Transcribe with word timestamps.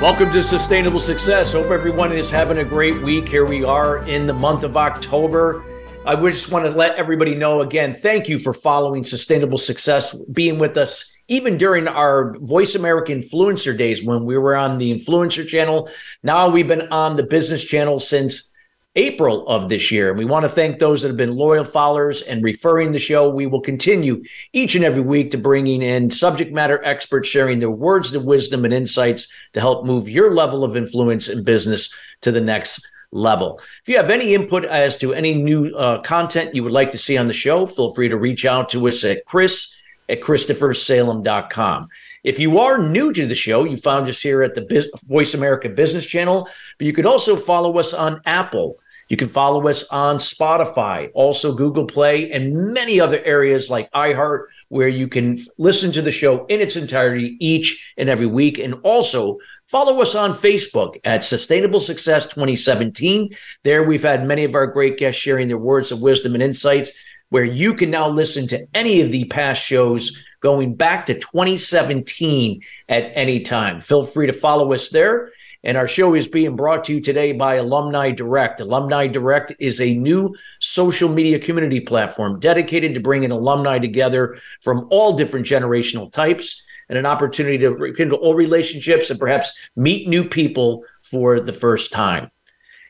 Welcome 0.00 0.30
to 0.32 0.42
Sustainable 0.42 1.00
Success. 1.00 1.54
Hope 1.54 1.70
everyone 1.70 2.12
is 2.12 2.28
having 2.28 2.58
a 2.58 2.64
great 2.64 3.00
week. 3.00 3.26
Here 3.26 3.46
we 3.46 3.64
are 3.64 4.06
in 4.06 4.26
the 4.26 4.34
month 4.34 4.62
of 4.62 4.76
October. 4.76 5.64
I 6.04 6.14
just 6.16 6.52
want 6.52 6.66
to 6.66 6.70
let 6.70 6.96
everybody 6.96 7.34
know 7.34 7.62
again, 7.62 7.94
thank 7.94 8.28
you 8.28 8.38
for 8.38 8.52
following 8.52 9.04
Sustainable 9.04 9.56
Success, 9.56 10.14
being 10.32 10.58
with 10.58 10.76
us 10.76 11.16
even 11.28 11.56
during 11.56 11.88
our 11.88 12.36
Voice 12.40 12.74
America 12.74 13.10
Influencer 13.10 13.76
days 13.76 14.04
when 14.04 14.26
we 14.26 14.36
were 14.36 14.54
on 14.54 14.76
the 14.76 14.94
Influencer 14.94 15.48
channel. 15.48 15.88
Now 16.22 16.50
we've 16.50 16.68
been 16.68 16.88
on 16.88 17.16
the 17.16 17.22
business 17.22 17.64
channel 17.64 17.98
since 17.98 18.52
April 18.96 19.46
of 19.46 19.68
this 19.68 19.90
year. 19.90 20.08
And 20.08 20.18
we 20.18 20.24
want 20.24 20.44
to 20.44 20.48
thank 20.48 20.78
those 20.78 21.02
that 21.02 21.08
have 21.08 21.16
been 21.16 21.36
loyal 21.36 21.64
followers 21.64 22.22
and 22.22 22.42
referring 22.42 22.92
the 22.92 22.98
show. 22.98 23.28
We 23.28 23.46
will 23.46 23.60
continue 23.60 24.24
each 24.52 24.74
and 24.74 24.84
every 24.84 25.02
week 25.02 25.30
to 25.32 25.38
bringing 25.38 25.82
in 25.82 26.10
subject 26.10 26.52
matter 26.52 26.82
experts 26.82 27.28
sharing 27.28 27.60
their 27.60 27.70
words 27.70 28.14
of 28.14 28.24
wisdom 28.24 28.64
and 28.64 28.72
insights 28.72 29.28
to 29.52 29.60
help 29.60 29.84
move 29.84 30.08
your 30.08 30.32
level 30.32 30.64
of 30.64 30.76
influence 30.76 31.28
in 31.28 31.44
business 31.44 31.94
to 32.22 32.32
the 32.32 32.40
next 32.40 32.88
level. 33.12 33.60
If 33.82 33.88
you 33.88 33.96
have 33.98 34.10
any 34.10 34.34
input 34.34 34.64
as 34.64 34.96
to 34.98 35.14
any 35.14 35.34
new 35.34 35.74
uh, 35.76 36.00
content 36.02 36.54
you 36.54 36.64
would 36.64 36.72
like 36.72 36.90
to 36.92 36.98
see 36.98 37.16
on 37.16 37.26
the 37.26 37.32
show, 37.32 37.66
feel 37.66 37.94
free 37.94 38.08
to 38.08 38.16
reach 38.16 38.44
out 38.44 38.70
to 38.70 38.88
us 38.88 39.04
at 39.04 39.24
chris 39.26 39.76
at 40.08 40.20
christophersalem.com. 40.20 41.88
If 42.22 42.38
you 42.38 42.58
are 42.58 42.78
new 42.78 43.12
to 43.12 43.26
the 43.26 43.34
show, 43.34 43.64
you 43.64 43.76
found 43.76 44.08
us 44.08 44.20
here 44.20 44.42
at 44.42 44.54
the 44.54 44.90
Voice 45.04 45.34
America 45.34 45.68
Business 45.68 46.06
Channel, 46.06 46.48
but 46.78 46.86
you 46.86 46.92
could 46.92 47.06
also 47.06 47.36
follow 47.36 47.78
us 47.78 47.92
on 47.92 48.20
Apple. 48.24 48.78
You 49.08 49.16
can 49.16 49.28
follow 49.28 49.68
us 49.68 49.84
on 49.84 50.16
Spotify, 50.16 51.10
also 51.14 51.54
Google 51.54 51.86
Play, 51.86 52.32
and 52.32 52.72
many 52.74 53.00
other 53.00 53.22
areas 53.24 53.70
like 53.70 53.90
iHeart, 53.92 54.46
where 54.68 54.88
you 54.88 55.06
can 55.06 55.44
listen 55.58 55.92
to 55.92 56.02
the 56.02 56.10
show 56.10 56.44
in 56.46 56.60
its 56.60 56.76
entirety 56.76 57.36
each 57.38 57.94
and 57.96 58.08
every 58.08 58.26
week. 58.26 58.58
And 58.58 58.74
also 58.82 59.38
Follow 59.68 60.00
us 60.00 60.14
on 60.14 60.32
Facebook 60.32 61.00
at 61.02 61.24
Sustainable 61.24 61.80
Success 61.80 62.26
2017. 62.26 63.34
There, 63.64 63.82
we've 63.82 64.04
had 64.04 64.24
many 64.24 64.44
of 64.44 64.54
our 64.54 64.68
great 64.68 64.96
guests 64.96 65.20
sharing 65.20 65.48
their 65.48 65.58
words 65.58 65.90
of 65.90 66.00
wisdom 66.00 66.34
and 66.34 66.42
insights, 66.42 66.92
where 67.30 67.44
you 67.44 67.74
can 67.74 67.90
now 67.90 68.08
listen 68.08 68.46
to 68.48 68.64
any 68.74 69.00
of 69.00 69.10
the 69.10 69.24
past 69.24 69.60
shows 69.60 70.16
going 70.40 70.76
back 70.76 71.06
to 71.06 71.18
2017 71.18 72.60
at 72.88 73.10
any 73.14 73.40
time. 73.40 73.80
Feel 73.80 74.04
free 74.04 74.28
to 74.28 74.32
follow 74.32 74.72
us 74.72 74.90
there. 74.90 75.32
And 75.64 75.76
our 75.76 75.88
show 75.88 76.14
is 76.14 76.28
being 76.28 76.56
brought 76.56 76.84
to 76.84 76.94
you 76.94 77.00
today 77.00 77.32
by 77.32 77.56
Alumni 77.56 78.10
Direct. 78.10 78.60
Alumni 78.60 79.06
Direct 79.06 79.52
is 79.58 79.80
a 79.80 79.94
new 79.94 80.34
social 80.60 81.08
media 81.08 81.38
community 81.38 81.80
platform 81.80 82.38
dedicated 82.40 82.94
to 82.94 83.00
bringing 83.00 83.30
alumni 83.30 83.78
together 83.78 84.38
from 84.62 84.86
all 84.90 85.16
different 85.16 85.46
generational 85.46 86.12
types 86.12 86.62
and 86.88 86.98
an 86.98 87.06
opportunity 87.06 87.58
to 87.58 87.70
rekindle 87.70 88.18
old 88.22 88.36
relationships 88.36 89.10
and 89.10 89.18
perhaps 89.18 89.52
meet 89.74 90.08
new 90.08 90.28
people 90.28 90.84
for 91.02 91.40
the 91.40 91.52
first 91.52 91.92
time. 91.92 92.30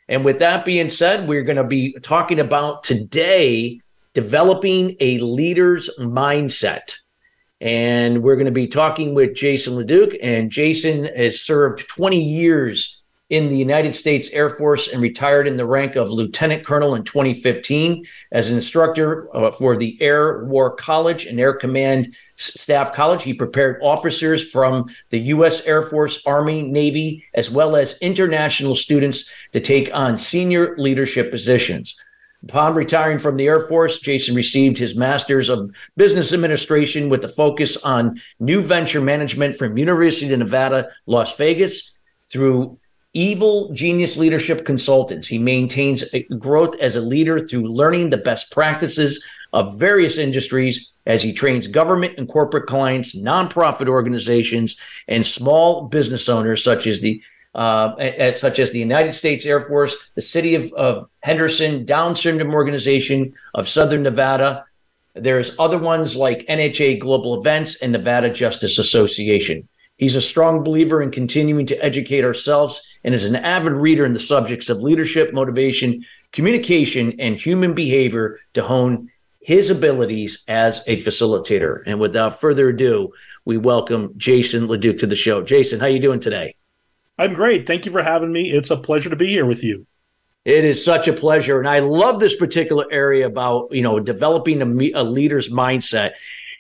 And 0.09 0.25
with 0.25 0.39
that 0.39 0.64
being 0.64 0.89
said, 0.89 1.27
we're 1.27 1.44
going 1.44 1.56
to 1.56 1.64
be 1.64 1.92
talking 2.03 2.41
about 2.41 2.84
today 2.84 3.81
developing 4.12 4.97
a 5.00 5.19
leader's 5.19 5.91
mindset. 5.98 6.97
And 7.61 8.22
we're 8.22 8.37
going 8.37 8.47
to 8.47 8.53
be 8.53 8.69
talking 8.69 9.15
with 9.15 9.34
Jason 9.34 9.75
LeDuc. 9.75 10.19
And 10.22 10.50
Jason 10.50 11.05
has 11.05 11.41
served 11.41 11.89
20 11.89 12.22
years 12.22 13.03
in 13.28 13.49
the 13.49 13.56
United 13.56 13.94
States 13.94 14.31
Air 14.31 14.50
Force 14.50 14.89
and 14.89 15.03
retired 15.03 15.49
in 15.49 15.56
the 15.56 15.66
rank 15.66 15.97
of 15.97 16.11
lieutenant 16.11 16.65
colonel 16.65 16.95
in 16.95 17.03
2015 17.03 18.05
as 18.31 18.49
an 18.49 18.55
instructor 18.55 19.34
uh, 19.34 19.50
for 19.50 19.77
the 19.77 20.00
Air 20.00 20.45
War 20.45 20.71
College 20.71 21.27
and 21.27 21.41
Air 21.41 21.55
Command 21.55 22.15
Staff 22.37 22.95
College. 22.95 23.25
He 23.25 23.34
prepared 23.34 23.81
officers 23.83 24.49
from 24.49 24.89
the 25.11 25.19
U.S. 25.19 25.65
Air 25.66 25.83
Force, 25.83 26.22
Army, 26.25 26.62
Navy, 26.62 27.25
as 27.34 27.50
well 27.50 27.75
as 27.75 27.99
international 27.99 28.77
students 28.77 29.28
to 29.53 29.61
take 29.61 29.91
on 29.93 30.19
senior 30.19 30.77
leadership 30.77 31.33
positions. 31.33 31.97
Upon 32.42 32.74
retiring 32.74 33.19
from 33.19 33.36
the 33.36 33.47
Air 33.47 33.66
Force, 33.66 33.98
Jason 33.98 34.34
received 34.34 34.78
his 34.78 34.94
Master's 34.94 35.48
of 35.48 35.70
Business 35.97 36.32
Administration 36.32 37.08
with 37.08 37.24
a 37.24 37.28
focus 37.28 37.76
on 37.78 38.20
new 38.38 38.62
venture 38.62 39.00
management 39.00 39.56
from 39.56 39.78
University 39.78 40.32
of 40.32 40.38
Nevada, 40.38 40.91
Las 41.06 41.36
Vegas 41.36 41.92
through 42.30 42.78
Evil 43.14 43.72
Genius 43.72 44.19
Leadership 44.19 44.66
Consultants. 44.66 45.26
He 45.26 45.38
maintains 45.38 46.04
growth 46.38 46.76
as 46.80 46.97
a 46.97 47.00
leader 47.00 47.48
through 47.48 47.72
learning 47.72 48.10
the 48.10 48.19
best 48.19 48.53
practices 48.53 49.24
of 49.54 49.78
various 49.78 50.18
industries 50.18 50.92
as 51.06 51.22
he 51.22 51.32
trains 51.32 51.66
government 51.66 52.18
and 52.18 52.28
corporate 52.28 52.66
clients, 52.66 53.16
nonprofit 53.16 53.88
organizations, 53.88 54.78
and 55.08 55.26
small 55.26 55.88
business 55.88 56.28
owners 56.28 56.62
such 56.62 56.86
as 56.86 57.00
the 57.00 57.22
uh, 57.56 58.33
such 58.34 58.59
as 58.59 58.71
the 58.71 58.78
United 58.78 59.15
States 59.15 59.47
Air 59.47 59.62
Force, 59.62 59.97
the 60.15 60.22
City 60.22 60.55
of, 60.55 60.72
of 60.75 61.09
Henderson, 61.22 61.87
Down 61.87 62.15
Syndrome 62.15 62.53
Organization 62.53 63.33
of 63.55 63.69
Southern 63.69 64.03
Nevada. 64.03 64.67
There's 65.15 65.59
other 65.59 65.78
ones 65.78 66.15
like 66.15 66.47
NHA 66.47 67.00
Global 67.00 67.41
Events 67.41 67.81
and 67.81 67.93
Nevada 67.93 68.28
Justice 68.28 68.78
Association. 68.78 69.66
He's 69.97 70.16
a 70.16 70.22
strong 70.22 70.62
believer 70.62 71.00
in 71.00 71.11
continuing 71.11 71.65
to 71.66 71.83
educate 71.83 72.25
ourselves 72.25 72.87
and 73.03 73.15
is 73.15 73.25
an 73.25 73.37
avid 73.37 73.72
reader 73.72 74.05
in 74.05 74.12
the 74.12 74.21
subjects 74.21 74.69
of 74.69 74.83
leadership, 74.83 75.33
motivation, 75.33 76.05
communication, 76.33 77.19
and 77.19 77.41
human 77.41 77.72
behavior 77.72 78.39
to 78.53 78.62
hone 78.62 79.11
his 79.41 79.71
abilities 79.71 80.45
as 80.49 80.83
a 80.87 81.03
facilitator. 81.03 81.83
And 81.87 81.99
without 81.99 82.39
further 82.39 82.69
ado, 82.69 83.15
we 83.47 83.56
welcome 83.56 84.12
Jason 84.19 84.66
LeDuc 84.66 84.99
to 84.99 85.06
the 85.06 85.16
show. 85.16 85.41
Jason, 85.41 85.81
how 85.81 85.87
are 85.87 85.91
you 85.91 86.00
doing 86.00 86.21
today? 86.21 86.56
I'm 87.19 87.34
great. 87.34 87.66
Thank 87.66 87.87
you 87.87 87.93
for 87.93 88.03
having 88.03 88.32
me. 88.32 88.50
It's 88.50 88.71
a 88.71 88.77
pleasure 88.77 89.10
to 89.10 89.16
be 89.16 89.28
here 89.28 89.47
with 89.47 89.62
you. 89.65 89.87
It 90.44 90.65
is 90.65 90.84
such 90.84 91.09
a 91.09 91.12
pleasure, 91.12 91.59
and 91.59 91.69
I 91.69 91.81
love 91.81 92.21
this 92.21 92.37
particular 92.37 92.84
area 92.91 93.27
about 93.27 93.69
you 93.72 93.82
know 93.82 93.99
developing 93.99 94.62
a, 94.62 95.00
a 95.00 95.03
leader's 95.03 95.49
mindset. 95.49 96.12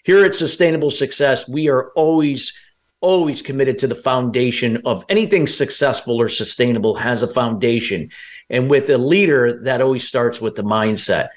Here 0.02 0.24
at 0.24 0.34
Sustainable 0.34 0.90
Success, 0.90 1.48
we 1.48 1.68
are 1.68 1.90
always 1.90 2.52
always 3.00 3.42
committed 3.42 3.78
to 3.78 3.86
the 3.86 3.94
foundation 3.94 4.82
of 4.84 5.04
anything 5.08 5.46
successful 5.46 6.20
or 6.20 6.28
sustainable 6.28 6.96
has 6.96 7.22
a 7.22 7.32
foundation. 7.32 8.10
And 8.48 8.70
with 8.70 8.88
a 8.90 8.98
leader, 8.98 9.62
that 9.64 9.80
always 9.80 10.08
starts 10.08 10.40
with 10.40 10.56
the 10.56 10.64
mindset. 10.64 11.28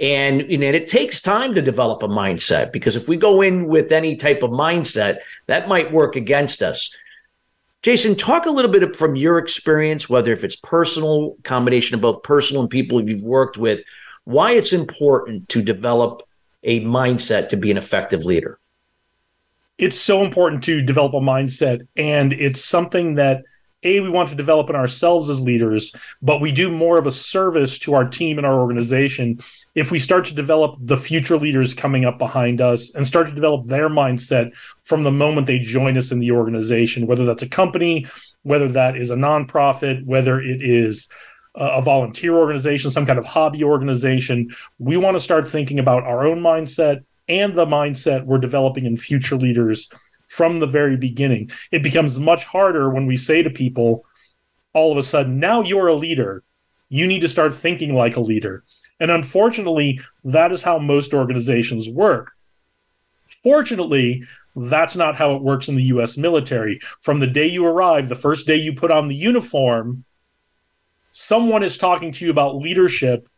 And, 0.00 0.48
know, 0.58 0.68
it 0.68 0.86
takes 0.86 1.20
time 1.20 1.54
to 1.54 1.62
develop 1.62 2.02
a 2.02 2.08
mindset 2.08 2.72
because 2.72 2.94
if 2.94 3.08
we 3.08 3.16
go 3.16 3.42
in 3.42 3.66
with 3.66 3.90
any 3.90 4.14
type 4.14 4.42
of 4.42 4.50
mindset, 4.50 5.18
that 5.46 5.68
might 5.68 5.92
work 5.92 6.14
against 6.14 6.62
us. 6.62 6.94
Jason, 7.82 8.16
talk 8.16 8.46
a 8.46 8.50
little 8.50 8.70
bit 8.70 8.96
from 8.96 9.14
your 9.14 9.38
experience, 9.38 10.08
whether 10.08 10.32
if 10.32 10.42
it's 10.42 10.56
personal, 10.56 11.36
combination 11.44 11.94
of 11.94 12.00
both 12.00 12.22
personal 12.22 12.62
and 12.62 12.70
people 12.70 13.06
you've 13.08 13.22
worked 13.22 13.56
with, 13.56 13.82
why 14.24 14.52
it's 14.52 14.72
important 14.72 15.48
to 15.48 15.62
develop 15.62 16.22
a 16.64 16.80
mindset 16.80 17.48
to 17.50 17.56
be 17.56 17.70
an 17.70 17.76
effective 17.76 18.24
leader. 18.24 18.58
It's 19.78 19.98
so 19.98 20.24
important 20.24 20.64
to 20.64 20.82
develop 20.82 21.14
a 21.14 21.20
mindset 21.20 21.86
and 21.96 22.32
it's 22.32 22.64
something 22.64 23.14
that 23.14 23.44
a 23.84 24.00
we 24.00 24.10
want 24.10 24.28
to 24.28 24.34
develop 24.34 24.68
in 24.68 24.76
ourselves 24.76 25.30
as 25.30 25.40
leaders 25.40 25.94
but 26.20 26.40
we 26.40 26.50
do 26.50 26.68
more 26.70 26.98
of 26.98 27.06
a 27.06 27.12
service 27.12 27.78
to 27.78 27.94
our 27.94 28.04
team 28.08 28.36
and 28.36 28.46
our 28.46 28.60
organization 28.60 29.38
if 29.74 29.90
we 29.90 29.98
start 29.98 30.24
to 30.24 30.34
develop 30.34 30.76
the 30.80 30.96
future 30.96 31.36
leaders 31.36 31.74
coming 31.74 32.04
up 32.04 32.18
behind 32.18 32.60
us 32.60 32.94
and 32.94 33.06
start 33.06 33.28
to 33.28 33.34
develop 33.34 33.66
their 33.66 33.88
mindset 33.88 34.52
from 34.82 35.02
the 35.02 35.10
moment 35.10 35.46
they 35.46 35.58
join 35.58 35.96
us 35.96 36.10
in 36.10 36.18
the 36.18 36.30
organization 36.30 37.06
whether 37.06 37.24
that's 37.24 37.42
a 37.42 37.48
company 37.48 38.06
whether 38.42 38.68
that 38.68 38.96
is 38.96 39.10
a 39.10 39.16
nonprofit 39.16 40.04
whether 40.04 40.40
it 40.40 40.62
is 40.62 41.08
a 41.54 41.82
volunteer 41.82 42.36
organization 42.36 42.90
some 42.90 43.06
kind 43.06 43.18
of 43.18 43.24
hobby 43.24 43.64
organization 43.64 44.48
we 44.78 44.96
want 44.96 45.16
to 45.16 45.22
start 45.22 45.46
thinking 45.46 45.78
about 45.78 46.04
our 46.04 46.26
own 46.26 46.40
mindset 46.40 47.04
and 47.28 47.54
the 47.54 47.66
mindset 47.66 48.24
we're 48.24 48.38
developing 48.38 48.86
in 48.86 48.96
future 48.96 49.36
leaders 49.36 49.90
from 50.28 50.60
the 50.60 50.66
very 50.66 50.96
beginning. 50.96 51.50
It 51.72 51.82
becomes 51.82 52.20
much 52.20 52.44
harder 52.44 52.90
when 52.90 53.06
we 53.06 53.16
say 53.16 53.42
to 53.42 53.50
people, 53.50 54.04
all 54.72 54.92
of 54.92 54.98
a 54.98 55.02
sudden, 55.02 55.40
now 55.40 55.62
you're 55.62 55.88
a 55.88 55.94
leader. 55.94 56.44
You 56.88 57.06
need 57.06 57.20
to 57.22 57.28
start 57.28 57.54
thinking 57.54 57.94
like 57.94 58.16
a 58.16 58.20
leader. 58.20 58.62
And 59.00 59.10
unfortunately, 59.10 60.00
that 60.24 60.52
is 60.52 60.62
how 60.62 60.78
most 60.78 61.14
organizations 61.14 61.88
work. 61.88 62.32
Fortunately, 63.42 64.24
that's 64.56 64.96
not 64.96 65.16
how 65.16 65.36
it 65.36 65.42
works 65.42 65.68
in 65.68 65.76
the 65.76 65.84
US 65.84 66.16
military. 66.16 66.80
From 67.00 67.20
the 67.20 67.26
day 67.26 67.46
you 67.46 67.64
arrive, 67.64 68.08
the 68.08 68.14
first 68.14 68.46
day 68.46 68.56
you 68.56 68.74
put 68.74 68.90
on 68.90 69.08
the 69.08 69.14
uniform, 69.14 70.04
someone 71.12 71.62
is 71.62 71.78
talking 71.78 72.12
to 72.12 72.24
you 72.24 72.30
about 72.30 72.56
leadership 72.56 73.28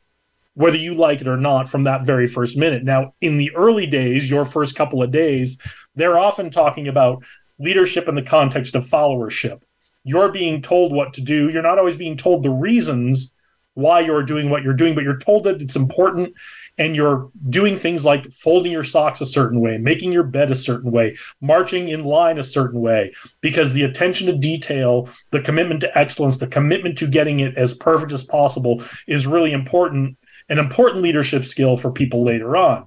whether 0.54 0.76
you 0.76 0.94
like 0.94 1.20
it 1.20 1.28
or 1.28 1.36
not 1.36 1.68
from 1.68 1.84
that 1.84 2.04
very 2.04 2.26
first 2.26 2.56
minute. 2.56 2.82
Now, 2.82 3.14
in 3.20 3.36
the 3.36 3.54
early 3.54 3.86
days, 3.86 4.28
your 4.28 4.44
first 4.44 4.76
couple 4.76 5.02
of 5.02 5.10
days, 5.10 5.58
they're 5.94 6.18
often 6.18 6.50
talking 6.50 6.88
about 6.88 7.22
leadership 7.58 8.08
in 8.08 8.14
the 8.14 8.22
context 8.22 8.74
of 8.74 8.86
followership. 8.86 9.62
You're 10.04 10.30
being 10.30 10.60
told 10.62 10.92
what 10.92 11.14
to 11.14 11.22
do. 11.22 11.50
You're 11.50 11.62
not 11.62 11.78
always 11.78 11.96
being 11.96 12.16
told 12.16 12.42
the 12.42 12.50
reasons 12.50 13.36
why 13.80 14.00
you're 14.00 14.22
doing 14.22 14.50
what 14.50 14.62
you're 14.62 14.74
doing, 14.74 14.94
but 14.94 15.04
you're 15.04 15.16
told 15.16 15.44
that 15.44 15.60
it's 15.60 15.76
important 15.76 16.34
and 16.78 16.94
you're 16.94 17.30
doing 17.48 17.76
things 17.76 18.04
like 18.04 18.30
folding 18.32 18.72
your 18.72 18.84
socks 18.84 19.20
a 19.20 19.26
certain 19.26 19.60
way, 19.60 19.76
making 19.78 20.12
your 20.12 20.22
bed 20.22 20.50
a 20.50 20.54
certain 20.54 20.90
way, 20.90 21.16
marching 21.40 21.88
in 21.88 22.04
line 22.04 22.38
a 22.38 22.42
certain 22.42 22.80
way, 22.80 23.12
because 23.40 23.72
the 23.72 23.82
attention 23.82 24.26
to 24.26 24.36
detail, 24.36 25.08
the 25.30 25.40
commitment 25.40 25.80
to 25.80 25.98
excellence, 25.98 26.38
the 26.38 26.46
commitment 26.46 26.96
to 26.98 27.06
getting 27.06 27.40
it 27.40 27.56
as 27.56 27.74
perfect 27.74 28.12
as 28.12 28.24
possible 28.24 28.82
is 29.06 29.26
really 29.26 29.52
important, 29.52 30.16
an 30.48 30.58
important 30.58 31.02
leadership 31.02 31.44
skill 31.44 31.76
for 31.76 31.92
people 31.92 32.22
later 32.22 32.56
on. 32.56 32.86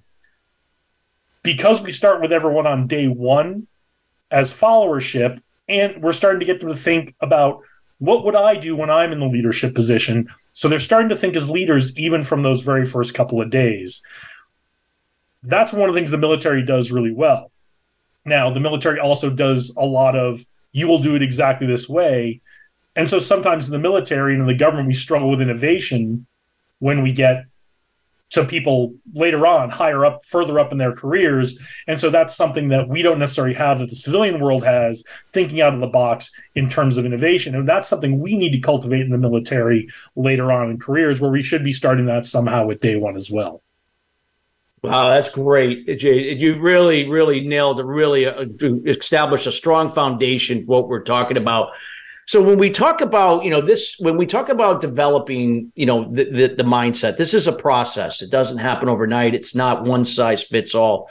Because 1.44 1.82
we 1.82 1.92
start 1.92 2.22
with 2.22 2.32
everyone 2.32 2.66
on 2.66 2.88
day 2.88 3.08
one 3.08 3.68
as 4.32 4.54
followership, 4.54 5.42
and 5.68 6.02
we're 6.02 6.14
starting 6.14 6.40
to 6.40 6.46
get 6.46 6.60
them 6.60 6.70
to 6.70 6.76
think 6.76 7.16
about 7.20 7.62
what 8.00 8.26
would 8.26 8.36
I 8.36 8.56
do 8.56 8.76
when 8.76 8.90
I'm 8.90 9.12
in 9.12 9.20
the 9.20 9.28
leadership 9.28 9.74
position? 9.76 10.28
So 10.54 10.70
they're 10.70 10.80
starting 10.80 11.10
to 11.10 11.16
think 11.16 11.36
as 11.36 11.50
leaders 11.50 11.98
even 11.98 12.24
from 12.24 12.44
those 12.44 12.62
very 12.62 12.86
first 12.86 13.14
couple 13.14 13.42
of 13.42 13.50
days. 13.50 14.02
That's 15.42 15.74
one 15.74 15.90
of 15.90 15.94
the 15.94 16.00
things 16.00 16.12
the 16.12 16.18
military 16.18 16.64
does 16.64 16.92
really 16.92 17.12
well. 17.12 17.52
Now, 18.24 18.50
the 18.50 18.60
military 18.60 19.00
also 19.00 19.30
does 19.30 19.76
a 19.76 19.86
lot 19.86 20.16
of 20.16 20.46
you 20.72 20.88
will 20.88 21.00
do 21.00 21.16
it 21.16 21.22
exactly 21.22 21.68
this 21.68 21.90
way. 21.90 22.42
And 22.96 23.10
so 23.10 23.20
sometimes 23.20 23.68
in 23.68 23.72
the 23.72 23.80
military 23.80 24.34
and 24.34 24.42
in 24.42 24.48
the 24.48 24.54
government, 24.54 24.88
we 24.88 24.94
struggle 24.94 25.30
with 25.30 25.42
innovation 25.42 26.26
when 26.80 27.02
we 27.02 27.12
get 27.12 27.46
to 28.34 28.44
people 28.44 28.96
later 29.14 29.46
on, 29.46 29.70
higher 29.70 30.06
up, 30.06 30.26
further 30.26 30.60
up 30.60 30.72
in 30.72 30.80
their 30.80 30.92
careers. 30.92 31.58
And 31.88 32.00
so 32.00 32.10
that's 32.10 32.36
something 32.36 32.70
that 32.70 32.90
we 32.90 33.04
don't 33.04 33.20
necessarily 33.20 33.54
have 33.54 33.78
that 33.80 33.90
the 33.90 33.96
civilian 33.96 34.40
world 34.40 34.64
has, 34.64 35.04
thinking 35.32 35.62
out 35.62 35.76
of 35.76 35.80
the 35.80 35.88
box 35.88 36.32
in 36.56 36.68
terms 36.68 36.98
of 36.98 37.06
innovation. 37.06 37.54
And 37.54 37.70
that's 37.70 37.88
something 37.88 38.20
we 38.20 38.36
need 38.36 38.52
to 38.52 38.60
cultivate 38.60 39.02
in 39.02 39.12
the 39.12 39.20
military 39.20 39.88
later 40.16 40.52
on 40.52 40.72
in 40.72 40.80
careers, 40.80 41.22
where 41.22 41.30
we 41.30 41.44
should 41.44 41.64
be 41.64 41.72
starting 41.72 42.08
that 42.08 42.26
somehow 42.26 42.66
with 42.66 42.80
day 42.80 42.96
one 42.96 43.16
as 43.16 43.30
well. 43.30 43.62
Wow, 44.82 45.10
that's 45.10 45.30
great, 45.30 45.98
Jay. 46.00 46.34
You 46.34 46.60
really, 46.60 47.08
really 47.08 47.40
nailed 47.48 47.78
to 47.78 47.86
really 47.86 48.26
uh, 48.26 48.46
establish 48.86 49.46
a 49.46 49.52
strong 49.52 49.94
foundation 49.94 50.66
what 50.66 50.90
we're 50.90 51.04
talking 51.04 51.38
about 51.38 51.70
so 52.26 52.42
when 52.42 52.58
we 52.58 52.70
talk 52.70 53.02
about, 53.02 53.44
you 53.44 53.50
know, 53.50 53.62
this, 53.62 53.96
when 54.00 54.18
we 54.18 54.26
talk 54.26 54.50
about 54.50 54.82
developing, 54.82 55.72
you 55.76 55.86
know, 55.86 56.10
the, 56.12 56.24
the, 56.24 56.48
the 56.56 56.64
mindset, 56.64 57.18
this 57.18 57.34
is 57.34 57.48
a 57.48 57.52
process. 57.52 58.22
It 58.22 58.32
doesn't 58.32 58.60
happen 58.60 58.88
overnight. 58.88 59.36
It's 59.36 59.56
not 59.56 59.84
one 59.84 60.06
size 60.06 60.44
fits 60.44 60.74
all. 60.74 61.10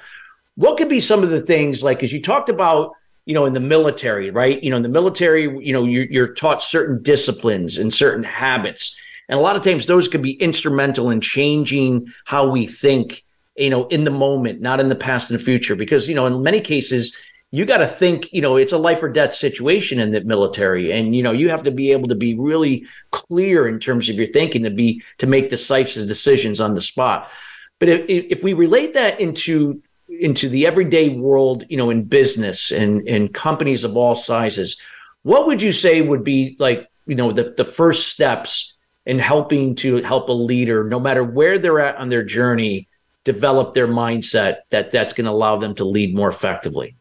What 0.55 0.79
could 0.79 0.89
be 0.89 1.01
some 1.01 1.23
of 1.23 1.31
the 1.31 1.43
things 1.43 1.83
like, 1.83 2.03
as 2.03 2.13
you 2.13 2.23
talked 2.23 2.49
about, 2.49 2.93
you 3.25 3.35
know, 3.35 3.47
in 3.47 3.53
the 3.53 3.61
military, 3.61 4.31
right? 4.31 4.63
You 4.63 4.71
know, 4.71 4.77
in 4.77 4.83
the 4.83 4.89
military, 4.89 5.43
you 5.65 5.73
know, 5.73 5.85
you're, 5.85 6.05
you're 6.05 6.35
taught 6.35 6.63
certain 6.63 7.03
disciplines 7.03 7.79
and 7.79 7.93
certain 7.93 8.25
habits. 8.25 8.99
And 9.29 9.39
a 9.39 9.43
lot 9.43 9.57
of 9.57 9.63
times 9.63 9.87
those 9.87 10.09
can 10.09 10.23
be 10.23 10.33
instrumental 10.33 11.11
in 11.11 11.21
changing 11.21 12.13
how 12.25 12.49
we 12.49 12.67
think, 12.67 13.23
you 13.57 13.71
know, 13.71 13.87
in 13.89 14.05
the 14.05 14.11
moment, 14.11 14.61
not 14.61 14.81
in 14.81 14.89
the 14.89 14.95
past 14.95 15.31
and 15.31 15.39
the 15.39 15.45
future. 15.45 15.77
Because, 15.77 16.09
you 16.09 16.15
know, 16.15 16.27
in 16.27 16.43
many 16.43 16.61
cases, 16.61 17.17
you 17.55 17.67
got 17.67 17.79
to 17.79 17.87
think, 17.87 18.33
you 18.33 18.41
know, 18.41 18.57
it's 18.57 18.73
a 18.73 18.79
life 18.79 19.03
or 19.03 19.11
death 19.11 19.35
situation 19.35 20.01
in 20.01 20.11
the 20.11 20.23
military. 20.23 20.91
And, 20.91 21.15
you 21.15 21.23
know, 21.23 21.33
you 21.33 21.51
have 21.51 21.63
to 21.65 21.71
be 21.71 21.93
able 21.93 22.09
to 22.09 22.15
be 22.15 22.35
really 22.35 22.87
clear 23.11 23.69
in 23.69 23.79
terms 23.79 24.09
of 24.09 24.17
your 24.17 24.27
thinking 24.27 24.63
to 24.63 24.71
be, 24.71 25.03
to 25.19 25.27
make 25.27 25.51
decisive 25.51 26.09
decisions 26.09 26.61
on 26.61 26.75
the 26.75 26.81
spot. 26.81 27.31
But 27.79 27.91
if, 27.91 28.05
if 28.09 28.43
we 28.43 28.55
relate 28.55 28.95
that 28.95 29.21
into, 29.21 29.83
into 30.09 30.49
the 30.49 30.67
everyday 30.67 31.11
world, 31.11 31.65
you 31.69 31.77
know, 31.77 31.91
in 31.91 32.05
business 32.05 32.73
and, 32.73 33.07
and 33.07 33.33
companies 33.35 33.85
of 33.85 33.99
all 33.99 34.15
sizes, 34.15 34.81
what 35.23 35.47
would 35.47 35.61
you 35.61 35.73
say 35.73 36.01
would 36.01 36.25
be 36.25 36.57
like, 36.59 36.89
you 37.07 37.17
know, 37.17 37.33
the, 37.33 37.53
the 37.55 37.67
first 37.67 38.09
steps 38.09 38.73
in 39.05 39.19
helping 39.19 39.75
to 39.75 40.03
help 40.03 40.31
a 40.31 40.33
leader, 40.33 40.85
no 40.85 40.99
matter 40.99 41.23
where 41.23 41.59
they're 41.59 41.81
at 41.81 41.97
on 41.97 42.09
their 42.09 42.25
journey, 42.25 42.89
develop 43.25 43.75
their 43.75 43.89
mindset 43.89 44.61
that 44.71 44.91
that's 44.91 45.13
going 45.13 45.27
to 45.27 45.31
allow 45.31 45.59
them 45.59 45.75
to 45.75 45.85
lead 45.85 46.15
more 46.15 46.31
effectively? 46.31 46.97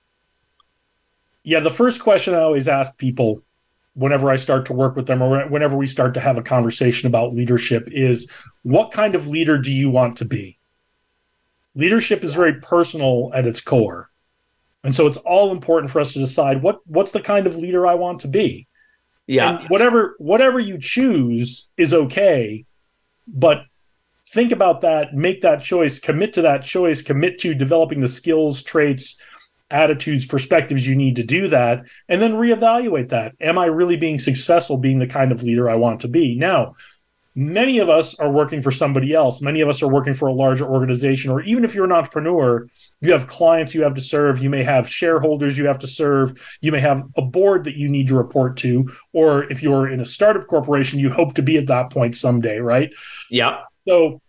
Yeah, 1.43 1.59
the 1.59 1.69
first 1.71 2.01
question 2.01 2.33
I 2.33 2.41
always 2.41 2.67
ask 2.67 2.97
people 2.97 3.43
whenever 3.93 4.29
I 4.29 4.35
start 4.35 4.65
to 4.67 4.73
work 4.73 4.95
with 4.95 5.07
them 5.07 5.21
or 5.21 5.47
whenever 5.47 5.75
we 5.75 5.87
start 5.87 6.13
to 6.13 6.21
have 6.21 6.37
a 6.37 6.43
conversation 6.43 7.07
about 7.07 7.33
leadership 7.33 7.89
is 7.91 8.29
what 8.63 8.91
kind 8.91 9.15
of 9.15 9.27
leader 9.27 9.57
do 9.57 9.71
you 9.71 9.89
want 9.89 10.17
to 10.17 10.25
be? 10.25 10.57
Leadership 11.75 12.23
is 12.23 12.33
very 12.33 12.55
personal 12.61 13.31
at 13.33 13.47
its 13.47 13.61
core. 13.61 14.09
And 14.83 14.95
so 14.95 15.07
it's 15.07 15.17
all 15.17 15.51
important 15.51 15.91
for 15.91 15.99
us 15.99 16.13
to 16.13 16.19
decide 16.19 16.61
what 16.61 16.79
what's 16.87 17.11
the 17.11 17.21
kind 17.21 17.45
of 17.45 17.55
leader 17.55 17.85
I 17.85 17.95
want 17.95 18.19
to 18.21 18.27
be. 18.27 18.67
Yeah. 19.27 19.59
And 19.59 19.69
whatever 19.69 20.15
whatever 20.17 20.59
you 20.59 20.77
choose 20.79 21.69
is 21.77 21.93
okay, 21.93 22.65
but 23.27 23.63
think 24.27 24.51
about 24.51 24.81
that, 24.81 25.13
make 25.13 25.41
that 25.41 25.61
choice, 25.61 25.99
commit 25.99 26.33
to 26.33 26.41
that 26.41 26.63
choice, 26.63 27.01
commit 27.01 27.37
to 27.39 27.53
developing 27.53 27.99
the 27.99 28.07
skills, 28.07 28.63
traits, 28.63 29.21
attitudes, 29.71 30.25
perspectives 30.25 30.85
you 30.85 30.95
need 30.95 31.15
to 31.15 31.23
do 31.23 31.47
that, 31.47 31.85
and 32.07 32.21
then 32.21 32.33
reevaluate 32.33 33.09
that. 33.09 33.33
Am 33.39 33.57
I 33.57 33.65
really 33.65 33.97
being 33.97 34.19
successful 34.19 34.77
being 34.77 34.99
the 34.99 35.07
kind 35.07 35.31
of 35.31 35.43
leader 35.43 35.69
I 35.69 35.75
want 35.75 36.01
to 36.01 36.07
be? 36.07 36.35
Now, 36.35 36.73
many 37.33 37.79
of 37.79 37.89
us 37.89 38.19
are 38.19 38.29
working 38.29 38.61
for 38.61 38.71
somebody 38.71 39.13
else. 39.13 39.41
Many 39.41 39.61
of 39.61 39.69
us 39.69 39.81
are 39.81 39.87
working 39.87 40.13
for 40.13 40.27
a 40.27 40.33
larger 40.33 40.65
organization, 40.65 41.31
or 41.31 41.41
even 41.41 41.63
if 41.63 41.73
you're 41.73 41.85
an 41.85 41.91
entrepreneur, 41.91 42.67
you 42.99 43.11
have 43.11 43.27
clients 43.27 43.73
you 43.73 43.83
have 43.83 43.95
to 43.95 44.01
serve. 44.01 44.43
You 44.43 44.49
may 44.49 44.63
have 44.63 44.89
shareholders 44.89 45.57
you 45.57 45.67
have 45.67 45.79
to 45.79 45.87
serve. 45.87 46.57
You 46.61 46.71
may 46.71 46.81
have 46.81 47.03
a 47.15 47.21
board 47.21 47.63
that 47.63 47.75
you 47.75 47.87
need 47.87 48.07
to 48.07 48.15
report 48.15 48.57
to. 48.57 48.91
Or 49.13 49.43
if 49.45 49.63
you're 49.63 49.87
in 49.87 50.01
a 50.01 50.05
startup 50.05 50.47
corporation, 50.47 50.99
you 50.99 51.09
hope 51.09 51.35
to 51.35 51.41
be 51.41 51.57
at 51.57 51.67
that 51.67 51.89
point 51.91 52.15
someday, 52.15 52.59
right? 52.59 52.91
Yeah. 53.29 53.61
So 53.87 54.21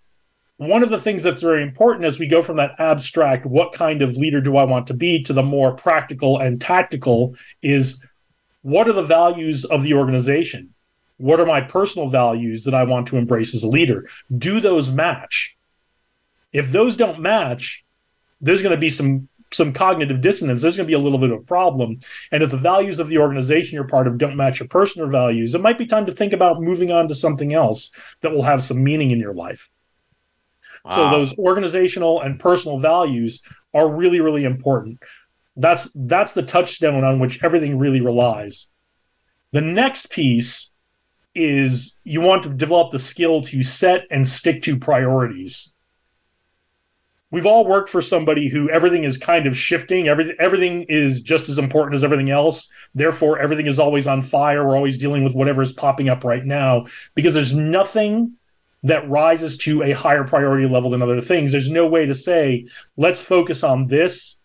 one 0.69 0.83
of 0.83 0.91
the 0.91 0.99
things 0.99 1.23
that's 1.23 1.43
very 1.43 1.63
important 1.63 2.05
as 2.05 2.19
we 2.19 2.27
go 2.27 2.43
from 2.43 2.57
that 2.57 2.73
abstract, 2.79 3.47
what 3.47 3.73
kind 3.73 4.03
of 4.03 4.17
leader 4.17 4.41
do 4.41 4.57
I 4.57 4.65
want 4.65 4.87
to 4.89 4.95
be, 4.95 5.23
to 5.25 5.33
the 5.33 5.43
more 5.43 5.75
practical 5.75 6.39
and 6.39 6.61
tactical 6.61 7.35
is 7.63 8.05
what 8.63 8.89
are 8.89 8.93
the 8.93 9.03
values 9.03 9.65
of 9.65 9.83
the 9.83 9.95
organization? 9.95 10.75
What 11.17 11.41
are 11.41 11.47
my 11.47 11.61
personal 11.61 12.09
values 12.09 12.65
that 12.65 12.75
I 12.75 12.85
want 12.85 13.09
to 13.09 13.17
embrace 13.17 13.55
as 13.55 13.63
a 13.63 13.69
leader? 13.69 14.09
Do 14.37 14.61
those 14.61 14.91
match? 14.91 15.57
If 16.53 16.71
those 16.71 16.97
don't 16.97 17.21
match, 17.21 17.85
there's 18.41 18.63
going 18.63 18.75
to 18.75 18.81
be 18.81 18.91
some 18.91 19.29
some 19.53 19.73
cognitive 19.73 20.21
dissonance. 20.21 20.63
There's 20.63 20.77
going 20.77 20.87
to 20.87 20.91
be 20.91 20.95
a 20.95 20.99
little 20.99 21.19
bit 21.19 21.31
of 21.31 21.41
a 21.41 21.45
problem. 21.45 22.01
And 22.31 22.43
if 22.43 22.51
the 22.51 22.57
values 22.57 22.99
of 22.99 23.09
the 23.09 23.19
organization 23.19 23.75
you're 23.75 23.87
part 23.87 24.07
of 24.07 24.17
don't 24.17 24.37
match 24.37 24.61
your 24.61 24.69
personal 24.69 25.09
values, 25.09 25.55
it 25.55 25.61
might 25.61 25.77
be 25.77 25.87
time 25.87 26.07
to 26.07 26.13
think 26.13 26.33
about 26.33 26.63
moving 26.63 26.91
on 26.91 27.07
to 27.09 27.15
something 27.15 27.53
else 27.53 27.91
that 28.23 28.33
will 28.33 28.45
have 28.45 28.63
some 28.63 28.83
meaning 28.83 29.11
in 29.11 29.19
your 29.19 29.35
life. 29.35 29.71
So 30.91 31.11
those 31.11 31.37
organizational 31.39 32.21
and 32.21 32.41
personal 32.41 32.79
values 32.79 33.41
are 33.73 33.89
really, 33.89 34.21
really 34.21 34.45
important. 34.45 34.99
That's 35.57 35.91
that's 35.95 36.33
the 36.33 36.43
touchstone 36.43 37.05
on 37.05 37.21
which 37.21 37.43
everything 37.45 37.79
really 37.79 38.01
relies. 38.01 38.69
The 39.53 39.61
next 39.61 40.11
piece 40.11 40.73
is 41.35 41.97
you 42.05 42.21
want 42.21 42.43
to 42.43 42.49
develop 42.49 42.91
the 42.91 42.99
skill 42.99 43.43
to 43.43 43.63
set 43.63 44.03
and 44.11 44.27
stick 44.27 44.63
to 44.63 44.79
priorities. 44.79 45.73
We've 47.31 47.47
all 47.47 47.65
worked 47.67 47.89
for 47.89 48.03
somebody 48.03 48.49
who 48.49 48.69
everything 48.69 49.05
is 49.05 49.17
kind 49.17 49.47
of 49.47 49.57
shifting. 49.57 50.09
Everything 50.09 50.37
everything 50.39 50.83
is 50.89 51.23
just 51.23 51.49
as 51.49 51.59
important 51.59 51.95
as 51.95 52.03
everything 52.05 52.31
else. 52.31 52.71
Therefore, 52.95 53.39
everything 53.39 53.67
is 53.67 53.79
always 53.79 54.07
on 54.07 54.21
fire. 54.21 54.67
We're 54.67 54.77
always 54.77 54.99
dealing 54.99 55.23
with 55.23 55.35
whatever 55.35 55.63
is 55.63 55.73
popping 55.73 56.09
up 56.09 56.25
right 56.25 56.45
now 56.45 56.87
because 57.15 57.35
there's 57.35 57.55
nothing 57.55 58.37
that 58.83 59.09
rises 59.09 59.57
to 59.59 59.83
a 59.83 59.93
higher 59.93 60.25
priority 60.25 60.69
level 60.69 60.91
than 60.91 61.03
other 61.03 61.21
things. 61.21 61.53
There's 61.53 61.71
no 61.71 61.87
way 61.87 62.07
to 62.07 62.15
say, 62.15 62.67
let's 62.97 63.21
focus 63.21 63.63
on 63.63 63.87
this 63.87 64.39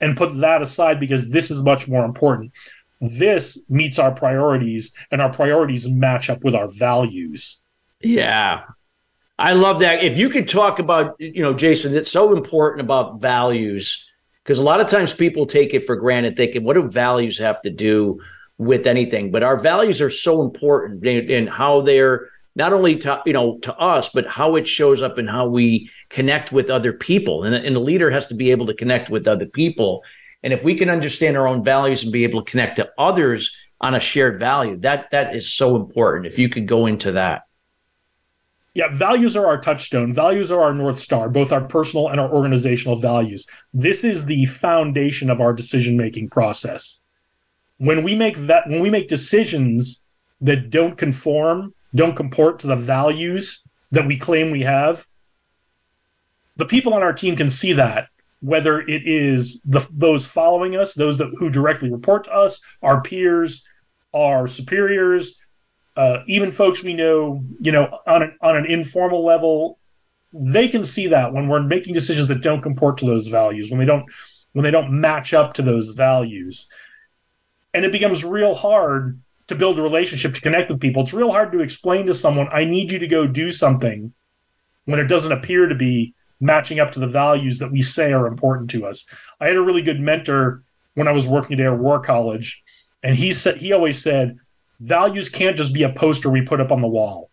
and 0.00 0.16
put 0.16 0.38
that 0.38 0.62
aside 0.62 0.98
because 0.98 1.28
this 1.30 1.50
is 1.50 1.62
much 1.62 1.88
more 1.88 2.04
important. 2.04 2.52
This 3.00 3.62
meets 3.68 3.98
our 3.98 4.10
priorities, 4.12 4.92
and 5.10 5.20
our 5.20 5.30
priorities 5.30 5.88
match 5.88 6.30
up 6.30 6.42
with 6.42 6.54
our 6.54 6.68
values. 6.68 7.60
Yeah. 8.00 8.62
I 9.38 9.52
love 9.52 9.80
that. 9.80 10.02
If 10.02 10.16
you 10.16 10.30
could 10.30 10.48
talk 10.48 10.78
about, 10.78 11.14
you 11.18 11.42
know, 11.42 11.52
Jason, 11.52 11.94
it's 11.94 12.10
so 12.10 12.34
important 12.34 12.80
about 12.80 13.20
values 13.20 14.10
because 14.42 14.58
a 14.58 14.62
lot 14.62 14.80
of 14.80 14.86
times 14.86 15.12
people 15.12 15.44
take 15.44 15.74
it 15.74 15.84
for 15.84 15.96
granted, 15.96 16.36
thinking, 16.36 16.64
what 16.64 16.74
do 16.74 16.88
values 16.88 17.36
have 17.38 17.60
to 17.62 17.70
do 17.70 18.20
with 18.56 18.86
anything? 18.86 19.30
But 19.30 19.42
our 19.42 19.58
values 19.58 20.00
are 20.00 20.10
so 20.10 20.40
important 20.40 21.04
in, 21.04 21.28
in 21.28 21.46
how 21.46 21.82
they're 21.82 22.30
not 22.56 22.72
only 22.72 22.96
to 22.96 23.22
you 23.24 23.32
know 23.32 23.58
to 23.58 23.72
us 23.76 24.08
but 24.08 24.26
how 24.26 24.56
it 24.56 24.66
shows 24.66 25.02
up 25.02 25.18
and 25.18 25.30
how 25.30 25.46
we 25.46 25.88
connect 26.08 26.50
with 26.50 26.70
other 26.70 26.92
people 26.92 27.44
and, 27.44 27.54
and 27.54 27.76
the 27.76 27.80
leader 27.80 28.10
has 28.10 28.26
to 28.26 28.34
be 28.34 28.50
able 28.50 28.66
to 28.66 28.74
connect 28.74 29.08
with 29.08 29.28
other 29.28 29.46
people 29.46 30.02
and 30.42 30.52
if 30.52 30.64
we 30.64 30.74
can 30.74 30.90
understand 30.90 31.36
our 31.36 31.46
own 31.46 31.62
values 31.62 32.02
and 32.02 32.12
be 32.12 32.24
able 32.24 32.42
to 32.42 32.50
connect 32.50 32.76
to 32.76 32.90
others 32.98 33.56
on 33.80 33.94
a 33.94 34.00
shared 34.00 34.40
value 34.40 34.76
that 34.80 35.08
that 35.12 35.36
is 35.36 35.52
so 35.52 35.76
important 35.76 36.26
if 36.26 36.38
you 36.38 36.48
could 36.48 36.66
go 36.66 36.86
into 36.86 37.12
that 37.12 37.42
Yeah, 38.74 38.88
values 38.92 39.36
are 39.36 39.46
our 39.46 39.58
touchstone. 39.58 40.12
Values 40.12 40.50
are 40.50 40.60
our 40.60 40.74
North 40.74 40.98
Star, 40.98 41.30
both 41.30 41.50
our 41.50 41.64
personal 41.64 42.08
and 42.08 42.20
our 42.20 42.30
organizational 42.30 42.96
values. 43.00 43.46
This 43.72 44.04
is 44.04 44.26
the 44.26 44.44
foundation 44.46 45.30
of 45.30 45.40
our 45.40 45.54
decision 45.54 45.96
making 45.96 46.28
process. 46.28 47.00
When 47.78 48.02
we 48.02 48.14
make 48.14 48.36
that, 48.48 48.68
when 48.68 48.82
we 48.82 48.90
make 48.90 49.08
decisions 49.08 50.04
that 50.42 50.68
don't 50.68 50.98
conform, 50.98 51.72
don't 51.94 52.16
comport 52.16 52.60
to 52.60 52.66
the 52.66 52.76
values 52.76 53.62
that 53.92 54.06
we 54.06 54.18
claim 54.18 54.50
we 54.50 54.62
have, 54.62 55.06
the 56.56 56.66
people 56.66 56.94
on 56.94 57.02
our 57.02 57.12
team 57.12 57.36
can 57.36 57.50
see 57.50 57.74
that, 57.74 58.08
whether 58.40 58.80
it 58.80 59.02
is 59.06 59.60
the, 59.62 59.86
those 59.92 60.26
following 60.26 60.76
us, 60.76 60.94
those 60.94 61.18
that, 61.18 61.32
who 61.36 61.50
directly 61.50 61.90
report 61.90 62.24
to 62.24 62.32
us, 62.32 62.60
our 62.82 63.00
peers, 63.02 63.64
our 64.14 64.46
superiors, 64.46 65.40
uh, 65.96 66.18
even 66.26 66.52
folks 66.52 66.82
we 66.82 66.94
know, 66.94 67.42
you 67.60 67.72
know, 67.72 67.98
on 68.06 68.22
an, 68.22 68.36
on 68.40 68.56
an 68.56 68.66
informal 68.66 69.24
level, 69.24 69.78
they 70.32 70.68
can 70.68 70.84
see 70.84 71.06
that 71.06 71.32
when 71.32 71.48
we're 71.48 71.62
making 71.62 71.94
decisions 71.94 72.28
that 72.28 72.42
don't 72.42 72.62
comport 72.62 72.98
to 72.98 73.06
those 73.06 73.28
values, 73.28 73.70
when 73.70 73.78
they 73.78 73.86
don't 73.86 74.04
when 74.52 74.62
they 74.62 74.70
don't 74.70 74.90
match 74.90 75.34
up 75.34 75.52
to 75.52 75.62
those 75.62 75.90
values, 75.90 76.68
and 77.74 77.84
it 77.84 77.92
becomes 77.92 78.24
real 78.24 78.54
hard 78.54 79.20
to 79.48 79.54
build 79.54 79.78
a 79.78 79.82
relationship 79.82 80.34
to 80.34 80.40
connect 80.40 80.70
with 80.70 80.80
people. 80.80 81.02
It's 81.02 81.12
real 81.12 81.30
hard 81.30 81.52
to 81.52 81.60
explain 81.60 82.06
to 82.06 82.14
someone, 82.14 82.48
"I 82.52 82.64
need 82.64 82.90
you 82.90 82.98
to 82.98 83.06
go 83.06 83.26
do 83.26 83.52
something," 83.52 84.12
when 84.84 85.00
it 85.00 85.06
doesn't 85.06 85.32
appear 85.32 85.66
to 85.68 85.74
be 85.74 86.14
matching 86.40 86.80
up 86.80 86.92
to 86.92 87.00
the 87.00 87.06
values 87.06 87.58
that 87.58 87.72
we 87.72 87.82
say 87.82 88.12
are 88.12 88.26
important 88.26 88.70
to 88.70 88.86
us. 88.86 89.06
I 89.40 89.46
had 89.46 89.56
a 89.56 89.62
really 89.62 89.82
good 89.82 90.00
mentor 90.00 90.62
when 90.94 91.08
I 91.08 91.12
was 91.12 91.26
working 91.26 91.58
at 91.58 91.62
Air 91.62 91.74
War 91.74 92.00
College, 92.00 92.62
and 93.02 93.16
he 93.16 93.32
said 93.32 93.56
he 93.56 93.72
always 93.72 94.02
said 94.02 94.36
values 94.80 95.28
can't 95.28 95.56
just 95.56 95.72
be 95.72 95.82
a 95.82 95.92
poster 95.92 96.28
we 96.28 96.42
put 96.42 96.60
up 96.60 96.72
on 96.72 96.82
the 96.82 96.88
wall. 96.88 97.30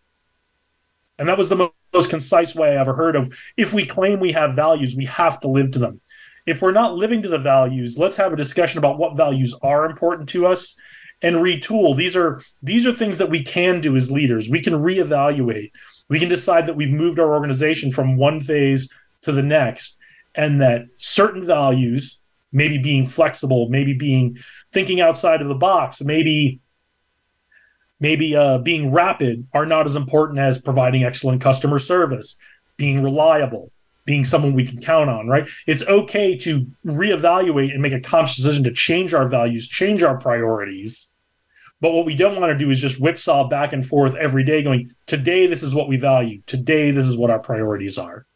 And 1.18 1.28
that 1.28 1.38
was 1.38 1.48
the 1.48 1.70
most 1.92 2.10
concise 2.10 2.54
way 2.54 2.70
I 2.70 2.80
ever 2.80 2.94
heard 2.94 3.14
of. 3.14 3.36
If 3.56 3.72
we 3.72 3.84
claim 3.84 4.18
we 4.18 4.32
have 4.32 4.54
values, 4.54 4.96
we 4.96 5.04
have 5.04 5.38
to 5.40 5.48
live 5.48 5.70
to 5.72 5.78
them. 5.78 6.00
If 6.46 6.60
we're 6.60 6.72
not 6.72 6.94
living 6.94 7.22
to 7.22 7.28
the 7.28 7.38
values, 7.38 7.98
let's 7.98 8.16
have 8.16 8.32
a 8.32 8.36
discussion 8.36 8.78
about 8.78 8.98
what 8.98 9.16
values 9.16 9.54
are 9.62 9.86
important 9.86 10.28
to 10.30 10.46
us 10.46 10.76
and 11.24 11.36
retool. 11.36 11.96
These 11.96 12.14
are 12.14 12.42
these 12.62 12.86
are 12.86 12.92
things 12.92 13.16
that 13.18 13.30
we 13.30 13.42
can 13.42 13.80
do 13.80 13.96
as 13.96 14.10
leaders. 14.10 14.48
We 14.48 14.60
can 14.60 14.74
reevaluate. 14.74 15.72
We 16.08 16.20
can 16.20 16.28
decide 16.28 16.66
that 16.66 16.76
we've 16.76 16.90
moved 16.90 17.18
our 17.18 17.32
organization 17.32 17.90
from 17.90 18.16
one 18.16 18.40
phase 18.40 18.92
to 19.22 19.32
the 19.32 19.42
next 19.42 19.96
and 20.34 20.60
that 20.60 20.84
certain 20.96 21.42
values, 21.42 22.20
maybe 22.52 22.76
being 22.76 23.06
flexible, 23.06 23.70
maybe 23.70 23.94
being 23.94 24.36
thinking 24.70 25.00
outside 25.00 25.40
of 25.40 25.48
the 25.48 25.54
box, 25.54 26.02
maybe 26.02 26.60
maybe 28.00 28.36
uh, 28.36 28.58
being 28.58 28.92
rapid 28.92 29.46
are 29.54 29.64
not 29.64 29.86
as 29.86 29.96
important 29.96 30.38
as 30.38 30.60
providing 30.60 31.04
excellent 31.04 31.40
customer 31.40 31.78
service, 31.78 32.36
being 32.76 33.02
reliable, 33.02 33.72
being 34.04 34.24
someone 34.24 34.52
we 34.52 34.66
can 34.66 34.78
count 34.78 35.08
on, 35.08 35.26
right? 35.26 35.48
It's 35.66 35.82
okay 35.84 36.36
to 36.38 36.66
reevaluate 36.84 37.72
and 37.72 37.80
make 37.80 37.94
a 37.94 38.00
conscious 38.00 38.36
decision 38.36 38.64
to 38.64 38.72
change 38.72 39.14
our 39.14 39.26
values, 39.26 39.66
change 39.66 40.02
our 40.02 40.18
priorities. 40.18 41.08
But 41.80 41.92
what 41.92 42.06
we 42.06 42.14
don't 42.14 42.40
want 42.40 42.52
to 42.52 42.58
do 42.58 42.70
is 42.70 42.80
just 42.80 43.00
whipsaw 43.00 43.48
back 43.48 43.72
and 43.72 43.86
forth 43.86 44.14
every 44.14 44.44
day, 44.44 44.62
going, 44.62 44.94
today, 45.06 45.46
this 45.46 45.62
is 45.62 45.74
what 45.74 45.88
we 45.88 45.96
value. 45.96 46.40
Today, 46.46 46.90
this 46.90 47.06
is 47.06 47.16
what 47.16 47.30
our 47.30 47.40
priorities 47.40 47.98
are. 47.98 48.26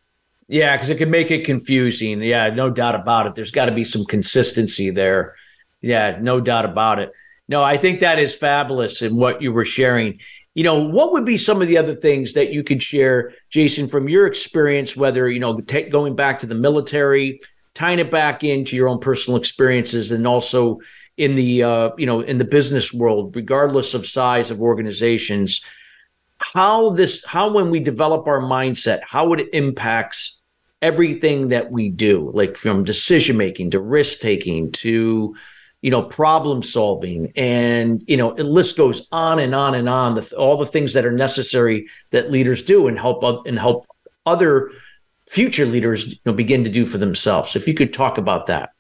Yeah, 0.49 0.77
because 0.77 0.91
it 0.91 0.97
can 0.97 1.11
make 1.11 1.31
it 1.31 1.45
confusing. 1.45 2.23
Yeah, 2.23 2.49
no 2.51 2.71
doubt 2.71 2.95
about 2.95 3.27
it. 3.27 3.35
There's 3.35 3.51
got 3.51 3.67
to 3.67 3.73
be 3.73 3.85
some 3.85 4.05
consistency 4.05 4.91
there. 4.91 5.35
Yeah, 5.81 6.19
no 6.21 6.41
doubt 6.41 6.65
about 6.65 6.99
it. 6.99 7.13
No, 7.49 7.63
I 7.63 7.77
think 7.77 8.01
that 8.01 8.19
is 8.19 8.35
fabulous 8.35 9.01
in 9.01 9.17
what 9.17 9.41
you 9.41 9.53
were 9.53 9.65
sharing. 9.65 10.21
You 10.55 10.65
know, 10.65 10.83
what 10.83 11.13
would 11.13 11.25
be 11.25 11.39
some 11.39 11.63
of 11.63 11.69
the 11.69 11.79
other 11.79 11.95
things 11.95 12.33
that 12.33 12.53
you 12.53 12.65
could 12.65 12.83
share, 12.83 13.33
Jason, 13.51 13.89
from 13.89 14.09
your 14.09 14.27
experience, 14.27 14.97
whether, 14.97 15.31
you 15.31 15.39
know, 15.39 15.61
take, 15.61 15.93
going 15.93 16.17
back 16.17 16.41
to 16.41 16.47
the 16.47 16.55
military, 16.55 17.41
tying 17.75 17.99
it 17.99 18.11
back 18.11 18.43
into 18.43 18.75
your 18.75 18.89
own 18.89 18.99
personal 18.99 19.39
experiences, 19.39 20.11
and 20.11 20.27
also 20.27 20.81
in 21.19 21.35
the, 21.35 21.63
uh, 21.63 21.91
you 21.99 22.07
know, 22.07 22.21
in 22.21 22.39
the 22.39 22.45
business 22.45 22.93
world, 22.93 23.35
regardless 23.37 23.93
of 23.93 24.07
size 24.07 24.51
of 24.51 24.63
organizations, 24.63 25.61
how 26.39 26.91
this, 26.91 27.25
how 27.25 27.53
when 27.53 27.71
we 27.71 27.81
develop 27.81 28.27
our 28.27 28.41
mindset, 28.41 29.01
how 29.03 29.33
it 29.33 29.49
impacts 29.53 30.41
everything 30.81 31.49
that 31.49 31.73
we 31.73 31.89
do, 31.89 32.31
like 32.33 32.57
from 32.57 32.85
decision 32.85 33.37
making 33.37 33.73
to 33.73 33.81
risk 33.81 34.21
taking 34.21 34.71
to, 34.71 35.35
you 35.83 35.91
know, 35.91 36.03
problem 36.03 36.63
solving, 36.63 37.33
and 37.37 38.03
you 38.07 38.17
know, 38.17 38.33
the 38.35 38.45
list 38.45 38.77
goes 38.77 39.07
on 39.13 39.39
and 39.39 39.55
on 39.55 39.75
and 39.75 39.89
on. 39.89 40.15
The, 40.15 40.37
all 40.37 40.57
the 40.57 40.67
things 40.67 40.93
that 40.93 41.05
are 41.05 41.13
necessary 41.13 41.89
that 42.11 42.31
leaders 42.31 42.63
do 42.63 42.89
and 42.89 42.99
help 42.99 43.23
and 43.47 43.59
help 43.59 43.87
other 44.27 44.71
future 45.29 45.67
leaders 45.67 46.09
you 46.09 46.19
know, 46.25 46.33
begin 46.33 46.65
to 46.65 46.71
do 46.71 46.87
for 46.87 46.99
themselves. 46.99 47.55
If 47.55 47.69
you 47.69 47.75
could 47.75 47.93
talk 47.93 48.19
about 48.19 48.47
that. 48.47 48.71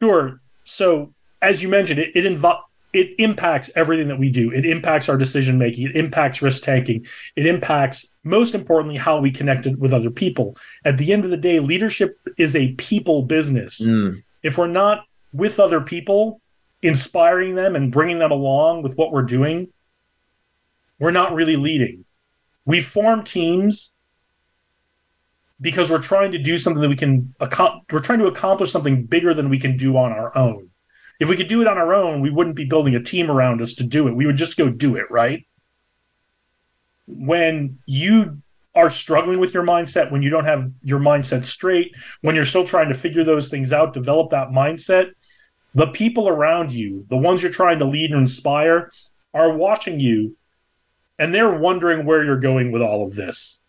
Sure. 0.00 0.40
So, 0.64 1.12
as 1.42 1.62
you 1.62 1.68
mentioned, 1.68 1.98
it 2.00 2.14
it, 2.14 2.24
invo- 2.24 2.62
it 2.92 3.14
impacts 3.18 3.70
everything 3.76 4.08
that 4.08 4.18
we 4.18 4.30
do. 4.30 4.50
It 4.50 4.64
impacts 4.64 5.08
our 5.08 5.16
decision 5.16 5.58
making. 5.58 5.88
It 5.88 5.96
impacts 5.96 6.40
risk 6.40 6.62
taking. 6.62 7.06
It 7.36 7.46
impacts, 7.46 8.16
most 8.24 8.54
importantly, 8.54 8.96
how 8.96 9.20
we 9.20 9.30
connected 9.30 9.78
with 9.78 9.92
other 9.92 10.10
people. 10.10 10.56
At 10.84 10.98
the 10.98 11.12
end 11.12 11.24
of 11.24 11.30
the 11.30 11.36
day, 11.36 11.60
leadership 11.60 12.18
is 12.38 12.56
a 12.56 12.72
people 12.72 13.22
business. 13.22 13.82
Mm. 13.84 14.22
If 14.42 14.56
we're 14.56 14.68
not 14.68 15.04
with 15.32 15.60
other 15.60 15.80
people, 15.80 16.40
inspiring 16.82 17.54
them 17.54 17.76
and 17.76 17.92
bringing 17.92 18.18
them 18.18 18.30
along 18.30 18.82
with 18.82 18.96
what 18.96 19.12
we're 19.12 19.22
doing, 19.22 19.68
we're 20.98 21.10
not 21.10 21.34
really 21.34 21.56
leading. 21.56 22.04
We 22.64 22.80
form 22.80 23.24
teams 23.24 23.92
because 25.60 25.90
we're 25.90 26.02
trying 26.02 26.32
to 26.32 26.38
do 26.38 26.58
something 26.58 26.80
that 26.80 26.88
we 26.88 26.96
can 26.96 27.34
we're 27.40 28.00
trying 28.00 28.20
to 28.20 28.26
accomplish 28.26 28.70
something 28.70 29.04
bigger 29.04 29.34
than 29.34 29.48
we 29.48 29.58
can 29.58 29.76
do 29.76 29.96
on 29.96 30.12
our 30.12 30.36
own. 30.36 30.67
If 31.18 31.28
we 31.28 31.36
could 31.36 31.48
do 31.48 31.60
it 31.60 31.66
on 31.66 31.78
our 31.78 31.94
own, 31.94 32.20
we 32.20 32.30
wouldn't 32.30 32.56
be 32.56 32.64
building 32.64 32.94
a 32.94 33.02
team 33.02 33.30
around 33.30 33.60
us 33.60 33.72
to 33.74 33.84
do 33.84 34.06
it. 34.06 34.14
We 34.14 34.26
would 34.26 34.36
just 34.36 34.56
go 34.56 34.68
do 34.68 34.96
it, 34.96 35.10
right? 35.10 35.46
When 37.06 37.78
you 37.86 38.42
are 38.74 38.90
struggling 38.90 39.40
with 39.40 39.52
your 39.52 39.64
mindset, 39.64 40.12
when 40.12 40.22
you 40.22 40.30
don't 40.30 40.44
have 40.44 40.70
your 40.82 41.00
mindset 41.00 41.44
straight, 41.44 41.94
when 42.20 42.36
you're 42.36 42.44
still 42.44 42.66
trying 42.66 42.88
to 42.88 42.94
figure 42.94 43.24
those 43.24 43.48
things 43.48 43.72
out, 43.72 43.92
develop 43.92 44.30
that 44.30 44.50
mindset, 44.50 45.10
the 45.74 45.88
people 45.88 46.28
around 46.28 46.70
you, 46.70 47.04
the 47.08 47.16
ones 47.16 47.42
you're 47.42 47.50
trying 47.50 47.78
to 47.80 47.84
lead 47.84 48.10
and 48.10 48.20
inspire, 48.20 48.90
are 49.34 49.52
watching 49.52 49.98
you 49.98 50.36
and 51.18 51.34
they're 51.34 51.54
wondering 51.54 52.06
where 52.06 52.24
you're 52.24 52.38
going 52.38 52.70
with 52.70 52.82
all 52.82 53.04
of 53.04 53.14
this. 53.16 53.62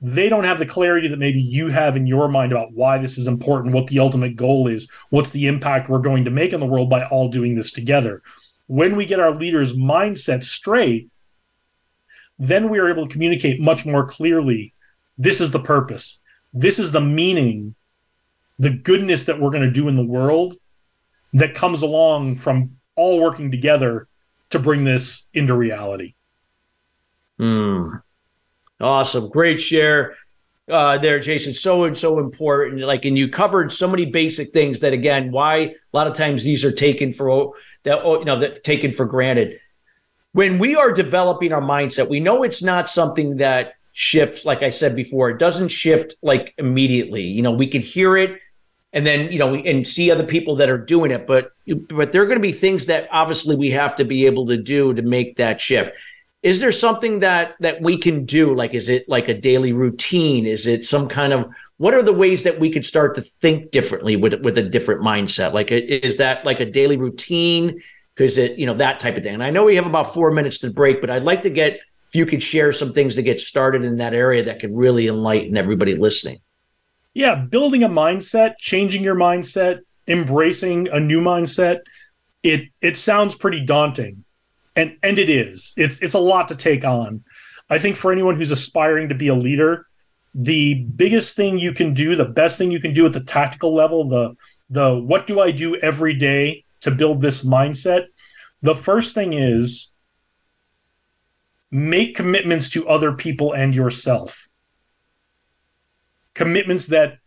They 0.00 0.28
don't 0.28 0.44
have 0.44 0.58
the 0.58 0.66
clarity 0.66 1.08
that 1.08 1.18
maybe 1.18 1.40
you 1.40 1.68
have 1.68 1.96
in 1.96 2.06
your 2.06 2.28
mind 2.28 2.52
about 2.52 2.72
why 2.72 2.98
this 2.98 3.16
is 3.16 3.26
important, 3.26 3.74
what 3.74 3.86
the 3.86 4.00
ultimate 4.00 4.36
goal 4.36 4.68
is, 4.68 4.90
what's 5.10 5.30
the 5.30 5.46
impact 5.46 5.88
we're 5.88 5.98
going 5.98 6.24
to 6.24 6.30
make 6.30 6.52
in 6.52 6.60
the 6.60 6.66
world 6.66 6.90
by 6.90 7.04
all 7.06 7.28
doing 7.28 7.54
this 7.54 7.70
together. 7.70 8.22
When 8.66 8.96
we 8.96 9.06
get 9.06 9.20
our 9.20 9.34
leaders' 9.34 9.74
mindset 9.74 10.42
straight, 10.42 11.08
then 12.38 12.68
we 12.68 12.78
are 12.78 12.90
able 12.90 13.06
to 13.06 13.12
communicate 13.12 13.60
much 13.60 13.86
more 13.86 14.06
clearly 14.06 14.74
this 15.16 15.40
is 15.40 15.52
the 15.52 15.60
purpose, 15.60 16.22
this 16.52 16.78
is 16.78 16.92
the 16.92 17.00
meaning 17.00 17.74
the 18.58 18.70
goodness 18.70 19.24
that 19.24 19.40
we're 19.40 19.50
going 19.50 19.62
to 19.62 19.70
do 19.70 19.88
in 19.88 19.96
the 19.96 20.04
world 20.04 20.56
that 21.32 21.54
comes 21.54 21.82
along 21.82 22.36
from 22.36 22.76
all 22.96 23.20
working 23.20 23.50
together 23.50 24.06
to 24.50 24.58
bring 24.58 24.84
this 24.84 25.26
into 25.34 25.54
reality. 25.54 26.14
Mm. 27.40 28.02
Awesome. 28.80 29.28
Great 29.28 29.60
share 29.60 30.16
uh, 30.70 30.98
there, 30.98 31.20
Jason. 31.20 31.54
So 31.54 31.84
and 31.84 31.96
so 31.96 32.18
important. 32.18 32.82
Like, 32.82 33.04
and 33.04 33.16
you 33.16 33.28
covered 33.28 33.72
so 33.72 33.88
many 33.88 34.06
basic 34.06 34.52
things 34.52 34.80
that, 34.80 34.92
again, 34.92 35.30
why 35.30 35.56
a 35.56 35.74
lot 35.92 36.06
of 36.06 36.14
times 36.16 36.44
these 36.44 36.64
are 36.64 36.72
taken 36.72 37.12
for 37.12 37.52
that, 37.84 38.04
you 38.04 38.24
know, 38.24 38.40
that 38.40 38.64
taken 38.64 38.92
for 38.92 39.06
granted. 39.06 39.60
When 40.32 40.58
we 40.58 40.74
are 40.74 40.90
developing 40.90 41.52
our 41.52 41.62
mindset, 41.62 42.08
we 42.08 42.18
know 42.18 42.42
it's 42.42 42.62
not 42.62 42.88
something 42.88 43.36
that 43.36 43.74
shifts. 43.92 44.44
Like 44.44 44.62
I 44.62 44.70
said 44.70 44.96
before, 44.96 45.30
it 45.30 45.38
doesn't 45.38 45.68
shift 45.68 46.16
like 46.22 46.54
immediately. 46.58 47.22
You 47.22 47.42
know, 47.42 47.52
we 47.52 47.68
can 47.68 47.82
hear 47.82 48.16
it 48.16 48.40
and 48.94 49.04
then 49.04 49.30
you 49.30 49.38
know 49.38 49.54
and 49.54 49.86
see 49.86 50.10
other 50.10 50.24
people 50.24 50.56
that 50.56 50.70
are 50.70 50.78
doing 50.78 51.10
it 51.10 51.26
but 51.26 51.52
but 51.90 52.12
there 52.12 52.22
are 52.22 52.26
going 52.26 52.38
to 52.38 52.42
be 52.42 52.52
things 52.52 52.86
that 52.86 53.08
obviously 53.10 53.56
we 53.56 53.70
have 53.70 53.94
to 53.96 54.04
be 54.04 54.24
able 54.24 54.46
to 54.46 54.56
do 54.56 54.94
to 54.94 55.02
make 55.02 55.36
that 55.36 55.60
shift 55.60 55.92
is 56.44 56.60
there 56.60 56.70
something 56.72 57.20
that 57.20 57.54
that 57.60 57.80
we 57.80 57.98
can 57.98 58.26
do? 58.26 58.54
Like 58.54 58.74
is 58.74 58.88
it 58.88 59.08
like 59.08 59.28
a 59.28 59.34
daily 59.34 59.72
routine? 59.72 60.46
Is 60.46 60.66
it 60.66 60.84
some 60.84 61.08
kind 61.08 61.32
of 61.32 61.50
what 61.78 61.94
are 61.94 62.02
the 62.02 62.12
ways 62.12 62.44
that 62.44 62.60
we 62.60 62.70
could 62.70 62.86
start 62.86 63.16
to 63.16 63.22
think 63.22 63.70
differently 63.72 64.14
with 64.14 64.34
with 64.42 64.58
a 64.58 64.62
different 64.62 65.00
mindset? 65.00 65.54
Like 65.54 65.72
is 65.72 66.18
that 66.18 66.44
like 66.44 66.60
a 66.60 66.70
daily 66.70 66.98
routine? 66.98 67.82
Because 68.14 68.38
it 68.38 68.58
you 68.58 68.66
know 68.66 68.76
that 68.76 69.00
type 69.00 69.16
of 69.16 69.24
thing. 69.24 69.34
And 69.34 69.42
i 69.42 69.50
know 69.50 69.64
we 69.64 69.74
have 69.74 69.86
about 69.86 70.14
four 70.14 70.30
minutes 70.30 70.58
to 70.58 70.70
break 70.70 71.00
but 71.00 71.10
i'd 71.10 71.24
like 71.24 71.42
to 71.42 71.50
get 71.50 71.80
if 72.14 72.18
you 72.18 72.26
could 72.26 72.42
share 72.42 72.72
some 72.72 72.92
things 72.92 73.16
to 73.16 73.22
get 73.22 73.40
started 73.40 73.82
in 73.82 73.96
that 73.96 74.14
area 74.14 74.44
that 74.44 74.60
could 74.60 74.72
really 74.72 75.08
enlighten 75.08 75.56
everybody 75.56 75.96
listening. 75.96 76.38
Yeah, 77.12 77.34
building 77.34 77.82
a 77.82 77.88
mindset, 77.88 78.56
changing 78.58 79.02
your 79.02 79.16
mindset, 79.16 79.80
embracing 80.06 80.88
a 80.88 81.00
new 81.00 81.20
mindset, 81.20 81.80
it 82.44 82.68
it 82.80 82.96
sounds 82.96 83.34
pretty 83.34 83.64
daunting. 83.64 84.23
And 84.76 84.96
and 85.02 85.18
it 85.18 85.30
is. 85.30 85.74
It's 85.76 86.00
it's 86.00 86.14
a 86.14 86.18
lot 86.18 86.48
to 86.48 86.56
take 86.56 86.84
on. 86.84 87.24
I 87.70 87.78
think 87.78 87.96
for 87.96 88.12
anyone 88.12 88.36
who's 88.36 88.50
aspiring 88.50 89.08
to 89.08 89.14
be 89.14 89.28
a 89.28 89.34
leader, 89.34 89.86
the 90.34 90.74
biggest 90.96 91.36
thing 91.36 91.58
you 91.58 91.72
can 91.72 91.94
do, 91.94 92.16
the 92.16 92.24
best 92.24 92.58
thing 92.58 92.70
you 92.70 92.80
can 92.80 92.92
do 92.92 93.06
at 93.06 93.12
the 93.12 93.20
tactical 93.20 93.74
level, 93.74 94.08
the 94.08 94.36
the 94.68 94.94
what 94.94 95.26
do 95.26 95.40
I 95.40 95.52
do 95.52 95.76
every 95.76 96.14
day 96.14 96.64
to 96.80 96.90
build 96.90 97.20
this 97.20 97.44
mindset? 97.44 98.06
The 98.62 98.74
first 98.74 99.14
thing 99.14 99.32
is 99.32 99.92
make 101.70 102.14
commitments 102.14 102.68
to 102.70 102.88
other 102.88 103.12
people 103.12 103.52
and 103.52 103.74
yourself. 103.74 104.48
Commitments 106.34 106.86
that 106.86 107.18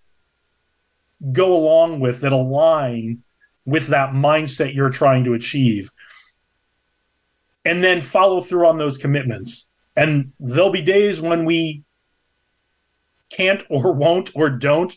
go 1.32 1.56
along 1.56 2.00
with, 2.00 2.22
that 2.22 2.32
align 2.32 3.24
with 3.66 3.88
that 3.88 4.12
mindset 4.12 4.74
you're 4.74 4.90
trying 4.90 5.24
to 5.26 5.34
achieve. 5.34 5.92
And 7.68 7.84
then 7.84 8.02
follow 8.02 8.42
through 8.42 8.66
on 8.66 8.78
those 8.78 8.98
commitments. 8.98 9.72
And 9.96 10.32
there'll 10.40 10.70
be 10.70 10.82
days 10.82 11.20
when 11.20 11.46
we 11.46 11.84
can't 13.30 13.64
or 13.70 13.92
won't 13.92 14.32
or 14.36 14.50
don't 14.50 14.96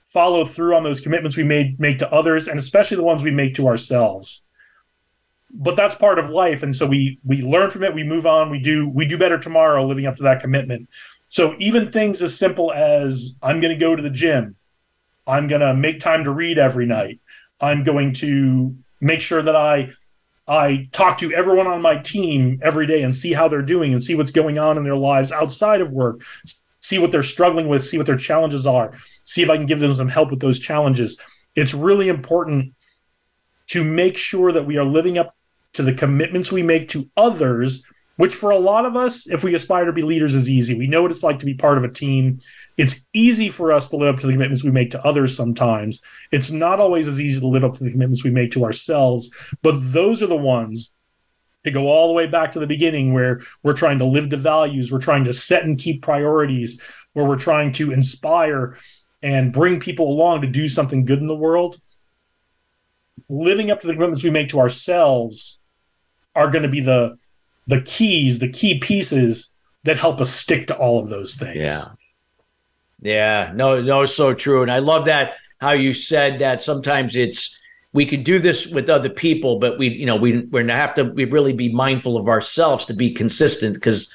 follow 0.00 0.44
through 0.44 0.76
on 0.76 0.82
those 0.82 1.00
commitments 1.00 1.36
we 1.38 1.42
made 1.42 1.80
make 1.80 1.98
to 1.98 2.12
others 2.12 2.46
and 2.46 2.58
especially 2.58 2.98
the 2.98 3.02
ones 3.02 3.22
we 3.22 3.30
make 3.30 3.54
to 3.54 3.66
ourselves 3.66 4.42
but 5.54 5.74
that's 5.74 5.94
part 5.94 6.18
of 6.18 6.28
life 6.28 6.62
and 6.62 6.76
so 6.76 6.86
we 6.86 7.18
we 7.24 7.40
learn 7.40 7.70
from 7.70 7.82
it 7.82 7.94
we 7.94 8.04
move 8.04 8.26
on 8.26 8.50
we 8.50 8.60
do 8.60 8.86
we 8.90 9.06
do 9.06 9.16
better 9.16 9.38
tomorrow 9.38 9.86
living 9.86 10.04
up 10.04 10.14
to 10.14 10.22
that 10.22 10.40
commitment 10.40 10.86
so 11.30 11.56
even 11.58 11.90
things 11.90 12.20
as 12.20 12.36
simple 12.36 12.70
as 12.72 13.38
i'm 13.42 13.58
going 13.58 13.72
to 13.72 13.80
go 13.80 13.96
to 13.96 14.02
the 14.02 14.10
gym 14.10 14.54
i'm 15.26 15.46
going 15.46 15.62
to 15.62 15.72
make 15.72 15.98
time 15.98 16.24
to 16.24 16.30
read 16.30 16.58
every 16.58 16.84
night 16.84 17.18
i'm 17.62 17.82
going 17.82 18.12
to 18.12 18.76
make 19.00 19.22
sure 19.22 19.40
that 19.40 19.56
i 19.56 19.90
i 20.48 20.86
talk 20.92 21.18
to 21.18 21.32
everyone 21.32 21.66
on 21.66 21.80
my 21.80 21.96
team 21.98 22.58
every 22.62 22.86
day 22.86 23.02
and 23.02 23.14
see 23.14 23.32
how 23.32 23.48
they're 23.48 23.62
doing 23.62 23.92
and 23.92 24.02
see 24.02 24.14
what's 24.14 24.32
going 24.32 24.58
on 24.58 24.76
in 24.76 24.84
their 24.84 24.96
lives 24.96 25.32
outside 25.32 25.80
of 25.80 25.90
work 25.90 26.22
see 26.82 26.98
what 26.98 27.12
they're 27.12 27.22
struggling 27.22 27.68
with, 27.68 27.82
see 27.82 27.96
what 27.96 28.06
their 28.06 28.16
challenges 28.16 28.66
are, 28.66 28.92
see 29.24 29.42
if 29.42 29.48
I 29.48 29.56
can 29.56 29.66
give 29.66 29.80
them 29.80 29.94
some 29.94 30.08
help 30.08 30.30
with 30.30 30.40
those 30.40 30.58
challenges. 30.58 31.18
It's 31.54 31.72
really 31.72 32.08
important 32.08 32.74
to 33.68 33.84
make 33.84 34.18
sure 34.18 34.52
that 34.52 34.66
we 34.66 34.76
are 34.76 34.84
living 34.84 35.16
up 35.16 35.34
to 35.74 35.82
the 35.82 35.94
commitments 35.94 36.52
we 36.52 36.62
make 36.62 36.88
to 36.90 37.08
others, 37.16 37.82
which 38.16 38.34
for 38.34 38.50
a 38.50 38.58
lot 38.58 38.84
of 38.84 38.96
us, 38.96 39.26
if 39.28 39.42
we 39.42 39.54
aspire 39.54 39.84
to 39.86 39.92
be 39.92 40.02
leaders, 40.02 40.34
is 40.34 40.50
easy. 40.50 40.74
We 40.74 40.86
know 40.86 41.02
what 41.02 41.10
it's 41.10 41.22
like 41.22 41.38
to 41.38 41.46
be 41.46 41.54
part 41.54 41.78
of 41.78 41.84
a 41.84 41.88
team. 41.88 42.40
It's 42.76 43.08
easy 43.12 43.48
for 43.48 43.72
us 43.72 43.88
to 43.88 43.96
live 43.96 44.14
up 44.14 44.20
to 44.20 44.26
the 44.26 44.32
commitments 44.32 44.64
we 44.64 44.70
make 44.70 44.90
to 44.92 45.04
others 45.04 45.36
sometimes. 45.36 46.02
It's 46.30 46.50
not 46.50 46.80
always 46.80 47.08
as 47.08 47.20
easy 47.20 47.40
to 47.40 47.46
live 47.46 47.64
up 47.64 47.74
to 47.74 47.84
the 47.84 47.90
commitments 47.90 48.24
we 48.24 48.30
make 48.30 48.50
to 48.52 48.64
ourselves, 48.64 49.30
but 49.62 49.76
those 49.78 50.22
are 50.22 50.26
the 50.26 50.36
ones 50.36 50.92
to 51.64 51.70
go 51.70 51.86
all 51.86 52.08
the 52.08 52.14
way 52.14 52.26
back 52.26 52.52
to 52.52 52.58
the 52.58 52.66
beginning 52.66 53.12
where 53.12 53.40
we're 53.62 53.72
trying 53.72 53.98
to 54.00 54.04
live 54.04 54.30
to 54.30 54.36
values, 54.36 54.90
we're 54.90 55.00
trying 55.00 55.24
to 55.24 55.32
set 55.32 55.64
and 55.64 55.78
keep 55.78 56.02
priorities, 56.02 56.80
where 57.12 57.24
we're 57.24 57.38
trying 57.38 57.72
to 57.72 57.92
inspire 57.92 58.76
and 59.22 59.52
bring 59.52 59.78
people 59.78 60.10
along 60.10 60.40
to 60.40 60.48
do 60.48 60.68
something 60.68 61.04
good 61.04 61.20
in 61.20 61.28
the 61.28 61.34
world. 61.34 61.80
Living 63.28 63.70
up 63.70 63.80
to 63.80 63.86
the 63.86 63.92
commitments 63.92 64.24
we 64.24 64.30
make 64.30 64.48
to 64.48 64.58
ourselves 64.58 65.60
are 66.34 66.48
going 66.48 66.62
to 66.62 66.68
be 66.68 66.80
the 66.80 67.16
the 67.66 67.80
keys, 67.82 68.38
the 68.38 68.48
key 68.48 68.78
pieces 68.78 69.50
that 69.84 69.96
help 69.96 70.20
us 70.20 70.30
stick 70.30 70.66
to 70.68 70.76
all 70.76 71.00
of 71.00 71.08
those 71.08 71.34
things. 71.34 71.56
Yeah. 71.56 71.82
Yeah, 73.02 73.50
no, 73.54 73.82
no, 73.82 74.06
so 74.06 74.32
true. 74.32 74.62
And 74.62 74.70
I 74.70 74.78
love 74.78 75.06
that 75.06 75.34
how 75.60 75.72
you 75.72 75.92
said 75.92 76.40
that 76.40 76.62
sometimes 76.62 77.16
it's 77.16 77.56
we 77.92 78.06
could 78.06 78.24
do 78.24 78.38
this 78.38 78.66
with 78.66 78.88
other 78.88 79.10
people, 79.10 79.58
but 79.58 79.78
we, 79.78 79.88
you 79.88 80.06
know, 80.06 80.16
we 80.16 80.40
we're 80.46 80.62
gonna 80.62 80.76
have 80.76 80.94
to 80.94 81.04
we 81.04 81.24
really 81.24 81.52
be 81.52 81.72
mindful 81.72 82.16
of 82.16 82.28
ourselves 82.28 82.86
to 82.86 82.94
be 82.94 83.10
consistent 83.10 83.74
because 83.74 84.08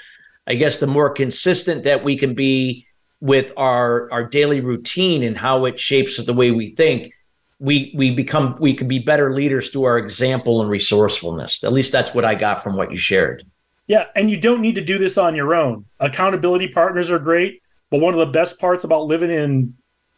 I 0.48 0.56
guess 0.56 0.78
the 0.78 0.88
more 0.88 1.10
consistent 1.10 1.84
that 1.84 2.04
we 2.04 2.18
can 2.18 2.34
be 2.34 2.86
with 3.20 3.52
our 3.58 4.10
our 4.12 4.24
daily 4.24 4.62
routine 4.62 5.24
and 5.24 5.38
how 5.38 5.66
it 5.66 5.80
shapes 5.80 6.24
the 6.24 6.34
way 6.34 6.52
we 6.52 6.76
think, 6.76 7.14
we 7.60 7.94
we 7.96 8.12
become 8.12 8.56
we 8.60 8.74
can 8.74 8.88
be 8.88 9.00
better 9.00 9.34
leaders 9.34 9.70
through 9.70 9.86
our 9.86 9.98
example 9.98 10.62
and 10.62 10.70
resourcefulness. 10.70 11.64
At 11.64 11.74
least 11.74 11.92
that's 11.92 12.14
what 12.14 12.26
I 12.26 12.36
got 12.36 12.64
from 12.64 12.76
what 12.76 12.92
you 12.92 12.98
shared. 12.98 13.46
Yeah, 13.88 14.06
and 14.16 14.30
you 14.30 14.38
don't 14.38 14.62
need 14.62 14.76
to 14.76 14.84
do 14.84 14.98
this 14.98 15.18
on 15.18 15.36
your 15.36 15.56
own. 15.56 15.86
Accountability 16.00 16.68
partners 16.68 17.10
are 17.10 17.20
great, 17.20 17.62
but 17.90 18.02
one 18.02 18.14
of 18.14 18.20
the 18.20 18.26
best 18.26 18.60
parts 18.60 18.84
about 18.84 19.06
living 19.06 19.32
in 19.32 19.76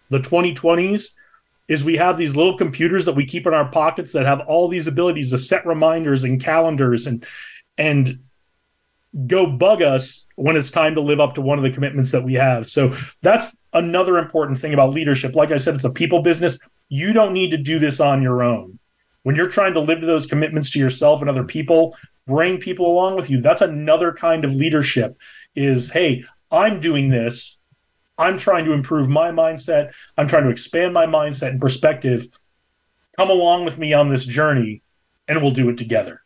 the 0.10 0.20
2020s 0.20 1.12
is 1.68 1.84
we 1.84 1.98
have 1.98 2.18
these 2.18 2.36
little 2.36 2.58
computers 2.58 3.06
that 3.06 3.14
we 3.14 3.26
keep 3.26 3.46
in 3.46 3.54
our 3.54 3.70
pockets 3.70 4.12
that 4.14 4.26
have 4.26 4.42
all 4.42 4.68
these 4.68 4.88
abilities 4.88 5.30
to 5.30 5.38
set 5.38 5.66
reminders 5.66 6.24
and 6.24 6.44
calendars 6.44 7.08
and 7.08 7.26
and 7.78 8.20
go 9.28 9.46
bug 9.46 9.82
us 9.82 10.26
when 10.40 10.56
it's 10.56 10.72
time 10.72 10.96
to 10.96 11.02
live 11.02 11.20
up 11.20 11.36
to 11.36 11.42
one 11.42 11.58
of 11.58 11.64
the 11.64 11.72
commitments 11.72 12.12
that 12.12 12.24
we 12.24 12.34
have. 12.34 12.66
So 12.66 12.96
that's 13.22 13.60
another 13.74 14.18
important 14.18 14.58
thing 14.58 14.74
about 14.74 14.94
leadership. 14.94 15.36
Like 15.36 15.52
I 15.52 15.58
said, 15.58 15.76
it's 15.76 15.84
a 15.84 15.90
people 15.90 16.22
business. 16.22 16.58
You 16.88 17.14
don't 17.14 17.34
need 17.34 17.52
to 17.52 17.58
do 17.58 17.80
this 17.80 18.00
on 18.00 18.22
your 18.22 18.42
own. 18.42 18.80
When 19.24 19.36
you're 19.36 19.50
trying 19.50 19.74
to 19.74 19.82
live 19.82 20.00
to 20.00 20.06
those 20.06 20.26
commitments 20.26 20.72
to 20.72 20.80
yourself 20.80 21.22
and 21.22 21.30
other 21.30 21.44
people, 21.44 21.96
bring 22.26 22.58
people 22.58 22.88
along 22.88 23.18
with 23.18 23.30
you. 23.30 23.42
That's 23.42 23.62
another 23.62 24.14
kind 24.14 24.46
of 24.46 24.54
leadership 24.54 25.18
is, 25.56 25.90
hey, 25.90 26.24
I'm 26.52 26.80
doing 26.80 27.10
this 27.10 27.60
I'm 28.20 28.38
trying 28.38 28.66
to 28.66 28.74
improve 28.74 29.08
my 29.08 29.32
mindset. 29.32 29.94
I'm 30.18 30.28
trying 30.28 30.44
to 30.44 30.50
expand 30.50 30.94
my 30.94 31.06
mindset 31.06 31.52
and 31.52 31.62
perspective. 31.62 32.28
Come 33.16 33.30
along 33.30 33.64
with 33.64 33.80
me 33.80 33.94
on 33.94 34.10
this 34.10 34.26
journey 34.26 34.84
and 35.28 35.42
we'll 35.42 35.52
do 35.52 35.70
it 35.70 35.78
together. 35.78 36.22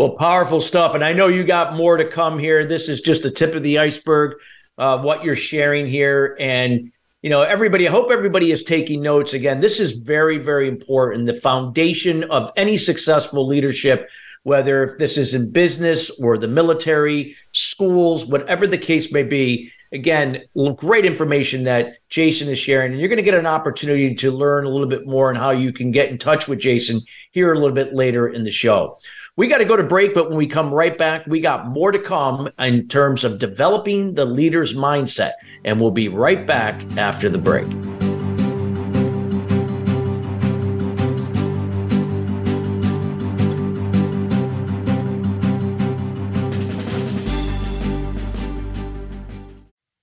Well, 0.00 0.16
powerful 0.16 0.62
stuff. 0.62 0.94
And 0.94 1.04
I 1.04 1.12
know 1.12 1.26
you 1.26 1.44
got 1.44 1.76
more 1.76 1.98
to 1.98 2.06
come 2.06 2.38
here. 2.38 2.64
This 2.64 2.88
is 2.88 3.02
just 3.02 3.22
the 3.22 3.30
tip 3.30 3.54
of 3.54 3.62
the 3.62 3.78
iceberg, 3.78 4.38
uh, 4.78 4.96
what 4.96 5.22
you're 5.22 5.36
sharing 5.36 5.86
here. 5.86 6.38
And, 6.40 6.90
you 7.20 7.28
know, 7.28 7.42
everybody, 7.42 7.86
I 7.86 7.90
hope 7.90 8.10
everybody 8.10 8.50
is 8.50 8.64
taking 8.64 9.02
notes. 9.02 9.34
Again, 9.34 9.60
this 9.60 9.78
is 9.78 9.92
very, 9.92 10.38
very 10.38 10.68
important. 10.68 11.26
The 11.26 11.34
foundation 11.34 12.24
of 12.24 12.50
any 12.56 12.78
successful 12.78 13.46
leadership, 13.46 14.08
whether 14.42 14.96
this 14.98 15.18
is 15.18 15.34
in 15.34 15.50
business 15.50 16.08
or 16.18 16.38
the 16.38 16.48
military, 16.48 17.36
schools, 17.52 18.24
whatever 18.24 18.66
the 18.66 18.78
case 18.78 19.12
may 19.12 19.22
be, 19.22 19.70
again, 19.92 20.44
great 20.76 21.04
information 21.04 21.64
that 21.64 21.96
Jason 22.08 22.48
is 22.48 22.58
sharing. 22.58 22.92
And 22.92 23.00
you're 23.02 23.10
going 23.10 23.18
to 23.18 23.22
get 23.22 23.34
an 23.34 23.44
opportunity 23.44 24.14
to 24.14 24.30
learn 24.30 24.64
a 24.64 24.70
little 24.70 24.88
bit 24.88 25.06
more 25.06 25.28
on 25.28 25.36
how 25.36 25.50
you 25.50 25.74
can 25.74 25.90
get 25.90 26.08
in 26.08 26.16
touch 26.16 26.48
with 26.48 26.58
Jason 26.58 27.02
here 27.32 27.52
a 27.52 27.58
little 27.58 27.74
bit 27.74 27.94
later 27.94 28.28
in 28.28 28.44
the 28.44 28.50
show. 28.50 28.96
We 29.40 29.48
got 29.48 29.56
to 29.56 29.64
go 29.64 29.74
to 29.74 29.82
break, 29.82 30.12
but 30.12 30.28
when 30.28 30.36
we 30.36 30.46
come 30.46 30.70
right 30.70 30.98
back, 30.98 31.26
we 31.26 31.40
got 31.40 31.66
more 31.66 31.92
to 31.92 31.98
come 31.98 32.50
in 32.58 32.88
terms 32.88 33.24
of 33.24 33.38
developing 33.38 34.12
the 34.12 34.26
leader's 34.26 34.74
mindset. 34.74 35.32
And 35.64 35.80
we'll 35.80 35.92
be 35.92 36.08
right 36.08 36.46
back 36.46 36.84
after 36.98 37.30
the 37.30 37.38
break. 37.38 37.66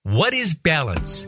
What 0.02 0.34
is 0.34 0.56
balance? 0.56 1.28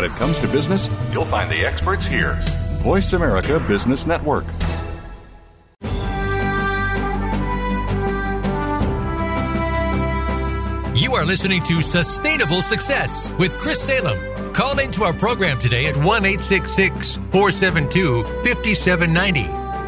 When 0.00 0.10
it 0.10 0.16
comes 0.16 0.38
to 0.38 0.48
business, 0.48 0.88
you'll 1.12 1.26
find 1.26 1.50
the 1.50 1.66
experts 1.66 2.06
here. 2.06 2.38
Voice 2.80 3.12
America 3.12 3.60
Business 3.60 4.06
Network. 4.06 4.46
You 10.96 11.14
are 11.14 11.26
listening 11.26 11.62
to 11.64 11.82
Sustainable 11.82 12.62
Success 12.62 13.34
with 13.38 13.58
Chris 13.58 13.82
Salem. 13.82 14.18
Call 14.54 14.78
into 14.78 15.02
our 15.02 15.12
program 15.12 15.58
today 15.58 15.84
at 15.84 15.98
1 15.98 16.06
472 16.06 18.24
5790. 18.24 19.40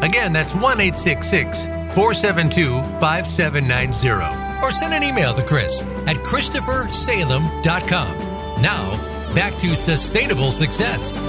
Again, 0.05 0.31
that's 0.31 0.53
1 0.53 0.77
472 0.77 2.83
5790. 2.99 4.63
Or 4.63 4.69
send 4.69 4.93
an 4.93 5.01
email 5.01 5.33
to 5.33 5.41
Chris 5.41 5.81
at 6.05 6.17
ChristopherSalem.com. 6.17 8.61
Now, 8.61 9.12
back 9.33 9.57
to 9.57 9.75
Sustainable 9.75 10.51
Success. 10.51 11.19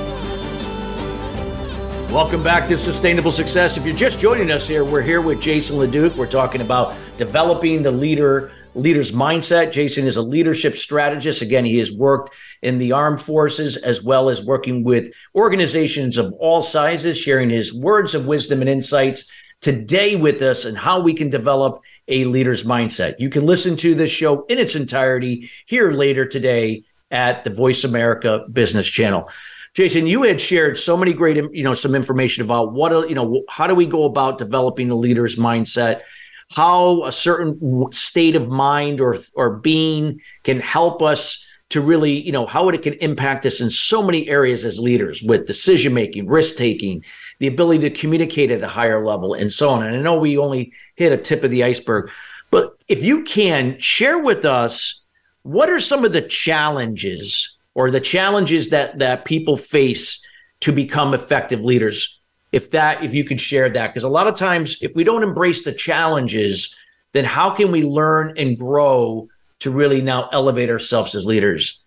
Welcome 2.12 2.42
back 2.42 2.68
to 2.68 2.76
Sustainable 2.76 3.30
Success. 3.30 3.78
If 3.78 3.86
you're 3.86 3.96
just 3.96 4.20
joining 4.20 4.50
us 4.50 4.68
here, 4.68 4.84
we're 4.84 5.00
here 5.00 5.22
with 5.22 5.40
Jason 5.40 5.78
LeDuc. 5.78 6.14
We're 6.14 6.26
talking 6.26 6.60
about 6.60 6.94
developing 7.16 7.82
the 7.82 7.90
leader 7.90 8.52
leader's 8.74 9.12
mindset. 9.12 9.72
Jason 9.72 10.06
is 10.06 10.18
a 10.18 10.22
leadership 10.22 10.76
strategist. 10.76 11.40
Again, 11.40 11.64
he 11.64 11.78
has 11.78 11.92
worked 11.92 12.34
in 12.60 12.78
the 12.78 12.92
armed 12.92 13.22
forces 13.22 13.78
as 13.78 14.02
well 14.02 14.28
as 14.28 14.44
working 14.44 14.84
with 14.84 15.10
organizations 15.34 16.18
of 16.18 16.32
all 16.34 16.60
sizes, 16.60 17.16
sharing 17.16 17.48
his 17.48 17.72
words 17.72 18.14
of 18.14 18.26
wisdom 18.26 18.60
and 18.60 18.68
insights 18.68 19.30
today 19.62 20.14
with 20.14 20.42
us 20.42 20.66
and 20.66 20.76
how 20.76 21.00
we 21.00 21.14
can 21.14 21.30
develop 21.30 21.80
a 22.08 22.24
leader's 22.24 22.64
mindset. 22.64 23.18
You 23.18 23.30
can 23.30 23.46
listen 23.46 23.76
to 23.78 23.94
this 23.94 24.10
show 24.10 24.44
in 24.46 24.58
its 24.58 24.74
entirety 24.74 25.50
here 25.64 25.90
later 25.90 26.26
today 26.26 26.84
at 27.14 27.44
the 27.44 27.50
Voice 27.50 27.84
America 27.84 28.44
Business 28.52 28.86
Channel. 28.86 29.30
Jason, 29.72 30.06
you 30.06 30.22
had 30.22 30.40
shared 30.40 30.78
so 30.78 30.96
many 30.96 31.12
great, 31.12 31.36
you 31.52 31.64
know, 31.64 31.74
some 31.74 31.94
information 31.94 32.44
about 32.44 32.72
what, 32.72 33.08
you 33.08 33.14
know, 33.14 33.44
how 33.48 33.66
do 33.66 33.74
we 33.74 33.86
go 33.86 34.04
about 34.04 34.38
developing 34.38 34.90
a 34.90 34.94
leader's 34.94 35.36
mindset? 35.36 36.02
how 36.50 37.04
a 37.04 37.12
certain 37.12 37.90
state 37.92 38.36
of 38.36 38.48
mind 38.48 39.00
or 39.00 39.18
or 39.34 39.56
being 39.56 40.20
can 40.42 40.60
help 40.60 41.02
us 41.02 41.44
to 41.70 41.80
really, 41.80 42.20
you 42.20 42.30
know, 42.30 42.46
how 42.46 42.68
it 42.68 42.82
can 42.82 42.92
impact 42.94 43.46
us 43.46 43.60
in 43.60 43.70
so 43.70 44.02
many 44.02 44.28
areas 44.28 44.64
as 44.64 44.78
leaders 44.78 45.22
with 45.22 45.46
decision 45.46 45.94
making, 45.94 46.26
risk 46.26 46.56
taking, 46.56 47.02
the 47.38 47.46
ability 47.46 47.88
to 47.88 47.90
communicate 47.90 48.50
at 48.50 48.62
a 48.62 48.68
higher 48.68 49.04
level, 49.04 49.34
and 49.34 49.50
so 49.50 49.70
on. 49.70 49.82
And 49.82 49.96
I 49.96 50.00
know 50.00 50.18
we 50.18 50.38
only 50.38 50.72
hit 50.94 51.12
a 51.12 51.16
tip 51.16 51.42
of 51.42 51.50
the 51.50 51.64
iceberg, 51.64 52.10
but 52.50 52.76
if 52.86 53.02
you 53.02 53.24
can 53.24 53.78
share 53.78 54.18
with 54.18 54.44
us 54.44 55.02
what 55.44 55.70
are 55.70 55.78
some 55.78 56.04
of 56.04 56.12
the 56.12 56.22
challenges 56.22 57.58
or 57.74 57.90
the 57.90 58.00
challenges 58.00 58.70
that 58.70 58.98
that 58.98 59.24
people 59.24 59.56
face 59.56 60.26
to 60.60 60.72
become 60.72 61.14
effective 61.14 61.60
leaders? 61.60 62.18
If 62.50 62.70
that 62.70 63.04
if 63.04 63.14
you 63.14 63.24
could 63.24 63.40
share 63.40 63.68
that 63.68 63.88
because 63.88 64.04
a 64.04 64.08
lot 64.08 64.26
of 64.26 64.34
times 64.34 64.82
if 64.82 64.94
we 64.96 65.04
don't 65.04 65.22
embrace 65.22 65.62
the 65.62 65.72
challenges 65.72 66.74
then 67.12 67.24
how 67.24 67.50
can 67.50 67.70
we 67.70 67.82
learn 67.82 68.36
and 68.36 68.58
grow 68.58 69.28
to 69.60 69.70
really 69.70 70.02
now 70.02 70.28
elevate 70.32 70.70
ourselves 70.70 71.14
as 71.14 71.24
leaders? 71.26 71.80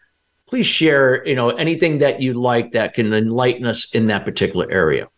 Please 0.46 0.67
share 0.67 1.28
you 1.28 1.36
know 1.36 1.50
anything 1.50 1.98
that 1.98 2.22
you 2.22 2.34
like 2.34 2.72
that 2.72 2.93
can 2.93 3.12
enlighten 3.12 3.65
us 3.65 3.91
in 3.91 4.08
that 4.08 4.24
particular 4.24 4.70
area. 4.70 5.10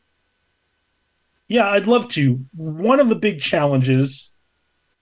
Yeah 1.49 1.67
i'd 1.71 1.87
love 1.87 2.07
to. 2.09 2.39
One 2.55 3.01
of 3.01 3.09
the 3.09 3.15
big 3.15 3.41
challenges 3.41 4.33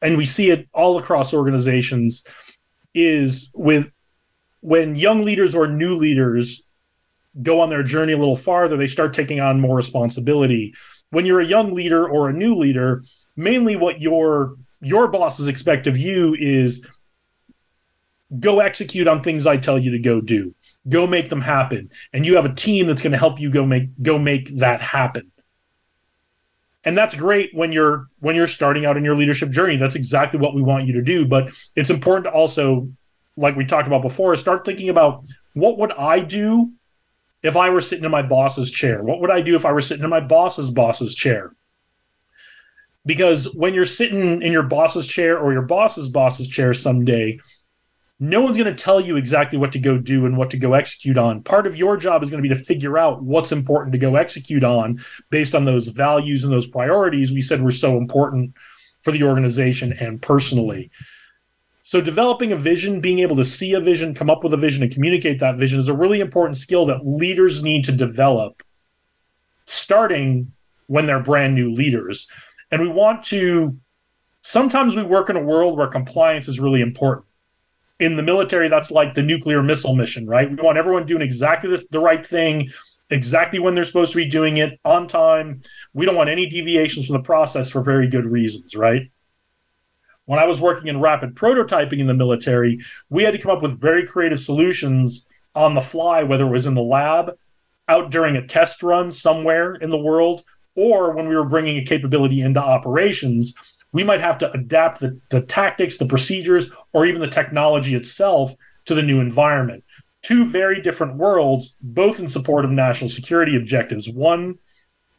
and 0.01 0.17
we 0.17 0.25
see 0.25 0.49
it 0.49 0.67
all 0.73 0.97
across 0.97 1.35
organizations 1.35 2.23
is 2.93 3.51
with 3.53 3.89
when 4.61 4.95
young 4.95 5.23
leaders 5.23 5.55
or 5.55 5.67
new 5.67 5.95
leaders 5.95 6.63
go 7.41 7.61
on 7.61 7.69
their 7.69 7.83
journey 7.83 8.13
a 8.13 8.17
little 8.17 8.35
farther, 8.35 8.77
they 8.77 8.87
start 8.87 9.13
taking 9.13 9.39
on 9.39 9.59
more 9.59 9.75
responsibility. 9.75 10.73
When 11.09 11.25
you're 11.25 11.39
a 11.39 11.45
young 11.45 11.73
leader 11.73 12.07
or 12.07 12.29
a 12.29 12.33
new 12.33 12.55
leader, 12.55 13.03
mainly 13.35 13.75
what 13.75 14.01
your 14.01 14.55
your 14.81 15.07
bosses 15.07 15.47
expect 15.47 15.87
of 15.87 15.97
you 15.97 16.35
is 16.37 16.85
go 18.39 18.59
execute 18.59 19.07
on 19.07 19.23
things 19.23 19.47
I 19.47 19.57
tell 19.57 19.79
you 19.79 19.91
to 19.91 19.99
go 19.99 20.21
do. 20.21 20.53
Go 20.89 21.07
make 21.07 21.29
them 21.29 21.41
happen. 21.41 21.89
And 22.13 22.25
you 22.25 22.35
have 22.35 22.45
a 22.45 22.53
team 22.53 22.87
that's 22.87 23.01
going 23.01 23.13
to 23.13 23.17
help 23.17 23.39
you 23.39 23.49
go 23.49 23.65
make 23.65 23.89
go 24.01 24.19
make 24.19 24.49
that 24.57 24.81
happen. 24.81 25.31
And 26.83 26.97
that's 26.97 27.15
great 27.15 27.49
when 27.53 27.71
you're 27.71 28.07
when 28.19 28.35
you're 28.35 28.47
starting 28.47 28.85
out 28.85 28.97
in 28.97 29.03
your 29.03 29.15
leadership 29.15 29.49
journey. 29.49 29.77
That's 29.77 29.95
exactly 29.95 30.39
what 30.39 30.53
we 30.53 30.61
want 30.61 30.87
you 30.87 30.93
to 30.93 31.01
do, 31.01 31.25
but 31.25 31.51
it's 31.75 31.89
important 31.89 32.25
to 32.25 32.31
also 32.31 32.89
like 33.37 33.55
we 33.55 33.65
talked 33.65 33.87
about 33.87 34.01
before, 34.01 34.35
start 34.35 34.65
thinking 34.65 34.89
about 34.89 35.23
what 35.53 35.77
would 35.77 35.91
I 35.91 36.19
do 36.19 36.71
if 37.43 37.55
I 37.55 37.69
were 37.69 37.81
sitting 37.81 38.03
in 38.03 38.11
my 38.11 38.23
boss's 38.23 38.71
chair? 38.71 39.03
What 39.03 39.21
would 39.21 39.31
I 39.31 39.41
do 39.41 39.55
if 39.55 39.65
I 39.65 39.71
were 39.71 39.81
sitting 39.81 40.03
in 40.03 40.09
my 40.09 40.19
boss's 40.19 40.71
boss's 40.71 41.13
chair? 41.13 41.53
Because 43.05 43.45
when 43.53 43.73
you're 43.73 43.85
sitting 43.85 44.41
in 44.41 44.51
your 44.51 44.63
boss's 44.63 45.07
chair 45.07 45.39
or 45.39 45.53
your 45.53 45.61
boss's 45.61 46.09
boss's 46.09 46.47
chair 46.47 46.73
someday, 46.73 47.39
no 48.19 48.41
one's 48.41 48.57
going 48.57 48.73
to 48.73 48.83
tell 48.83 48.99
you 48.99 49.15
exactly 49.15 49.59
what 49.59 49.71
to 49.73 49.79
go 49.79 49.97
do 49.97 50.25
and 50.25 50.37
what 50.37 50.49
to 50.49 50.57
go 50.57 50.73
execute 50.73 51.17
on. 51.17 51.43
Part 51.43 51.67
of 51.67 51.75
your 51.75 51.97
job 51.97 52.23
is 52.23 52.29
going 52.29 52.41
to 52.41 52.49
be 52.49 52.53
to 52.53 52.63
figure 52.63 52.97
out 52.97 53.21
what's 53.21 53.51
important 53.51 53.91
to 53.93 53.99
go 53.99 54.15
execute 54.15 54.63
on 54.63 54.99
based 55.29 55.53
on 55.53 55.65
those 55.65 55.89
values 55.89 56.43
and 56.43 56.51
those 56.51 56.65
priorities 56.65 57.31
we 57.31 57.41
said 57.41 57.61
were 57.61 57.71
so 57.71 57.97
important 57.97 58.53
for 59.01 59.11
the 59.11 59.23
organization 59.23 59.93
and 59.93 60.21
personally. 60.21 60.89
So, 61.83 62.01
developing 62.01 62.51
a 62.51 62.57
vision, 62.57 62.99
being 62.99 63.19
able 63.19 63.37
to 63.37 63.45
see 63.45 63.73
a 63.73 63.79
vision, 63.79 64.13
come 64.13 64.29
up 64.29 64.43
with 64.43 64.53
a 64.53 64.57
vision, 64.57 64.83
and 64.83 64.91
communicate 64.91 65.39
that 65.39 65.55
vision 65.55 65.79
is 65.79 65.87
a 65.87 65.93
really 65.93 66.19
important 66.19 66.57
skill 66.57 66.85
that 66.87 67.07
leaders 67.07 67.63
need 67.63 67.85
to 67.85 67.93
develop 67.93 68.61
starting 69.65 70.51
when 70.87 71.05
they're 71.05 71.21
brand 71.21 71.55
new 71.55 71.71
leaders. 71.71 72.27
And 72.71 72.81
we 72.81 72.89
want 72.89 73.23
to, 73.25 73.77
sometimes 74.41 74.95
we 74.95 75.03
work 75.03 75.29
in 75.29 75.37
a 75.37 75.41
world 75.41 75.77
where 75.77 75.87
compliance 75.87 76.47
is 76.47 76.59
really 76.59 76.81
important. 76.81 77.26
In 77.99 78.15
the 78.15 78.23
military, 78.23 78.69
that's 78.69 78.91
like 78.91 79.15
the 79.15 79.23
nuclear 79.23 79.63
missile 79.63 79.95
mission, 79.95 80.27
right? 80.27 80.49
We 80.49 80.55
want 80.57 80.77
everyone 80.77 81.05
doing 81.05 81.21
exactly 81.21 81.69
this, 81.69 81.87
the 81.87 81.99
right 81.99 82.25
thing, 82.25 82.69
exactly 83.09 83.59
when 83.59 83.73
they're 83.73 83.85
supposed 83.85 84.11
to 84.11 84.17
be 84.17 84.25
doing 84.25 84.57
it 84.57 84.79
on 84.85 85.07
time. 85.07 85.61
We 85.93 86.05
don't 86.05 86.15
want 86.15 86.29
any 86.29 86.45
deviations 86.45 87.07
from 87.07 87.13
the 87.13 87.23
process 87.23 87.71
for 87.71 87.81
very 87.81 88.07
good 88.07 88.25
reasons, 88.25 88.75
right? 88.75 89.09
when 90.27 90.39
I 90.39 90.45
was 90.45 90.61
working 90.61 90.87
in 90.87 90.99
rapid 90.99 91.35
prototyping 91.35 91.99
in 91.99 92.05
the 92.05 92.13
military, 92.13 92.79
we 93.09 93.23
had 93.23 93.31
to 93.33 93.39
come 93.39 93.51
up 93.51 93.61
with 93.61 93.81
very 93.81 94.05
creative 94.05 94.39
solutions 94.39 95.25
on 95.55 95.73
the 95.73 95.81
fly, 95.81 96.23
whether 96.23 96.45
it 96.45 96.51
was 96.51 96.67
in 96.67 96.75
the 96.75 96.83
lab, 96.83 97.31
out 97.87 98.11
during 98.11 98.35
a 98.35 98.45
test 98.45 98.83
run 98.83 99.09
somewhere 99.09 99.75
in 99.75 99.89
the 99.89 99.97
world, 99.97 100.43
or 100.75 101.13
when 101.13 101.29
we 101.29 101.35
were 101.35 101.45
bringing 101.45 101.77
a 101.77 101.85
capability 101.85 102.41
into 102.41 102.61
operations. 102.61 103.55
We 103.91 104.03
might 104.03 104.21
have 104.21 104.37
to 104.39 104.51
adapt 104.51 104.99
the, 104.99 105.19
the 105.29 105.41
tactics, 105.41 105.97
the 105.97 106.05
procedures, 106.05 106.69
or 106.93 107.05
even 107.05 107.21
the 107.21 107.27
technology 107.27 107.95
itself 107.95 108.53
to 108.85 108.95
the 108.95 109.03
new 109.03 109.19
environment. 109.19 109.83
Two 110.21 110.45
very 110.45 110.81
different 110.81 111.15
worlds, 111.15 111.75
both 111.81 112.19
in 112.19 112.27
support 112.27 112.65
of 112.65 112.71
national 112.71 113.09
security 113.09 113.55
objectives. 113.55 114.09
One, 114.09 114.57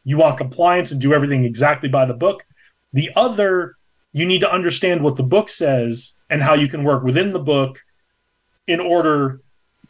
you 0.04 0.18
want 0.18 0.38
compliance 0.38 0.90
and 0.90 1.00
do 1.00 1.14
everything 1.14 1.44
exactly 1.44 1.88
by 1.88 2.04
the 2.04 2.14
book. 2.14 2.44
The 2.92 3.10
other, 3.16 3.76
you 4.12 4.26
need 4.26 4.40
to 4.40 4.52
understand 4.52 5.02
what 5.02 5.16
the 5.16 5.22
book 5.22 5.48
says 5.48 6.14
and 6.30 6.42
how 6.42 6.54
you 6.54 6.68
can 6.68 6.84
work 6.84 7.04
within 7.04 7.30
the 7.30 7.38
book 7.38 7.80
in 8.66 8.80
order 8.80 9.40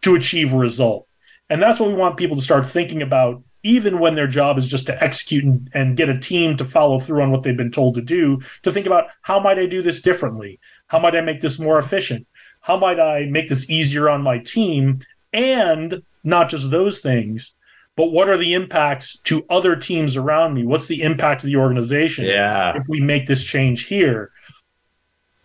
to 0.03 0.15
achieve 0.15 0.53
a 0.53 0.57
result. 0.57 1.07
And 1.51 1.63
that's 1.63 1.81
what 1.81 1.89
we 1.89 1.95
want 1.95 2.17
people 2.17 2.37
to 2.37 2.43
start 2.43 2.67
thinking 2.67 3.03
about, 3.03 3.43
even 3.63 3.99
when 3.99 4.15
their 4.15 4.27
job 4.27 4.59
is 4.59 4.67
just 4.67 4.87
to 4.87 5.03
execute 5.03 5.45
and, 5.45 5.71
and, 5.75 5.97
get 5.97 6.09
a 6.09 6.19
team 6.19 6.57
to 6.57 6.65
follow 6.65 7.01
through 7.01 7.23
on 7.23 7.31
what 7.31 7.43
they've 7.43 7.57
been 7.57 7.71
told 7.71 7.95
to 7.97 8.01
do, 8.01 8.41
to 8.63 8.71
think 8.71 8.87
about 8.87 9.09
how 9.23 9.41
might 9.41 9.59
I 9.59 9.67
do 9.67 9.83
this 9.83 10.01
differently? 10.01 10.61
How 10.87 10.99
might 10.99 11.17
I 11.17 11.21
make 11.21 11.41
this 11.41 11.59
more 11.59 11.79
efficient? 11.79 12.27
How 12.61 12.77
might 12.77 13.01
I 13.01 13.27
make 13.27 13.49
this 13.49 13.69
easier 13.69 14.09
on 14.09 14.23
my 14.23 14.39
team? 14.39 15.01
And 15.33 16.03
not 16.25 16.49
just 16.49 16.71
those 16.71 17.01
things, 17.01 17.55
but 17.99 18.13
what 18.13 18.29
are 18.29 18.37
the 18.37 18.55
impacts 18.55 19.17
to 19.23 19.45
other 19.51 19.75
teams 19.75 20.17
around 20.17 20.55
me? 20.55 20.65
What's 20.65 20.87
the 20.87 21.03
impact 21.03 21.41
to 21.41 21.47
the 21.49 21.57
organization 21.57 22.27
yeah. 22.27 22.77
if 22.77 22.85
we 22.89 23.01
make 23.01 23.27
this 23.27 23.43
change 23.43 23.87
here? 23.87 24.31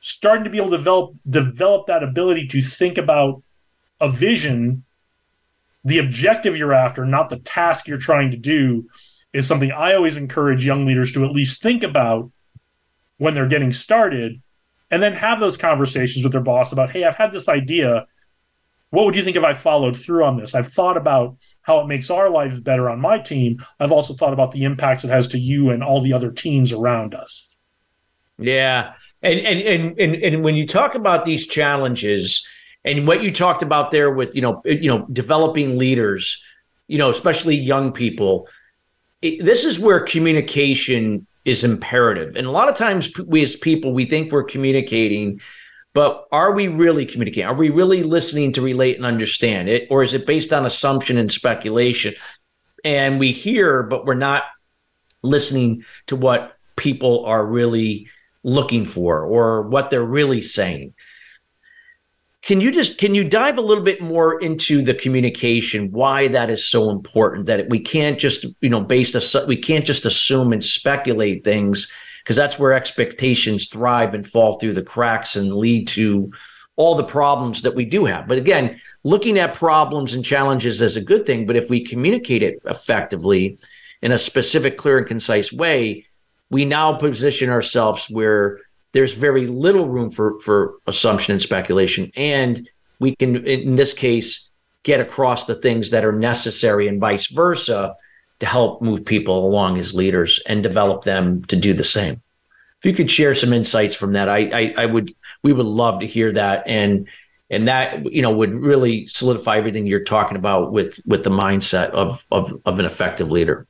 Starting 0.02 0.44
to 0.44 0.52
be 0.52 0.58
able 0.58 0.70
to 0.70 0.78
develop 0.78 1.16
develop 1.28 1.88
that 1.88 2.04
ability 2.04 2.48
to 2.50 2.62
think 2.62 3.00
about 3.00 3.42
a 4.00 4.08
vision, 4.08 4.84
the 5.84 6.00
objective 6.00 6.58
you're 6.58 6.74
after, 6.74 7.06
not 7.06 7.30
the 7.30 7.40
task 7.40 7.88
you're 7.88 7.98
trying 7.98 8.32
to 8.32 8.38
do, 8.38 8.88
is 9.34 9.48
something 9.48 9.72
I 9.72 9.94
always 9.94 10.18
encourage 10.18 10.66
young 10.66 10.86
leaders 10.86 11.12
to 11.14 11.26
at 11.26 11.32
least 11.32 11.62
think 11.62 11.84
about 11.84 12.32
when 13.18 13.34
they're 13.34 13.48
getting 13.48 13.72
started, 13.72 14.42
and 14.92 15.02
then 15.02 15.14
have 15.14 15.40
those 15.40 15.58
conversations 15.58 16.24
with 16.24 16.34
their 16.34 16.42
boss 16.42 16.72
about, 16.72 16.92
hey, 16.92 17.04
I've 17.04 17.16
had 17.16 17.32
this 17.32 17.50
idea 17.50 18.06
what 18.94 19.06
would 19.06 19.16
you 19.16 19.24
think 19.24 19.36
if 19.36 19.44
I 19.44 19.56
followed 19.56 19.98
through 19.98 20.24
on 20.24 20.38
this? 20.38 20.54
I've 20.54 20.68
thought 20.68 20.98
about 20.98 21.38
how 21.64 21.80
it 21.80 21.88
makes 21.88 22.12
our 22.12 22.30
lives 22.30 22.60
better 22.60 22.92
on 22.92 23.02
my 23.02 23.18
team. 23.18 23.58
I've 23.80 23.92
also 23.92 24.14
thought 24.14 24.34
about 24.34 24.52
the 24.52 24.66
impacts 24.66 25.04
it 25.04 25.10
has 25.10 25.28
to 25.30 25.40
you 25.40 25.72
and 25.72 25.84
all 25.84 26.00
the 26.00 26.14
other 26.14 26.32
teams 26.32 26.72
around 26.72 27.16
us. 27.16 27.56
Yeah. 28.38 28.94
And 29.24 29.40
and 29.40 29.62
and 29.62 30.00
and, 30.00 30.16
and 30.24 30.44
when 30.44 30.54
you 30.54 30.68
talk 30.68 30.94
about 30.94 31.26
these 31.26 31.48
challenges 31.48 32.48
and 32.86 33.08
what 33.08 33.24
you 33.24 33.32
talked 33.32 33.64
about 33.64 33.92
there 33.92 34.12
with, 34.12 34.36
you 34.36 34.42
know, 34.42 34.62
you 34.66 34.90
know, 34.90 35.06
developing 35.12 35.78
leaders, 35.78 36.44
you 36.88 36.98
know, 36.98 37.10
especially 37.10 37.56
young 37.56 37.92
people, 37.92 38.48
it, 39.22 39.44
this 39.44 39.64
is 39.64 39.80
where 39.80 40.00
communication 40.02 41.26
is 41.46 41.64
imperative. 41.64 42.36
And 42.36 42.48
a 42.48 42.52
lot 42.52 42.70
of 42.70 42.76
times 42.76 43.18
we 43.20 43.44
as 43.44 43.56
people 43.56 43.94
we 43.94 44.06
think 44.06 44.32
we're 44.32 44.44
communicating 44.44 45.40
but 45.94 46.28
are 46.32 46.54
we 46.54 46.68
really 46.68 47.06
communicating? 47.06 47.48
Are 47.48 47.54
we 47.54 47.70
really 47.70 48.02
listening 48.02 48.52
to 48.54 48.62
relate 48.62 48.98
and 48.98 49.06
understand 49.06 49.70
it? 49.70 49.88
Or 49.92 50.02
is 50.02 50.14
it 50.14 50.26
based 50.26 50.52
on 50.52 50.66
assumption 50.66 51.18
and 51.18 51.32
speculation? 51.32 52.16
And 52.84 53.20
we 53.20 53.32
hear, 53.32 53.84
but 53.84 54.06
we're 54.06 54.16
not 54.16 54.44
listening 55.22 55.86
to 56.08 56.16
what 56.16 56.58
people 56.76 57.26
are 57.26 57.46
really 57.46 58.10
looking 58.44 58.86
for 58.86 59.22
or 59.24 59.62
what 59.62 59.90
they're 59.92 60.04
really 60.04 60.42
saying. 60.42 60.96
Can 62.44 62.60
you 62.60 62.72
just 62.72 62.98
can 62.98 63.16
you 63.16 63.24
dive 63.24 63.58
a 63.58 63.62
little 63.62 63.84
bit 63.84 64.02
more 64.02 64.40
into 64.42 64.82
the 64.82 64.94
communication? 64.94 65.92
Why 65.92 66.28
that 66.28 66.50
is 66.50 66.68
so 66.68 66.90
important 66.90 67.46
that 67.46 67.70
we 67.70 67.80
can't 67.80 68.20
just 68.20 68.46
you 68.62 68.70
know 68.70 68.82
based 68.82 69.16
a 69.16 69.46
we 69.48 69.58
can't 69.58 69.86
just 69.86 70.06
assume 70.06 70.52
and 70.52 70.64
speculate 70.64 71.46
things 71.46 71.92
because 72.22 72.36
that's 72.36 72.60
where 72.60 72.74
expectations 72.74 73.68
thrive 73.68 74.14
and 74.14 74.28
fall 74.28 74.60
through 74.60 74.74
the 74.74 74.84
cracks 74.84 75.38
and 75.38 75.56
lead 75.56 75.88
to 75.90 76.32
all 76.76 76.96
the 76.96 77.04
problems 77.04 77.62
that 77.62 77.76
we 77.76 77.86
do 77.86 78.06
have. 78.06 78.28
But 78.28 78.40
again, 78.40 78.82
looking 79.04 79.38
at 79.38 79.54
problems 79.54 80.14
and 80.14 80.26
challenges 80.26 80.82
is 80.82 80.96
a 80.96 81.04
good 81.04 81.26
thing. 81.26 81.46
But 81.46 81.56
if 81.56 81.70
we 81.70 81.86
communicate 81.86 82.44
it 82.44 82.60
effectively 82.66 83.58
in 84.02 84.12
a 84.12 84.18
specific, 84.18 84.78
clear, 84.78 84.98
and 84.98 85.08
concise 85.08 85.54
way, 85.54 86.08
we 86.50 86.66
now 86.66 86.94
position 86.94 87.50
ourselves 87.50 88.10
where 88.10 88.60
there's 88.94 89.14
very 89.14 89.48
little 89.48 89.90
room 89.90 90.12
for, 90.12 90.40
for 90.42 90.76
assumption 90.88 91.34
and 91.34 91.42
speculation. 91.42 92.12
And 92.16 92.70
we 93.00 93.16
can, 93.16 93.46
in 93.46 93.76
this 93.76 93.94
case, 93.94 94.50
get 94.84 95.00
across 95.00 95.46
the 95.46 95.56
things 95.56 95.90
that 95.90 96.06
are 96.06 96.12
necessary 96.12 96.88
and 96.88 97.00
vice 97.00 97.28
versa 97.28 97.96
to 98.40 98.46
help 98.46 98.82
move 98.82 99.06
people 99.06 99.48
along 99.48 99.80
as 99.80 99.94
leaders 99.94 100.40
and 100.48 100.62
develop 100.62 101.04
them 101.04 101.44
to 101.46 101.56
do 101.56 101.74
the 101.74 101.84
same. 101.84 102.22
If 102.80 102.86
you 102.86 102.94
could 102.94 103.10
share 103.10 103.34
some 103.36 103.54
insights 103.54 103.96
from 103.96 104.14
that, 104.14 104.30
I, 104.30 104.50
I, 104.50 104.74
I 104.84 104.86
would 104.86 105.16
we 105.42 105.54
would 105.54 105.66
love 105.66 106.02
to 106.02 106.08
hear 106.08 106.32
that 106.34 106.64
and 106.68 107.08
and 107.50 107.68
that 107.68 108.12
you 108.12 108.22
know 108.22 108.32
would 108.32 108.54
really 108.54 109.06
solidify 109.06 109.58
everything 109.58 109.88
you're 109.88 110.04
talking 110.04 110.36
about 110.36 110.72
with 110.72 111.00
with 111.06 111.24
the 111.24 111.30
mindset 111.30 111.92
of 111.92 112.26
of, 112.32 112.62
of 112.66 112.80
an 112.80 112.86
effective 112.86 113.32
leader. 113.32 113.66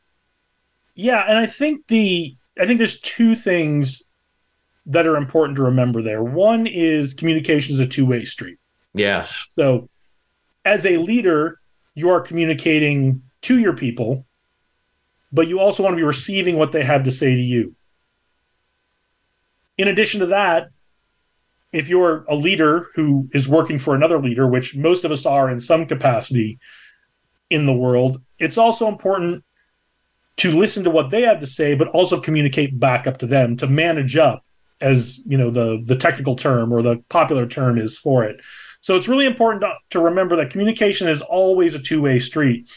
Yeah, 0.96 1.24
and 1.28 1.38
I 1.38 1.46
think 1.46 1.88
the 1.88 2.36
I 2.60 2.66
think 2.66 2.80
there's 2.80 3.00
two 3.00 3.36
things 3.36 4.03
that 4.86 5.08
are 5.08 5.16
important 5.16 5.56
to 5.58 5.64
remember 5.64 6.02
there. 6.02 6.24
One 6.24 6.68
is 6.68 7.14
communication 7.14 7.74
is 7.74 7.80
a 7.80 7.88
two-way 7.88 8.26
street. 8.26 8.58
Yes. 8.94 9.48
So 9.56 9.90
as 10.66 10.86
a 10.86 10.98
leader, 10.98 11.60
you 11.96 12.10
are 12.10 12.20
communicating 12.20 13.22
to 13.42 13.60
your 13.60 13.74
people 13.74 14.26
but 15.34 15.48
you 15.48 15.60
also 15.60 15.82
want 15.82 15.94
to 15.94 15.98
be 15.98 16.04
receiving 16.04 16.58
what 16.58 16.72
they 16.72 16.84
have 16.84 17.04
to 17.04 17.12
say 17.12 17.36
to 17.36 17.42
you. 17.42 17.76
In 19.80 19.88
addition 19.88 20.20
to 20.20 20.28
that, 20.28 20.70
if 21.74 21.90
you're 21.90 22.24
a 22.30 22.36
leader 22.36 22.90
who 22.94 23.28
is 23.34 23.50
working 23.50 23.80
for 23.80 23.96
another 23.96 24.20
leader, 24.20 24.48
which 24.48 24.76
most 24.76 25.04
of 25.04 25.12
us 25.12 25.26
are 25.26 25.50
in 25.50 25.60
some 25.60 25.88
capacity 25.88 26.60
in 27.50 27.66
the 27.66 27.74
world, 27.74 28.22
it's 28.38 28.60
also 28.60 28.88
important 28.88 29.44
to 30.38 30.52
listen 30.52 30.84
to 30.84 30.92
what 30.92 31.10
they 31.10 31.24
have 31.24 31.40
to 31.40 31.48
say, 31.48 31.74
but 31.74 31.88
also 31.90 32.22
communicate 32.22 32.80
back 32.80 33.08
up 33.08 33.18
to 33.18 33.26
them 33.26 33.58
to 33.58 33.66
manage 33.66 34.16
up, 34.16 34.46
as 34.84 35.20
you 35.26 35.38
know 35.38 35.50
the 35.50 35.82
the 35.84 35.96
technical 35.96 36.36
term 36.36 36.72
or 36.72 36.84
the 36.84 36.98
popular 37.10 37.48
term 37.48 37.80
is 37.80 37.98
for 37.98 38.24
it. 38.24 38.42
So 38.82 38.98
it's 38.98 39.08
really 39.08 39.26
important 39.26 39.64
to, 39.92 40.00
remember 40.02 40.36
that 40.36 40.50
communication 40.50 41.08
is 41.08 41.22
always 41.22 41.74
a 41.74 41.80
two 41.80 42.02
way 42.02 42.20
street 42.20 42.70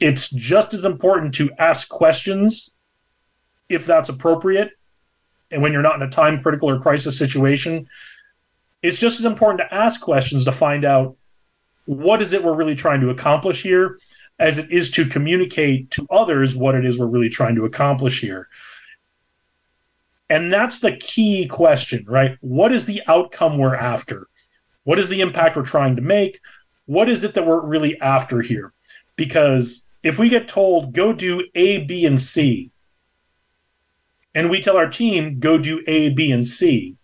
it's 0.00 0.28
just 0.28 0.74
as 0.74 0.84
important 0.84 1.34
to 1.34 1.50
ask 1.58 1.88
questions 1.88 2.76
if 3.68 3.86
that's 3.86 4.08
appropriate. 4.08 4.70
And 5.50 5.62
when 5.62 5.72
you're 5.72 5.82
not 5.82 5.96
in 5.96 6.02
a 6.02 6.10
time 6.10 6.42
critical 6.42 6.68
or 6.68 6.80
crisis 6.80 7.18
situation, 7.18 7.86
it's 8.82 8.98
just 8.98 9.18
as 9.18 9.24
important 9.24 9.60
to 9.60 9.74
ask 9.74 10.00
questions 10.00 10.44
to 10.44 10.52
find 10.52 10.84
out 10.84 11.16
what 11.86 12.20
is 12.20 12.32
it 12.32 12.42
we're 12.42 12.54
really 12.54 12.74
trying 12.74 13.00
to 13.00 13.10
accomplish 13.10 13.62
here 13.62 13.98
as 14.38 14.58
it 14.58 14.70
is 14.70 14.90
to 14.90 15.06
communicate 15.06 15.90
to 15.92 16.06
others 16.10 16.56
what 16.56 16.74
it 16.74 16.84
is 16.84 16.98
we're 16.98 17.06
really 17.06 17.28
trying 17.28 17.54
to 17.54 17.64
accomplish 17.64 18.20
here. 18.20 18.48
And 20.30 20.52
that's 20.52 20.78
the 20.78 20.96
key 20.96 21.46
question, 21.46 22.04
right? 22.08 22.38
What 22.40 22.72
is 22.72 22.86
the 22.86 23.02
outcome 23.06 23.58
we're 23.58 23.76
after? 23.76 24.28
What 24.84 24.98
is 24.98 25.08
the 25.08 25.20
impact 25.20 25.56
we're 25.56 25.64
trying 25.64 25.96
to 25.96 26.02
make? 26.02 26.40
What 26.86 27.08
is 27.08 27.24
it 27.24 27.34
that 27.34 27.46
we're 27.46 27.60
really 27.60 28.00
after 28.00 28.40
here? 28.40 28.72
Because 29.16 29.84
if 30.02 30.18
we 30.18 30.28
get 30.28 30.48
told 30.48 30.92
go 30.92 31.12
do 31.12 31.46
A, 31.54 31.84
B, 31.84 32.06
and 32.06 32.20
C, 32.20 32.70
and 34.34 34.50
we 34.50 34.60
tell 34.60 34.76
our 34.76 34.88
team 34.88 35.38
go 35.38 35.58
do 35.58 35.82
A, 35.86 36.10
B, 36.10 36.32
and 36.32 36.44
C, 36.44 36.96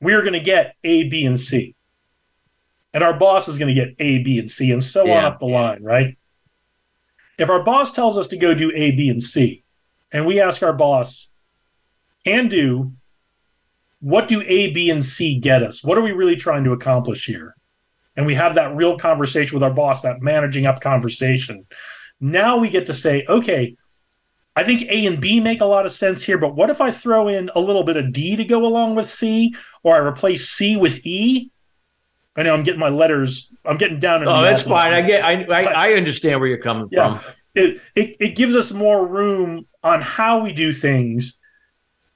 we're 0.00 0.20
going 0.20 0.34
to 0.34 0.40
get 0.40 0.76
A, 0.84 1.08
B, 1.08 1.24
and 1.24 1.38
C. 1.38 1.74
And 2.92 3.02
our 3.02 3.14
boss 3.14 3.48
is 3.48 3.58
going 3.58 3.74
to 3.74 3.80
get 3.80 3.96
A, 3.98 4.18
B, 4.18 4.38
and 4.38 4.50
C, 4.50 4.70
and 4.70 4.82
so 4.82 5.04
yeah. 5.04 5.18
on 5.18 5.24
up 5.24 5.40
the 5.40 5.46
line, 5.46 5.82
right? 5.82 6.16
If 7.38 7.50
our 7.50 7.62
boss 7.62 7.90
tells 7.90 8.16
us 8.16 8.28
to 8.28 8.36
go 8.36 8.54
do 8.54 8.70
A, 8.74 8.92
B, 8.92 9.08
and 9.08 9.22
C, 9.22 9.64
and 10.12 10.26
we 10.26 10.40
ask 10.40 10.62
our 10.62 10.72
boss, 10.72 11.32
can 12.24 12.48
do, 12.48 12.92
what 14.00 14.28
do 14.28 14.42
A, 14.42 14.70
B, 14.70 14.90
and 14.90 15.04
C 15.04 15.38
get 15.38 15.62
us? 15.62 15.82
What 15.82 15.98
are 15.98 16.02
we 16.02 16.12
really 16.12 16.36
trying 16.36 16.64
to 16.64 16.72
accomplish 16.72 17.26
here? 17.26 17.54
and 18.16 18.26
we 18.26 18.34
have 18.34 18.54
that 18.54 18.74
real 18.76 18.96
conversation 18.96 19.54
with 19.54 19.62
our 19.62 19.72
boss, 19.72 20.02
that 20.02 20.22
managing 20.22 20.66
up 20.66 20.80
conversation. 20.80 21.66
Now 22.20 22.56
we 22.56 22.68
get 22.68 22.86
to 22.86 22.94
say, 22.94 23.24
okay, 23.28 23.76
I 24.56 24.62
think 24.62 24.82
A 24.82 25.06
and 25.06 25.20
B 25.20 25.40
make 25.40 25.60
a 25.60 25.66
lot 25.66 25.84
of 25.84 25.92
sense 25.92 26.22
here, 26.22 26.38
but 26.38 26.54
what 26.54 26.70
if 26.70 26.80
I 26.80 26.90
throw 26.90 27.28
in 27.28 27.50
a 27.56 27.60
little 27.60 27.82
bit 27.82 27.96
of 27.96 28.12
D 28.12 28.36
to 28.36 28.44
go 28.44 28.64
along 28.64 28.94
with 28.94 29.08
C, 29.08 29.54
or 29.82 29.96
I 29.96 29.98
replace 29.98 30.48
C 30.48 30.76
with 30.76 31.04
E? 31.04 31.50
I 32.36 32.42
know 32.42 32.54
I'm 32.54 32.62
getting 32.62 32.80
my 32.80 32.88
letters. 32.88 33.52
I'm 33.64 33.76
getting 33.76 33.98
down. 33.98 34.26
Oh, 34.26 34.42
that's 34.42 34.62
fine. 34.62 34.92
I 34.92 35.00
get. 35.02 35.24
I, 35.24 35.44
I, 35.44 35.62
I 35.64 35.92
understand 35.94 36.40
where 36.40 36.48
you're 36.48 36.58
coming 36.58 36.88
yeah, 36.90 37.18
from. 37.18 37.32
It, 37.54 37.80
it 37.94 38.16
it 38.20 38.36
gives 38.36 38.56
us 38.56 38.72
more 38.72 39.06
room 39.06 39.66
on 39.82 40.00
how 40.00 40.40
we 40.40 40.52
do 40.52 40.72
things 40.72 41.38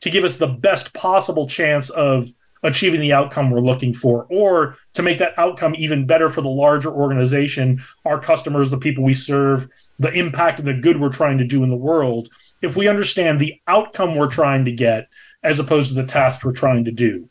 to 0.01 0.11
give 0.11 0.25
us 0.25 0.37
the 0.37 0.47
best 0.47 0.95
possible 0.95 1.49
chance 1.49 1.91
of 1.91 2.29
achieving 2.63 3.01
the 3.01 3.13
outcome 3.13 3.51
we're 3.51 3.61
looking 3.61 3.95
for, 3.95 4.27
or 4.31 4.77
to 4.95 5.03
make 5.03 5.19
that 5.19 5.39
outcome 5.39 5.75
even 5.77 6.07
better 6.07 6.29
for 6.29 6.41
the 6.41 6.49
larger 6.49 6.91
organization, 6.91 7.81
our 8.05 8.19
customers, 8.19 8.71
the 8.71 8.79
people 8.79 9.05
we 9.05 9.15
serve, 9.15 9.69
the 9.99 10.13
impact 10.13 10.59
and 10.59 10.67
the 10.67 10.75
good 10.75 11.01
we're 11.01 11.09
trying 11.13 11.39
to 11.39 11.45
do 11.45 11.63
in 11.63 11.71
the 11.71 11.77
world. 11.77 12.29
If 12.61 12.77
we 12.77 12.89
understand 12.89 13.41
the 13.41 13.61
outcome 13.69 14.17
we're 14.17 14.31
trying 14.31 14.65
to 14.65 14.73
get 14.73 15.09
as 15.43 15.59
opposed 15.59 15.91
to 15.91 15.95
the 15.95 16.05
task 16.05 16.45
we're 16.45 16.53
trying 16.53 16.85
to 16.85 16.91
do. 16.91 17.29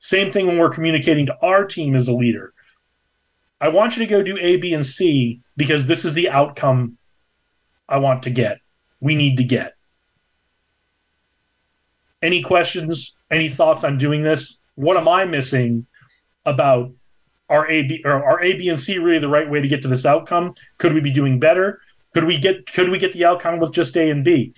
Same 0.00 0.30
thing 0.32 0.46
when 0.46 0.58
we're 0.58 0.70
communicating 0.70 1.26
to 1.26 1.38
our 1.40 1.64
team 1.64 1.94
as 1.94 2.08
a 2.08 2.12
leader. 2.12 2.52
I 3.60 3.68
want 3.68 3.96
you 3.96 4.04
to 4.04 4.10
go 4.10 4.22
do 4.22 4.36
A, 4.38 4.56
B, 4.56 4.74
and 4.74 4.84
C 4.84 5.40
because 5.56 5.86
this 5.86 6.04
is 6.04 6.14
the 6.14 6.30
outcome 6.30 6.98
I 7.88 7.98
want 7.98 8.24
to 8.24 8.30
get, 8.30 8.58
we 9.00 9.14
need 9.14 9.36
to 9.36 9.44
get. 9.44 9.74
Any 12.24 12.42
questions? 12.42 13.14
Any 13.30 13.48
thoughts 13.48 13.84
on 13.84 13.98
doing 13.98 14.24
this? 14.24 14.58
what 14.74 14.96
am 14.96 15.08
I 15.08 15.24
missing 15.24 15.86
about 16.44 16.92
our 17.48 17.70
A 17.70 17.82
B 17.82 18.02
or 18.04 18.12
are 18.12 18.42
A 18.42 18.54
B 18.54 18.68
and 18.68 18.80
C 18.80 18.98
really 18.98 19.18
the 19.18 19.28
right 19.28 19.48
way 19.48 19.60
to 19.60 19.68
get 19.68 19.82
to 19.82 19.88
this 19.88 20.06
outcome? 20.06 20.54
Could 20.78 20.94
we 20.94 21.00
be 21.00 21.12
doing 21.12 21.38
better? 21.38 21.80
Could 22.12 22.24
we 22.24 22.38
get 22.38 22.70
could 22.72 22.90
we 22.90 22.98
get 22.98 23.12
the 23.12 23.24
outcome 23.24 23.60
with 23.60 23.72
just 23.72 23.96
A 23.96 24.10
and 24.10 24.24
B? 24.24 24.54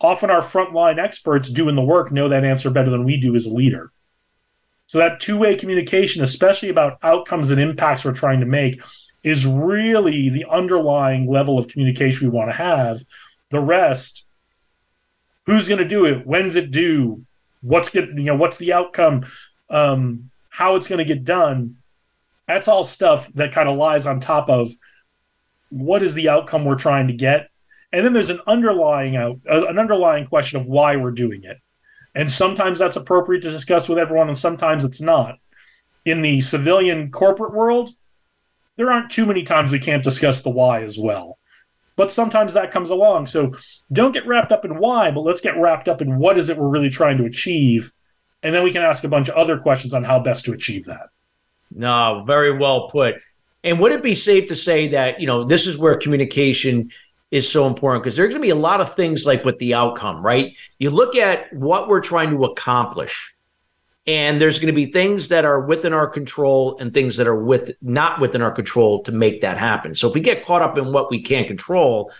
Often 0.00 0.30
our 0.30 0.40
frontline 0.40 0.98
experts 0.98 1.48
doing 1.48 1.76
the 1.76 1.82
work 1.82 2.12
know 2.12 2.28
that 2.28 2.44
answer 2.44 2.70
better 2.70 2.90
than 2.90 3.04
we 3.04 3.16
do 3.16 3.34
as 3.34 3.46
a 3.46 3.50
leader. 3.50 3.90
So 4.86 4.98
that 4.98 5.20
two-way 5.20 5.56
communication, 5.56 6.22
especially 6.22 6.68
about 6.68 6.98
outcomes 7.02 7.50
and 7.50 7.60
impacts 7.60 8.04
we're 8.04 8.12
trying 8.12 8.40
to 8.40 8.46
make, 8.46 8.82
is 9.22 9.46
really 9.46 10.28
the 10.28 10.44
underlying 10.50 11.30
level 11.30 11.58
of 11.58 11.68
communication 11.68 12.28
we 12.28 12.36
want 12.36 12.50
to 12.50 12.56
have. 12.56 12.98
The 13.48 13.60
rest, 13.60 14.26
who's 15.46 15.68
going 15.68 15.78
to 15.78 15.88
do 15.88 16.06
it? 16.06 16.26
When's 16.26 16.56
it 16.56 16.70
due? 16.70 17.24
what's 17.64 17.92
you 17.94 18.12
know, 18.12 18.36
what's 18.36 18.58
the 18.58 18.72
outcome, 18.72 19.24
um, 19.70 20.30
how 20.50 20.76
it's 20.76 20.86
going 20.86 20.98
to 20.98 21.04
get 21.04 21.24
done. 21.24 21.76
That's 22.46 22.68
all 22.68 22.84
stuff 22.84 23.32
that 23.34 23.52
kind 23.52 23.68
of 23.68 23.76
lies 23.76 24.06
on 24.06 24.20
top 24.20 24.50
of 24.50 24.70
what 25.70 26.02
is 26.02 26.14
the 26.14 26.28
outcome 26.28 26.64
we're 26.64 26.74
trying 26.76 27.08
to 27.08 27.14
get, 27.14 27.48
and 27.90 28.04
then 28.04 28.12
there's 28.12 28.30
an 28.30 28.40
underlying 28.46 29.16
out 29.16 29.40
uh, 29.50 29.66
an 29.66 29.78
underlying 29.78 30.26
question 30.26 30.60
of 30.60 30.66
why 30.66 30.96
we're 30.96 31.10
doing 31.10 31.42
it, 31.42 31.58
and 32.14 32.30
sometimes 32.30 32.78
that's 32.78 32.96
appropriate 32.96 33.40
to 33.42 33.50
discuss 33.50 33.88
with 33.88 33.98
everyone, 33.98 34.28
and 34.28 34.38
sometimes 34.38 34.84
it's 34.84 35.00
not. 35.00 35.38
In 36.04 36.20
the 36.20 36.42
civilian 36.42 37.10
corporate 37.10 37.54
world, 37.54 37.90
there 38.76 38.92
aren't 38.92 39.10
too 39.10 39.24
many 39.24 39.42
times 39.42 39.72
we 39.72 39.78
can't 39.78 40.04
discuss 40.04 40.42
the 40.42 40.50
why 40.50 40.82
as 40.82 40.98
well 40.98 41.38
but 41.96 42.10
sometimes 42.10 42.52
that 42.52 42.70
comes 42.70 42.90
along. 42.90 43.26
So 43.26 43.52
don't 43.92 44.12
get 44.12 44.26
wrapped 44.26 44.52
up 44.52 44.64
in 44.64 44.78
why, 44.78 45.10
but 45.10 45.20
let's 45.20 45.40
get 45.40 45.56
wrapped 45.56 45.88
up 45.88 46.02
in 46.02 46.18
what 46.18 46.38
is 46.38 46.50
it 46.50 46.56
we're 46.56 46.68
really 46.68 46.90
trying 46.90 47.18
to 47.18 47.24
achieve. 47.24 47.92
And 48.42 48.54
then 48.54 48.62
we 48.62 48.72
can 48.72 48.82
ask 48.82 49.04
a 49.04 49.08
bunch 49.08 49.28
of 49.28 49.36
other 49.36 49.58
questions 49.58 49.94
on 49.94 50.04
how 50.04 50.18
best 50.18 50.44
to 50.46 50.52
achieve 50.52 50.86
that. 50.86 51.08
No, 51.70 52.22
very 52.26 52.56
well 52.56 52.88
put. 52.88 53.16
And 53.62 53.80
would 53.80 53.92
it 53.92 54.02
be 54.02 54.14
safe 54.14 54.48
to 54.48 54.56
say 54.56 54.88
that, 54.88 55.20
you 55.20 55.26
know, 55.26 55.44
this 55.44 55.66
is 55.66 55.78
where 55.78 55.96
communication 55.96 56.90
is 57.30 57.50
so 57.50 57.66
important 57.66 58.04
because 58.04 58.16
there's 58.16 58.28
going 58.28 58.40
to 58.40 58.46
be 58.46 58.50
a 58.50 58.54
lot 58.54 58.80
of 58.80 58.94
things 58.94 59.24
like 59.24 59.44
with 59.44 59.58
the 59.58 59.74
outcome, 59.74 60.24
right? 60.24 60.54
You 60.78 60.90
look 60.90 61.16
at 61.16 61.52
what 61.52 61.88
we're 61.88 62.00
trying 62.00 62.30
to 62.30 62.44
accomplish 62.44 63.33
and 64.06 64.40
there's 64.40 64.58
going 64.58 64.72
to 64.72 64.74
be 64.74 64.86
things 64.86 65.28
that 65.28 65.44
are 65.44 65.60
within 65.60 65.92
our 65.92 66.06
control 66.06 66.76
and 66.78 66.92
things 66.92 67.16
that 67.16 67.26
are 67.26 67.42
with 67.42 67.72
not 67.80 68.20
within 68.20 68.42
our 68.42 68.50
control 68.50 69.02
to 69.04 69.12
make 69.12 69.40
that 69.40 69.56
happen. 69.56 69.94
So 69.94 70.08
if 70.08 70.14
we 70.14 70.20
get 70.20 70.44
caught 70.44 70.62
up 70.62 70.76
in 70.76 70.92
what 70.92 71.10
we 71.10 71.22
can't 71.22 71.46
control, 71.46 72.12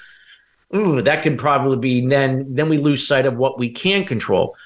ooh, 0.75 1.03
that 1.03 1.23
can 1.23 1.37
probably 1.37 1.77
be 1.77 2.07
then 2.07 2.55
then 2.55 2.69
we 2.69 2.79
lose 2.79 3.07
sight 3.07 3.27
of 3.27 3.37
what 3.37 3.59
we 3.59 3.71
can 3.71 4.07
control. 4.07 4.57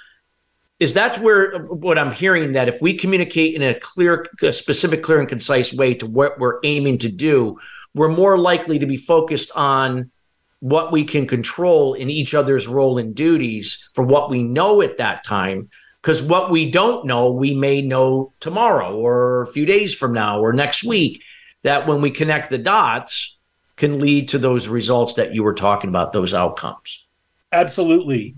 Is 0.79 0.95
that 0.95 1.19
where 1.19 1.65
what 1.65 1.99
I'm 1.99 2.13
hearing 2.13 2.53
that 2.53 2.69
if 2.69 2.81
we 2.81 2.97
communicate 2.97 3.57
in 3.57 3.63
a 3.63 3.79
clear, 3.79 4.27
a 4.43 4.53
specific, 4.53 5.03
clear, 5.03 5.19
and 5.19 5.29
concise 5.29 5.75
way 5.75 5.95
to 5.95 6.07
what 6.07 6.39
we're 6.39 6.61
aiming 6.63 6.99
to 6.99 7.11
do, 7.11 7.59
we're 7.95 8.09
more 8.09 8.39
likely 8.39 8.79
to 8.79 8.87
be 8.87 8.97
focused 8.97 9.51
on 9.57 10.13
what 10.61 10.93
we 10.93 11.03
can 11.05 11.27
control 11.27 11.95
in 11.95 12.11
each 12.11 12.33
other's 12.33 12.69
role 12.69 12.99
and 12.99 13.17
duties 13.17 13.91
for 13.95 14.05
what 14.05 14.31
we 14.31 14.43
know 14.45 14.83
at 14.83 14.99
that 14.99 15.25
time 15.25 15.69
because 16.09 16.23
what 16.23 16.51
we 16.51 16.71
don't 16.71 17.05
know, 17.05 17.31
we 17.31 17.55
may 17.55 17.83
know 17.83 18.33
tomorrow 18.41 18.97
or 18.97 19.43
a 19.43 19.47
few 19.47 19.67
days 19.67 19.95
from 19.95 20.15
now 20.15 20.41
or 20.41 20.55
next 20.55 20.83
week. 20.83 21.23
That 21.65 21.87
when 21.87 22.01
we 22.01 22.11
connect 22.11 22.49
the 22.49 22.57
dots, 22.57 23.39
can 23.77 24.01
lead 24.01 24.29
to 24.29 24.39
those 24.39 24.69
results 24.69 25.15
that 25.15 25.35
you 25.35 25.43
were 25.43 25.53
talking 25.53 25.91
about, 25.91 26.15
those 26.15 26.33
outcomes. 26.33 27.05
Absolutely. 27.53 28.37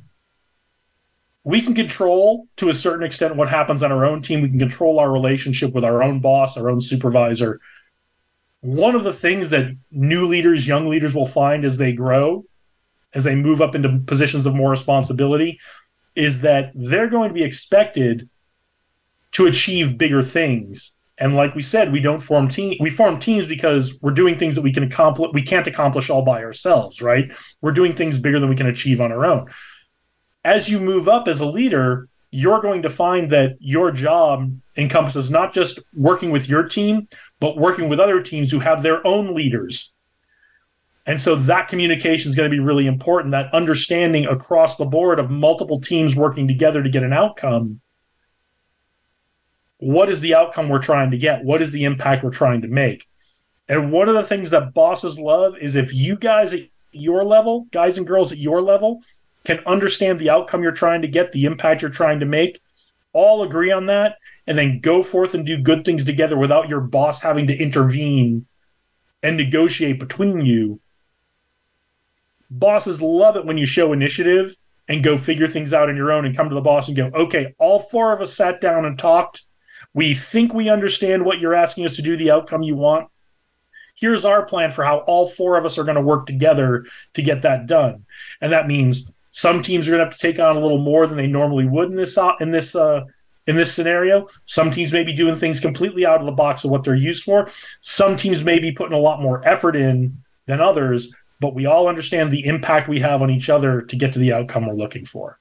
We 1.44 1.60
can 1.60 1.76
control 1.76 2.48
to 2.56 2.70
a 2.70 2.74
certain 2.74 3.06
extent 3.06 3.36
what 3.36 3.48
happens 3.48 3.84
on 3.84 3.92
our 3.92 4.04
own 4.04 4.20
team. 4.20 4.42
We 4.42 4.48
can 4.48 4.58
control 4.58 4.98
our 4.98 5.12
relationship 5.12 5.72
with 5.72 5.84
our 5.84 6.02
own 6.02 6.18
boss, 6.18 6.56
our 6.56 6.68
own 6.68 6.80
supervisor. 6.80 7.60
One 8.62 8.96
of 8.96 9.04
the 9.04 9.12
things 9.12 9.50
that 9.50 9.76
new 9.92 10.26
leaders, 10.26 10.66
young 10.66 10.88
leaders 10.88 11.14
will 11.14 11.24
find 11.24 11.64
as 11.64 11.78
they 11.78 11.92
grow, 11.92 12.46
as 13.14 13.22
they 13.22 13.36
move 13.36 13.62
up 13.62 13.76
into 13.76 14.00
positions 14.06 14.44
of 14.44 14.56
more 14.56 14.72
responsibility, 14.72 15.60
is 16.14 16.40
that 16.40 16.72
they're 16.74 17.08
going 17.08 17.28
to 17.28 17.34
be 17.34 17.44
expected 17.44 18.28
to 19.32 19.46
achieve 19.46 19.98
bigger 19.98 20.22
things. 20.22 20.96
And 21.18 21.36
like 21.36 21.54
we 21.54 21.62
said, 21.62 21.92
we 21.92 22.00
don't 22.00 22.20
form 22.20 22.48
team. 22.48 22.76
We 22.80 22.90
form 22.90 23.18
teams 23.18 23.46
because 23.46 24.00
we're 24.00 24.12
doing 24.12 24.38
things 24.38 24.54
that 24.54 24.62
we 24.62 24.72
can 24.72 24.82
accomplish. 24.82 25.30
We 25.32 25.42
can't 25.42 25.66
accomplish 25.66 26.08
all 26.08 26.22
by 26.22 26.42
ourselves, 26.42 27.02
right? 27.02 27.30
We're 27.60 27.72
doing 27.72 27.94
things 27.94 28.18
bigger 28.18 28.40
than 28.40 28.48
we 28.48 28.56
can 28.56 28.66
achieve 28.66 29.00
on 29.00 29.12
our 29.12 29.26
own. 29.26 29.48
As 30.44 30.68
you 30.68 30.80
move 30.80 31.08
up 31.08 31.28
as 31.28 31.40
a 31.40 31.46
leader, 31.46 32.08
you're 32.30 32.60
going 32.60 32.82
to 32.82 32.90
find 32.90 33.30
that 33.30 33.56
your 33.58 33.90
job 33.90 34.56
encompasses 34.76 35.30
not 35.30 35.52
just 35.52 35.78
working 35.94 36.30
with 36.30 36.48
your 36.48 36.62
team, 36.62 37.08
but 37.38 37.58
working 37.58 37.88
with 37.88 38.00
other 38.00 38.22
teams 38.22 38.50
who 38.50 38.60
have 38.60 38.82
their 38.82 39.06
own 39.06 39.34
leaders 39.34 39.94
and 41.10 41.20
so 41.20 41.34
that 41.34 41.66
communication 41.66 42.30
is 42.30 42.36
going 42.36 42.48
to 42.48 42.56
be 42.56 42.60
really 42.60 42.86
important, 42.86 43.32
that 43.32 43.52
understanding 43.52 44.26
across 44.26 44.76
the 44.76 44.84
board 44.84 45.18
of 45.18 45.28
multiple 45.28 45.80
teams 45.80 46.14
working 46.14 46.46
together 46.46 46.84
to 46.84 46.88
get 46.88 47.02
an 47.02 47.12
outcome. 47.12 47.80
What 49.78 50.08
is 50.08 50.20
the 50.20 50.36
outcome 50.36 50.68
we're 50.68 50.78
trying 50.78 51.10
to 51.10 51.18
get? 51.18 51.42
What 51.42 51.60
is 51.60 51.72
the 51.72 51.82
impact 51.82 52.22
we're 52.22 52.30
trying 52.30 52.62
to 52.62 52.68
make? 52.68 53.08
And 53.68 53.90
one 53.90 54.08
of 54.08 54.14
the 54.14 54.22
things 54.22 54.50
that 54.50 54.72
bosses 54.72 55.18
love 55.18 55.58
is 55.58 55.74
if 55.74 55.92
you 55.92 56.14
guys 56.14 56.54
at 56.54 56.60
your 56.92 57.24
level, 57.24 57.66
guys 57.72 57.98
and 57.98 58.06
girls 58.06 58.30
at 58.30 58.38
your 58.38 58.62
level, 58.62 59.02
can 59.42 59.58
understand 59.66 60.20
the 60.20 60.30
outcome 60.30 60.62
you're 60.62 60.70
trying 60.70 61.02
to 61.02 61.08
get, 61.08 61.32
the 61.32 61.44
impact 61.44 61.82
you're 61.82 61.90
trying 61.90 62.20
to 62.20 62.26
make, 62.26 62.60
all 63.12 63.42
agree 63.42 63.72
on 63.72 63.86
that, 63.86 64.18
and 64.46 64.56
then 64.56 64.78
go 64.78 65.02
forth 65.02 65.34
and 65.34 65.44
do 65.44 65.58
good 65.58 65.84
things 65.84 66.04
together 66.04 66.38
without 66.38 66.68
your 66.68 66.80
boss 66.80 67.20
having 67.20 67.48
to 67.48 67.56
intervene 67.56 68.46
and 69.24 69.36
negotiate 69.36 69.98
between 69.98 70.42
you 70.46 70.80
bosses 72.50 73.00
love 73.00 73.36
it 73.36 73.44
when 73.44 73.58
you 73.58 73.66
show 73.66 73.92
initiative 73.92 74.56
and 74.88 75.04
go 75.04 75.16
figure 75.16 75.46
things 75.46 75.72
out 75.72 75.88
on 75.88 75.96
your 75.96 76.10
own 76.10 76.24
and 76.24 76.36
come 76.36 76.48
to 76.48 76.54
the 76.54 76.60
boss 76.60 76.88
and 76.88 76.96
go, 76.96 77.10
okay, 77.14 77.54
all 77.58 77.78
four 77.78 78.12
of 78.12 78.20
us 78.20 78.34
sat 78.34 78.60
down 78.60 78.84
and 78.84 78.98
talked. 78.98 79.44
We 79.94 80.14
think 80.14 80.52
we 80.52 80.68
understand 80.68 81.24
what 81.24 81.38
you're 81.38 81.54
asking 81.54 81.84
us 81.84 81.96
to 81.96 82.02
do, 82.02 82.16
the 82.16 82.30
outcome 82.30 82.62
you 82.62 82.74
want. 82.74 83.08
Here's 83.94 84.24
our 84.24 84.44
plan 84.44 84.70
for 84.70 84.84
how 84.84 84.98
all 84.98 85.28
four 85.28 85.56
of 85.56 85.64
us 85.64 85.78
are 85.78 85.84
going 85.84 85.96
to 85.96 86.00
work 86.00 86.26
together 86.26 86.86
to 87.14 87.22
get 87.22 87.42
that 87.42 87.66
done. 87.66 88.04
And 88.40 88.52
that 88.52 88.66
means 88.66 89.12
some 89.30 89.62
teams 89.62 89.86
are 89.86 89.92
going 89.92 90.00
to 90.00 90.06
have 90.06 90.14
to 90.14 90.20
take 90.20 90.38
on 90.38 90.56
a 90.56 90.60
little 90.60 90.78
more 90.78 91.06
than 91.06 91.16
they 91.16 91.26
normally 91.26 91.66
would 91.66 91.90
in 91.90 91.96
this 91.96 92.16
uh, 92.16 92.32
in 92.40 92.50
this 92.50 92.74
uh, 92.74 93.04
in 93.46 93.56
this 93.56 93.72
scenario. 93.72 94.26
Some 94.44 94.70
teams 94.70 94.92
may 94.92 95.04
be 95.04 95.12
doing 95.12 95.36
things 95.36 95.60
completely 95.60 96.06
out 96.06 96.20
of 96.20 96.26
the 96.26 96.32
box 96.32 96.64
of 96.64 96.70
what 96.70 96.82
they're 96.82 96.94
used 96.94 97.24
for. 97.24 97.48
Some 97.80 98.16
teams 98.16 98.42
may 98.42 98.58
be 98.58 98.72
putting 98.72 98.96
a 98.96 99.00
lot 99.00 99.20
more 99.20 99.46
effort 99.46 99.76
in 99.76 100.22
than 100.46 100.60
others, 100.60 101.12
but 101.40 101.54
we 101.54 101.66
all 101.66 101.88
understand 101.88 102.30
the 102.30 102.46
impact 102.46 102.88
we 102.88 103.00
have 103.00 103.22
on 103.22 103.30
each 103.30 103.48
other 103.48 103.82
to 103.82 103.96
get 103.96 104.12
to 104.12 104.18
the 104.18 104.32
outcome 104.32 104.66
we're 104.66 104.74
looking 104.74 105.04
for. 105.04 105.38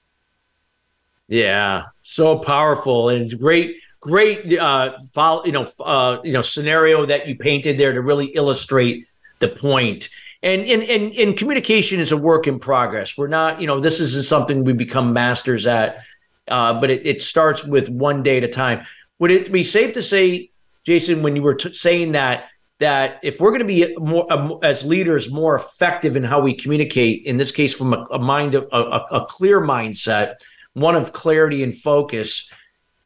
Yeah, 1.28 1.88
so 2.02 2.40
powerful 2.40 3.10
and 3.10 3.38
great, 3.38 3.76
great, 4.00 4.58
uh, 4.58 4.98
follow, 5.14 5.46
you 5.46 5.52
know, 5.52 5.70
uh, 5.80 6.18
you 6.24 6.32
know, 6.32 6.42
scenario 6.42 7.06
that 7.06 7.28
you 7.28 7.36
painted 7.36 7.78
there 7.78 7.94
to 7.94 8.02
really 8.02 8.28
illustrate 8.28 9.08
the 9.40 9.50
point. 9.50 10.10
And 10.42 10.62
in 10.62 10.82
in 10.82 11.36
communication 11.36 12.00
is 12.00 12.14
a 12.14 12.18
work 12.18 12.48
in 12.48 12.60
progress. 12.60 13.18
We're 13.18 13.28
not, 13.28 13.60
you 13.60 13.68
know, 13.68 13.80
this 13.80 14.00
isn't 14.00 14.26
something 14.26 14.64
we 14.64 14.74
become 14.74 15.12
masters 15.12 15.68
at, 15.68 16.04
uh, 16.48 16.80
but 16.80 16.90
it, 16.90 17.06
it 17.06 17.22
starts 17.22 17.64
with 17.64 17.90
one 17.90 18.24
day 18.24 18.38
at 18.38 18.44
a 18.46 18.48
time. 18.48 18.86
Would 19.20 19.32
it 19.32 19.52
be 19.52 19.66
safe 19.66 19.94
to 19.96 20.02
say, 20.02 20.50
Jason, 20.86 21.22
when 21.22 21.36
you 21.36 21.42
were 21.42 21.56
t- 21.56 21.74
saying 21.74 22.14
that 22.14 22.46
that 22.80 23.20
if 23.24 23.40
we're 23.40 23.52
going 23.52 23.60
to 23.60 23.66
be 23.66 23.96
more 23.98 24.60
as 24.64 24.84
leaders 24.84 25.32
more 25.32 25.56
effective 25.56 26.16
in 26.16 26.24
how 26.24 26.40
we 26.40 26.54
communicate 26.54 27.26
in 27.26 27.38
this 27.38 27.52
case 27.52 27.74
from 27.74 27.94
a, 27.94 28.06
a 28.12 28.20
mind 28.20 28.56
a, 28.56 28.76
a, 28.76 29.26
clear 29.26 29.62
mindset 29.62 30.36
one 30.74 30.96
of 30.96 31.12
clarity 31.14 31.62
and 31.62 31.78
focus 31.78 32.52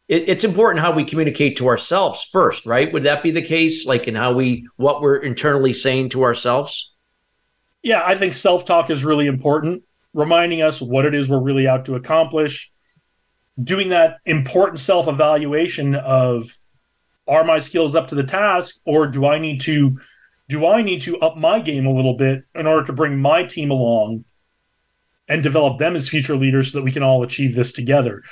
it, 0.08 0.30
it's 0.30 0.44
important 0.44 0.82
how 0.82 0.92
we 0.92 1.04
communicate 1.04 1.58
to 1.58 1.68
ourselves 1.68 2.24
first 2.24 2.66
right? 2.66 2.92
Would 2.94 3.04
that 3.04 3.24
be 3.24 3.32
the 3.32 3.42
case? 3.42 3.86
Like 3.86 4.08
in 4.08 4.16
how 4.16 4.34
we 4.34 4.68
what 4.78 5.02
we're 5.02 5.18
internally 5.18 5.74
saying 5.74 6.10
to 6.10 6.24
ourselves? 6.24 6.94
Yeah 7.82 8.04
i 8.06 8.16
think 8.16 8.34
self-talk 8.34 8.90
is 8.90 9.04
really 9.04 9.28
important. 9.28 9.84
Reminding 10.14 10.62
us 10.62 10.80
what 10.80 11.06
it 11.06 11.16
is 11.16 11.28
we're 11.28 11.42
really 11.42 11.68
out 11.68 11.86
to 11.86 11.96
accomplish. 11.96 12.72
Doing 13.62 13.90
that 13.90 14.18
important 14.26 14.80
self-evaluation 14.80 15.96
of 15.96 16.60
are 17.28 17.44
my 17.44 17.60
skills 17.60 17.96
up 17.96 18.10
to 18.10 18.16
the 18.16 18.24
task 18.24 18.80
or 18.86 19.08
do 19.08 19.26
I 19.26 19.40
need 19.40 19.62
to 19.62 20.00
do 20.50 20.68
I 20.68 20.82
need 20.82 21.02
to 21.04 21.20
up 21.20 21.38
my 21.38 21.60
game 21.62 21.86
a 21.86 21.92
little 21.92 22.16
bit 22.16 22.44
in 22.54 22.68
order 22.68 22.86
to 22.86 22.94
bring 22.94 23.20
my 23.20 23.44
team 23.44 23.72
along 23.72 24.26
and 25.28 25.42
develop 25.42 25.80
them 25.80 25.96
as 25.96 26.10
future 26.10 26.36
leaders 26.36 26.72
so 26.72 26.80
that 26.80 26.84
we 26.84 26.92
can 26.92 27.04
all 27.04 27.24
achieve 27.24 27.56
this 27.56 27.72
together. 27.72 28.24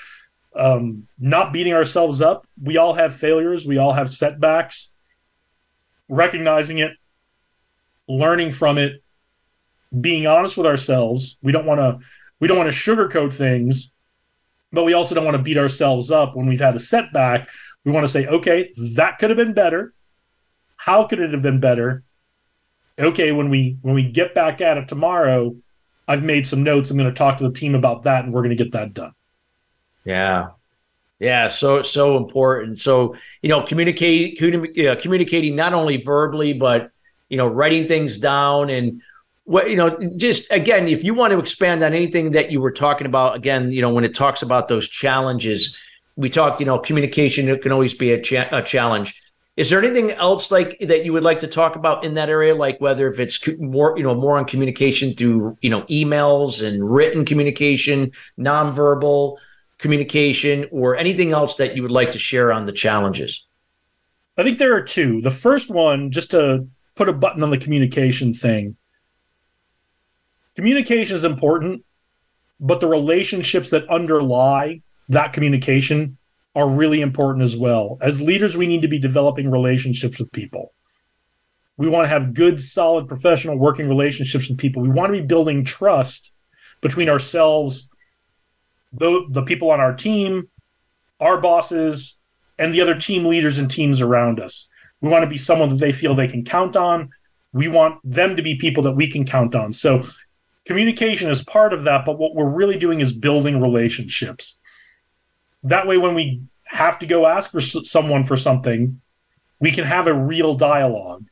Um, 0.53 1.07
not 1.17 1.53
beating 1.53 1.73
ourselves 1.73 2.21
up. 2.21 2.45
We 2.61 2.77
all 2.77 2.93
have 2.93 3.15
failures. 3.15 3.65
We 3.65 3.77
all 3.77 3.93
have 3.93 4.09
setbacks. 4.09 4.91
Recognizing 6.09 6.79
it, 6.79 6.91
learning 8.09 8.51
from 8.51 8.77
it, 8.77 9.01
being 9.99 10.27
honest 10.27 10.57
with 10.57 10.67
ourselves. 10.67 11.37
We 11.41 11.53
don't 11.53 11.65
want 11.65 11.79
to 11.79 12.05
we 12.41 12.47
don't 12.47 12.57
want 12.57 12.71
to 12.71 12.77
sugarcoat 12.77 13.33
things, 13.33 13.91
but 14.73 14.83
we 14.83 14.93
also 14.93 15.15
don't 15.15 15.23
want 15.23 15.37
to 15.37 15.43
beat 15.43 15.57
ourselves 15.57 16.11
up 16.11 16.35
when 16.35 16.47
we've 16.47 16.59
had 16.59 16.75
a 16.75 16.79
setback 16.79 17.47
we 17.83 17.91
want 17.91 18.05
to 18.05 18.11
say, 18.11 18.27
okay, 18.27 18.73
that 18.95 19.17
could 19.19 19.29
have 19.29 19.37
been 19.37 19.53
better. 19.53 19.93
How 20.77 21.05
could 21.05 21.19
it 21.19 21.31
have 21.31 21.41
been 21.41 21.59
better? 21.59 22.03
Okay, 22.99 23.31
when 23.31 23.49
we 23.49 23.77
when 23.81 23.95
we 23.95 24.03
get 24.03 24.35
back 24.35 24.61
at 24.61 24.77
it 24.77 24.87
tomorrow, 24.87 25.55
I've 26.07 26.23
made 26.23 26.45
some 26.45 26.63
notes. 26.63 26.91
I'm 26.91 26.97
going 26.97 27.09
to 27.09 27.17
talk 27.17 27.37
to 27.37 27.47
the 27.47 27.53
team 27.53 27.73
about 27.75 28.03
that, 28.03 28.23
and 28.23 28.33
we're 28.33 28.41
going 28.41 28.55
to 28.55 28.63
get 28.63 28.73
that 28.73 28.93
done. 28.93 29.13
Yeah, 30.03 30.49
yeah, 31.19 31.47
so 31.47 31.83
so 31.83 32.17
important. 32.17 32.79
So 32.79 33.15
you 33.41 33.49
know, 33.49 33.61
communicate, 33.63 34.41
uh, 34.43 34.95
communicating 34.95 35.55
not 35.55 35.73
only 35.73 35.97
verbally 35.97 36.53
but 36.53 36.91
you 37.29 37.37
know, 37.37 37.47
writing 37.47 37.87
things 37.87 38.17
down 38.17 38.69
and 38.69 39.01
what 39.45 39.69
you 39.69 39.77
know. 39.77 39.97
Just 40.17 40.51
again, 40.51 40.87
if 40.87 41.03
you 41.03 41.13
want 41.13 41.31
to 41.31 41.39
expand 41.39 41.83
on 41.83 41.93
anything 41.93 42.31
that 42.31 42.51
you 42.51 42.59
were 42.59 42.71
talking 42.71 43.07
about, 43.07 43.35
again, 43.35 43.71
you 43.71 43.81
know, 43.81 43.93
when 43.93 44.03
it 44.03 44.13
talks 44.13 44.41
about 44.41 44.67
those 44.67 44.89
challenges, 44.89 45.77
we 46.15 46.29
talked, 46.29 46.59
you 46.59 46.65
know, 46.65 46.79
communication 46.79 47.49
it 47.49 47.61
can 47.61 47.71
always 47.71 47.93
be 47.93 48.11
a, 48.11 48.21
cha- 48.21 48.49
a, 48.51 48.61
challenge. 48.61 49.15
Is 49.57 49.69
there 49.69 49.83
anything 49.83 50.11
else 50.11 50.51
like 50.51 50.77
that 50.79 51.03
you 51.05 51.13
would 51.13 51.23
like 51.23 51.39
to 51.39 51.47
talk 51.47 51.75
about 51.75 52.03
in 52.03 52.13
that 52.15 52.29
area, 52.29 52.55
like 52.55 52.79
whether 52.79 53.11
if 53.11 53.19
it's 53.19 53.39
more, 53.59 53.97
you 53.97 54.03
know, 54.03 54.15
more 54.15 54.37
on 54.37 54.45
communication 54.45 55.15
through, 55.15 55.57
you 55.61 55.69
know, 55.69 55.81
emails 55.83 56.65
and 56.65 56.89
written 56.89 57.25
communication, 57.25 58.11
nonverbal 58.39 59.37
communication, 59.77 60.67
or 60.71 60.95
anything 60.95 61.31
else 61.31 61.55
that 61.55 61.75
you 61.75 61.81
would 61.81 61.91
like 61.91 62.11
to 62.11 62.19
share 62.19 62.53
on 62.53 62.65
the 62.65 62.71
challenges? 62.71 63.45
I 64.37 64.43
think 64.43 64.57
there 64.57 64.75
are 64.75 64.81
two. 64.81 65.21
The 65.21 65.31
first 65.31 65.69
one, 65.69 66.11
just 66.11 66.31
to 66.31 66.67
put 66.95 67.09
a 67.09 67.13
button 67.13 67.43
on 67.43 67.49
the 67.49 67.57
communication 67.57 68.33
thing. 68.33 68.77
Communication 70.55 71.15
is 71.15 71.25
important, 71.25 71.83
but 72.59 72.79
the 72.79 72.87
relationships 72.87 73.69
that 73.71 73.89
underlie 73.89 74.81
that 75.11 75.33
communication 75.33 76.17
are 76.55 76.67
really 76.67 77.01
important 77.01 77.43
as 77.43 77.55
well. 77.55 77.97
As 78.01 78.21
leaders, 78.21 78.57
we 78.57 78.67
need 78.67 78.81
to 78.81 78.87
be 78.87 78.99
developing 78.99 79.51
relationships 79.51 80.19
with 80.19 80.31
people. 80.31 80.73
We 81.77 81.89
want 81.89 82.05
to 82.05 82.09
have 82.09 82.33
good, 82.33 82.61
solid, 82.61 83.07
professional 83.07 83.57
working 83.57 83.87
relationships 83.87 84.49
with 84.49 84.57
people. 84.57 84.81
We 84.81 84.89
want 84.89 85.13
to 85.13 85.19
be 85.19 85.25
building 85.25 85.65
trust 85.65 86.31
between 86.81 87.09
ourselves, 87.09 87.89
the, 88.93 89.25
the 89.29 89.43
people 89.43 89.71
on 89.71 89.79
our 89.79 89.93
team, 89.93 90.49
our 91.19 91.39
bosses, 91.39 92.17
and 92.57 92.73
the 92.73 92.81
other 92.81 92.95
team 92.95 93.25
leaders 93.25 93.59
and 93.59 93.69
teams 93.69 94.01
around 94.01 94.39
us. 94.39 94.69
We 95.01 95.09
want 95.09 95.23
to 95.23 95.29
be 95.29 95.37
someone 95.37 95.69
that 95.69 95.79
they 95.79 95.91
feel 95.91 96.15
they 96.15 96.27
can 96.27 96.45
count 96.45 96.77
on. 96.77 97.09
We 97.53 97.67
want 97.67 97.99
them 98.03 98.35
to 98.35 98.41
be 98.41 98.55
people 98.55 98.83
that 98.83 98.93
we 98.93 99.09
can 99.09 99.25
count 99.25 99.55
on. 99.55 99.73
So 99.73 100.03
communication 100.65 101.29
is 101.29 101.43
part 101.43 101.73
of 101.73 101.83
that, 101.83 102.05
but 102.05 102.17
what 102.17 102.35
we're 102.35 102.45
really 102.49 102.77
doing 102.77 102.99
is 103.01 103.11
building 103.11 103.59
relationships. 103.59 104.59
That 105.63 105.87
way, 105.87 105.97
when 105.97 106.15
we 106.15 106.41
have 106.65 106.99
to 106.99 107.05
go 107.05 107.25
ask 107.27 107.51
for 107.51 107.61
someone 107.61 108.23
for 108.23 108.37
something, 108.37 109.01
we 109.59 109.71
can 109.71 109.85
have 109.85 110.07
a 110.07 110.13
real 110.13 110.55
dialogue 110.55 111.25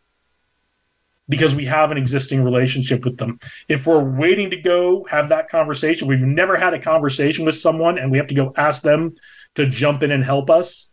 because 1.27 1.55
we 1.55 1.65
have 1.65 1.91
an 1.91 1.97
existing 1.97 2.43
relationship 2.43 3.05
with 3.05 3.17
them. 3.17 3.39
If 3.67 3.85
we're 3.85 4.03
waiting 4.03 4.49
to 4.49 4.57
go 4.57 5.05
have 5.05 5.29
that 5.29 5.47
conversation, 5.47 6.07
we've 6.07 6.21
never 6.21 6.57
had 6.57 6.73
a 6.73 6.79
conversation 6.79 7.45
with 7.45 7.55
someone 7.55 7.97
and 7.99 8.11
we 8.11 8.17
have 8.17 8.27
to 8.27 8.33
go 8.33 8.51
ask 8.57 8.81
them 8.81 9.13
to 9.55 9.67
jump 9.67 10.03
in 10.03 10.11
and 10.11 10.23
help 10.23 10.49
us, 10.49 10.89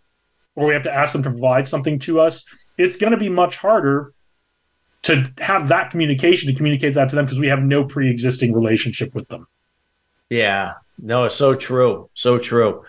or 0.55 0.66
we 0.66 0.74
have 0.74 0.82
to 0.84 0.93
ask 0.93 1.12
them 1.12 1.22
to 1.22 1.30
provide 1.30 1.66
something 1.66 1.99
to 2.01 2.20
us, 2.20 2.45
it's 2.78 2.97
going 2.97 3.12
to 3.12 3.16
be 3.18 3.30
much 3.30 3.57
harder 3.57 4.12
to 5.03 5.30
have 5.39 5.68
that 5.68 5.91
communication 5.91 6.49
to 6.49 6.55
communicate 6.55 6.95
that 6.95 7.09
to 7.09 7.16
them 7.16 7.24
because 7.24 7.41
we 7.41 7.47
have 7.47 7.62
no 7.62 7.84
pre-existing 7.84 8.53
relationship 8.53 9.14
with 9.14 9.28
them. 9.28 9.47
Yeah, 10.28 10.74
no, 10.99 11.24
it's 11.24 11.37
so 11.37 11.55
true, 11.55 12.11
so 12.14 12.39
true. 12.39 12.84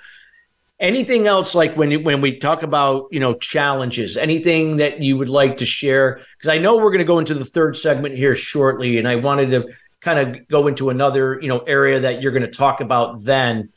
Anything 0.79 1.25
else 1.25 1.55
like 1.55 1.75
when 1.75 2.03
when 2.03 2.21
we 2.21 2.37
talk 2.37 2.61
about 2.61 3.07
you 3.11 3.19
know 3.19 3.33
challenges? 3.33 4.15
Anything 4.15 4.77
that 4.77 5.01
you 5.01 5.17
would 5.17 5.29
like 5.29 5.57
to 5.57 5.65
share? 5.65 6.21
Because 6.37 6.53
I 6.53 6.59
know 6.59 6.77
we're 6.77 6.91
going 6.91 6.99
to 6.99 7.05
go 7.05 7.19
into 7.19 7.33
the 7.33 7.45
third 7.45 7.77
segment 7.77 8.15
here 8.15 8.35
shortly, 8.35 8.99
and 8.99 9.07
I 9.07 9.15
wanted 9.15 9.49
to 9.51 9.73
kind 10.01 10.19
of 10.19 10.47
go 10.47 10.67
into 10.67 10.89
another 10.89 11.39
you 11.41 11.47
know 11.47 11.59
area 11.59 11.99
that 12.01 12.21
you're 12.21 12.31
going 12.31 12.43
to 12.43 12.51
talk 12.51 12.81
about 12.81 13.23
then. 13.23 13.69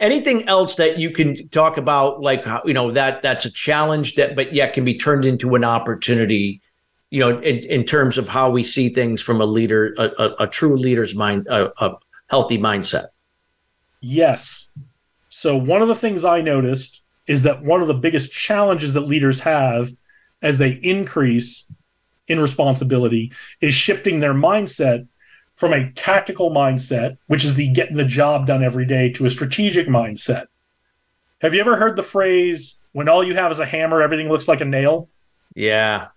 Anything 0.00 0.48
else 0.48 0.76
that 0.76 0.98
you 0.98 1.10
can 1.10 1.48
talk 1.50 1.76
about, 1.76 2.20
like 2.20 2.44
you 2.64 2.74
know 2.74 2.90
that 2.92 3.22
that's 3.22 3.44
a 3.44 3.50
challenge 3.50 4.16
that, 4.16 4.34
but 4.34 4.52
yet 4.52 4.72
can 4.72 4.84
be 4.84 4.98
turned 4.98 5.24
into 5.24 5.54
an 5.54 5.62
opportunity 5.62 6.60
you 7.10 7.20
know, 7.20 7.40
in, 7.40 7.58
in 7.58 7.84
terms 7.84 8.18
of 8.18 8.28
how 8.28 8.50
we 8.50 8.62
see 8.64 8.88
things 8.88 9.20
from 9.20 9.40
a 9.40 9.44
leader, 9.44 9.94
a, 9.98 10.10
a, 10.16 10.34
a 10.44 10.46
true 10.46 10.76
leader's 10.76 11.14
mind, 11.14 11.46
a, 11.48 11.70
a, 11.84 11.96
healthy 12.28 12.56
mindset? 12.56 13.08
Yes. 14.00 14.70
So 15.30 15.56
one 15.56 15.80
of 15.80 15.88
the 15.88 15.94
things 15.94 16.24
I 16.24 16.42
noticed 16.42 17.00
is 17.26 17.44
that 17.44 17.62
one 17.62 17.80
of 17.80 17.88
the 17.88 17.94
biggest 17.94 18.30
challenges 18.30 18.92
that 18.94 19.02
leaders 19.02 19.40
have 19.40 19.90
as 20.42 20.58
they 20.58 20.72
increase 20.82 21.66
in 22.28 22.38
responsibility 22.38 23.32
is 23.62 23.72
shifting 23.74 24.20
their 24.20 24.34
mindset 24.34 25.08
from 25.54 25.72
a 25.72 25.90
tactical 25.92 26.50
mindset, 26.50 27.16
which 27.26 27.44
is 27.44 27.54
the 27.54 27.68
getting 27.68 27.96
the 27.96 28.04
job 28.04 28.46
done 28.46 28.62
every 28.62 28.84
day, 28.84 29.10
to 29.12 29.24
a 29.24 29.30
strategic 29.30 29.88
mindset. 29.88 30.46
Have 31.40 31.54
you 31.54 31.60
ever 31.60 31.76
heard 31.76 31.96
the 31.96 32.02
phrase, 32.02 32.76
when 32.92 33.08
all 33.08 33.24
you 33.24 33.34
have 33.34 33.50
is 33.50 33.60
a 33.60 33.66
hammer, 33.66 34.02
everything 34.02 34.28
looks 34.28 34.48
like 34.48 34.60
a 34.60 34.66
nail? 34.66 35.08
Yeah 35.54 36.08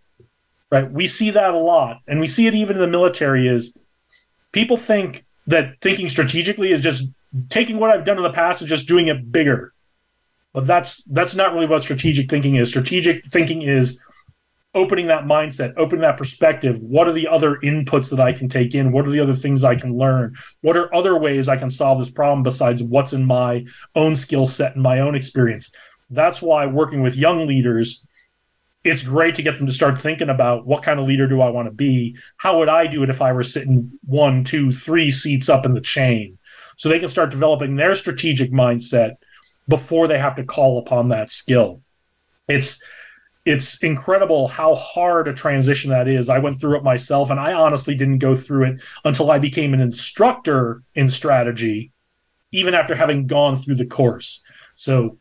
right? 0.74 0.92
We 0.92 1.06
see 1.06 1.30
that 1.30 1.54
a 1.54 1.58
lot, 1.58 2.02
and 2.08 2.20
we 2.20 2.26
see 2.26 2.48
it 2.48 2.56
even 2.56 2.76
in 2.78 2.82
the 2.82 2.88
military. 2.88 3.48
Is 3.48 3.78
people 4.52 4.76
think 4.76 5.24
that 5.46 5.80
thinking 5.82 6.10
strategically 6.10 6.72
is 6.72 6.82
just 6.82 7.08
taking 7.50 7.78
what 7.78 7.90
I've 7.90 8.06
done 8.06 8.18
in 8.18 8.24
the 8.24 8.32
past 8.32 8.62
and 8.62 8.70
just 8.70 8.88
doing 8.88 9.08
it 9.08 9.32
bigger. 9.32 9.74
But 10.54 10.68
that's 10.68 11.04
that's 11.06 11.36
not 11.36 11.54
really 11.54 11.66
what 11.66 11.84
strategic 11.84 12.30
thinking 12.30 12.56
is. 12.56 12.70
Strategic 12.70 13.26
thinking 13.26 13.64
is 13.64 14.00
opening 14.76 15.08
that 15.08 15.26
mindset, 15.26 15.74
opening 15.78 16.02
that 16.02 16.18
perspective. 16.18 16.80
What 16.80 17.08
are 17.08 17.12
the 17.12 17.28
other 17.28 17.58
inputs 17.58 18.10
that 18.10 18.20
I 18.20 18.34
can 18.34 18.50
take 18.50 18.74
in? 18.74 18.92
What 18.92 19.06
are 19.06 19.12
the 19.12 19.20
other 19.20 19.34
things 19.34 19.64
I 19.64 19.76
can 19.76 19.98
learn? 19.98 20.36
What 20.62 20.78
are 20.78 20.94
other 20.94 21.18
ways 21.18 21.48
I 21.48 21.58
can 21.58 21.70
solve 21.70 22.00
this 22.00 22.10
problem 22.10 22.44
besides 22.44 22.82
what's 22.82 23.14
in 23.14 23.26
my 23.26 23.66
own 23.96 24.16
skill 24.16 24.46
set 24.46 24.74
and 24.74 24.84
my 24.84 25.00
own 25.00 25.16
experience? 25.16 25.72
That's 26.10 26.42
why 26.42 26.66
working 26.66 27.02
with 27.02 27.16
young 27.16 27.48
leaders 27.48 28.06
it's 28.84 29.04
great 29.04 29.36
to 29.36 29.42
get 29.42 29.58
them 29.58 29.68
to 29.68 29.74
start 29.74 30.00
thinking 30.00 30.30
about 30.30 30.66
what 30.66 30.84
kind 30.84 31.00
of 31.00 31.08
leader 31.08 31.28
do 31.28 31.42
I 31.42 31.50
want 31.50 31.68
to 31.68 31.74
be? 31.74 32.18
How 32.38 32.58
would 32.60 32.68
I 32.68 32.88
do 32.88 33.02
it 33.04 33.10
if 33.10 33.22
I 33.22 33.32
were 33.32 33.44
sitting 33.44 33.92
one, 34.04 34.44
two, 34.44 34.72
three 34.72 35.10
seats 35.10 35.48
up 35.48 35.66
in 35.66 35.74
the 35.74 35.82
chain? 35.82 36.38
So 36.78 36.90
they 36.90 37.00
can 37.00 37.10
start 37.10 37.32
developing 37.32 37.76
their 37.76 37.96
strategic 37.96 38.52
mindset 38.52 39.16
before 39.68 40.08
they 40.08 40.18
have 40.18 40.36
to 40.36 40.44
call 40.44 40.80
upon 40.80 41.10
that 41.10 41.32
skill. 41.32 41.82
It's 42.48 42.82
it's 43.46 43.84
incredible 43.84 44.48
how 44.48 44.74
hard 44.76 45.28
a 45.28 45.34
transition 45.34 45.90
that 45.90 46.08
is. 46.08 46.30
I 46.30 46.40
went 46.40 46.62
through 46.62 46.78
it 46.78 46.84
myself, 46.84 47.30
and 47.30 47.40
I 47.40 47.54
honestly 47.54 47.94
didn't 47.94 48.20
go 48.20 48.36
through 48.36 48.66
it 48.66 48.82
until 49.04 49.32
I 49.32 49.38
became 49.38 49.74
an 49.74 49.82
instructor 49.82 50.82
in 50.96 51.10
strategy, 51.10 51.92
even 52.52 52.74
after 52.74 52.96
having 52.96 53.28
gone 53.28 53.58
through 53.58 53.76
the 53.76 53.86
course. 53.86 54.42
So 54.76 55.18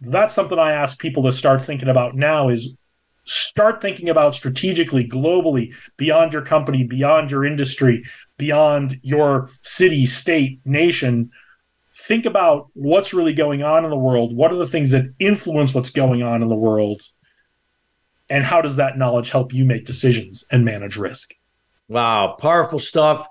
that's 0.00 0.34
something 0.34 0.58
I 0.58 0.72
ask 0.72 1.00
people 1.00 1.24
to 1.24 1.32
start 1.32 1.60
thinking 1.60 1.88
about 1.88 2.14
now 2.14 2.48
is 2.48 2.76
start 3.24 3.82
thinking 3.82 4.08
about 4.08 4.34
strategically, 4.34 5.06
globally, 5.06 5.74
beyond 5.96 6.32
your 6.32 6.42
company, 6.42 6.84
beyond 6.84 7.30
your 7.30 7.44
industry, 7.44 8.04
beyond 8.38 8.98
your 9.02 9.50
city, 9.62 10.06
state, 10.06 10.60
nation. 10.64 11.30
Think 11.92 12.24
about 12.24 12.68
what's 12.72 13.12
really 13.12 13.34
going 13.34 13.62
on 13.62 13.84
in 13.84 13.90
the 13.90 13.98
world. 13.98 14.34
What 14.34 14.52
are 14.52 14.56
the 14.56 14.66
things 14.66 14.92
that 14.92 15.12
influence 15.18 15.74
what's 15.74 15.90
going 15.90 16.22
on 16.22 16.42
in 16.42 16.48
the 16.48 16.54
world? 16.54 17.02
And 18.30 18.44
how 18.44 18.60
does 18.60 18.76
that 18.76 18.96
knowledge 18.96 19.30
help 19.30 19.52
you 19.52 19.64
make 19.64 19.84
decisions 19.84 20.44
and 20.50 20.64
manage 20.64 20.96
risk? 20.96 21.34
Wow, 21.88 22.36
powerful 22.38 22.78
stuff. 22.78 23.26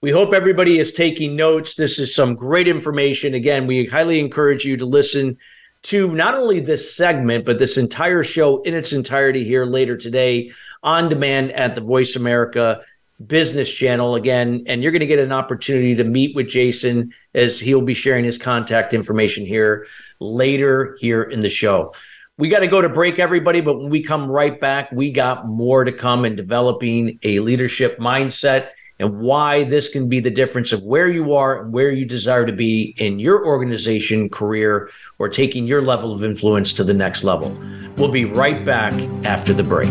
We 0.00 0.10
hope 0.10 0.34
everybody 0.34 0.78
is 0.78 0.92
taking 0.92 1.36
notes. 1.36 1.74
This 1.74 1.98
is 1.98 2.14
some 2.14 2.34
great 2.34 2.68
information. 2.68 3.34
Again, 3.34 3.66
we 3.66 3.86
highly 3.86 4.20
encourage 4.20 4.64
you 4.64 4.76
to 4.76 4.86
listen 4.86 5.38
to 5.84 6.12
not 6.14 6.34
only 6.34 6.60
this 6.60 6.94
segment, 6.94 7.44
but 7.44 7.58
this 7.58 7.76
entire 7.76 8.22
show 8.22 8.62
in 8.62 8.74
its 8.74 8.92
entirety 8.92 9.44
here 9.44 9.64
later 9.64 9.96
today 9.96 10.52
on 10.82 11.08
demand 11.08 11.52
at 11.52 11.74
the 11.74 11.80
Voice 11.80 12.16
America 12.16 12.82
business 13.26 13.72
channel 13.72 14.14
again. 14.14 14.64
And 14.66 14.82
you're 14.82 14.92
going 14.92 15.00
to 15.00 15.06
get 15.06 15.18
an 15.18 15.32
opportunity 15.32 15.94
to 15.94 16.04
meet 16.04 16.34
with 16.34 16.48
Jason 16.48 17.12
as 17.34 17.58
he'll 17.58 17.82
be 17.82 17.94
sharing 17.94 18.24
his 18.24 18.38
contact 18.38 18.94
information 18.94 19.46
here 19.46 19.86
later 20.20 20.96
here 21.00 21.22
in 21.22 21.40
the 21.40 21.50
show. 21.50 21.94
We 22.38 22.48
got 22.48 22.60
to 22.60 22.66
go 22.66 22.80
to 22.80 22.88
break, 22.88 23.18
everybody, 23.18 23.60
but 23.60 23.78
when 23.78 23.90
we 23.90 24.02
come 24.02 24.30
right 24.30 24.58
back, 24.58 24.90
we 24.90 25.12
got 25.12 25.46
more 25.46 25.84
to 25.84 25.92
come 25.92 26.24
in 26.24 26.34
developing 26.34 27.18
a 27.22 27.40
leadership 27.40 27.98
mindset 27.98 28.70
and 28.98 29.18
why 29.18 29.64
this 29.64 29.88
can 29.88 30.08
be 30.08 30.20
the 30.20 30.30
difference 30.30 30.72
of 30.72 30.82
where 30.82 31.08
you 31.08 31.34
are 31.34 31.62
and 31.62 31.72
where 31.72 31.90
you 31.90 32.04
desire 32.04 32.46
to 32.46 32.52
be 32.52 32.94
in 32.98 33.18
your 33.18 33.44
organization, 33.44 34.28
career, 34.28 34.90
or 35.18 35.28
taking 35.28 35.66
your 35.66 35.82
level 35.82 36.12
of 36.14 36.22
influence 36.24 36.72
to 36.72 36.84
the 36.84 36.94
next 36.94 37.24
level. 37.24 37.52
We'll 37.96 38.12
be 38.12 38.24
right 38.24 38.64
back 38.64 38.92
after 39.24 39.52
the 39.52 39.64
break. 39.64 39.90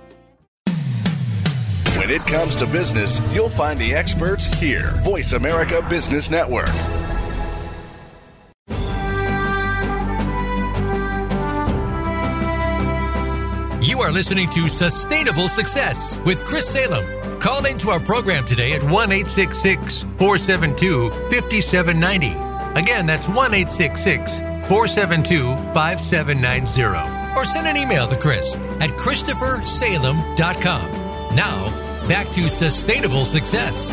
It 2.13 2.21
comes 2.23 2.57
to 2.57 2.67
business, 2.67 3.21
you'll 3.33 3.47
find 3.47 3.79
the 3.79 3.95
experts 3.95 4.43
here. 4.43 4.91
Voice 5.05 5.31
America 5.31 5.81
Business 5.89 6.29
Network. 6.29 6.67
You 13.81 14.01
are 14.01 14.11
listening 14.11 14.49
to 14.49 14.67
Sustainable 14.67 15.47
Success 15.47 16.19
with 16.25 16.43
Chris 16.43 16.67
Salem. 16.67 17.39
Call 17.39 17.65
into 17.65 17.91
our 17.91 18.01
program 18.01 18.43
today 18.43 18.73
at 18.73 18.83
1 18.83 18.91
472 18.91 21.11
5790. 21.29 22.27
Again, 22.77 23.05
that's 23.05 23.29
1 23.29 23.37
472 23.37 25.55
5790. 25.73 27.37
Or 27.37 27.45
send 27.45 27.67
an 27.67 27.77
email 27.77 28.05
to 28.09 28.17
Chris 28.17 28.57
at 28.81 28.89
ChristopherSalem.com. 28.89 30.91
Now, 31.33 31.80
back 32.07 32.29
to 32.31 32.49
Sustainable 32.49 33.25
Success. 33.25 33.91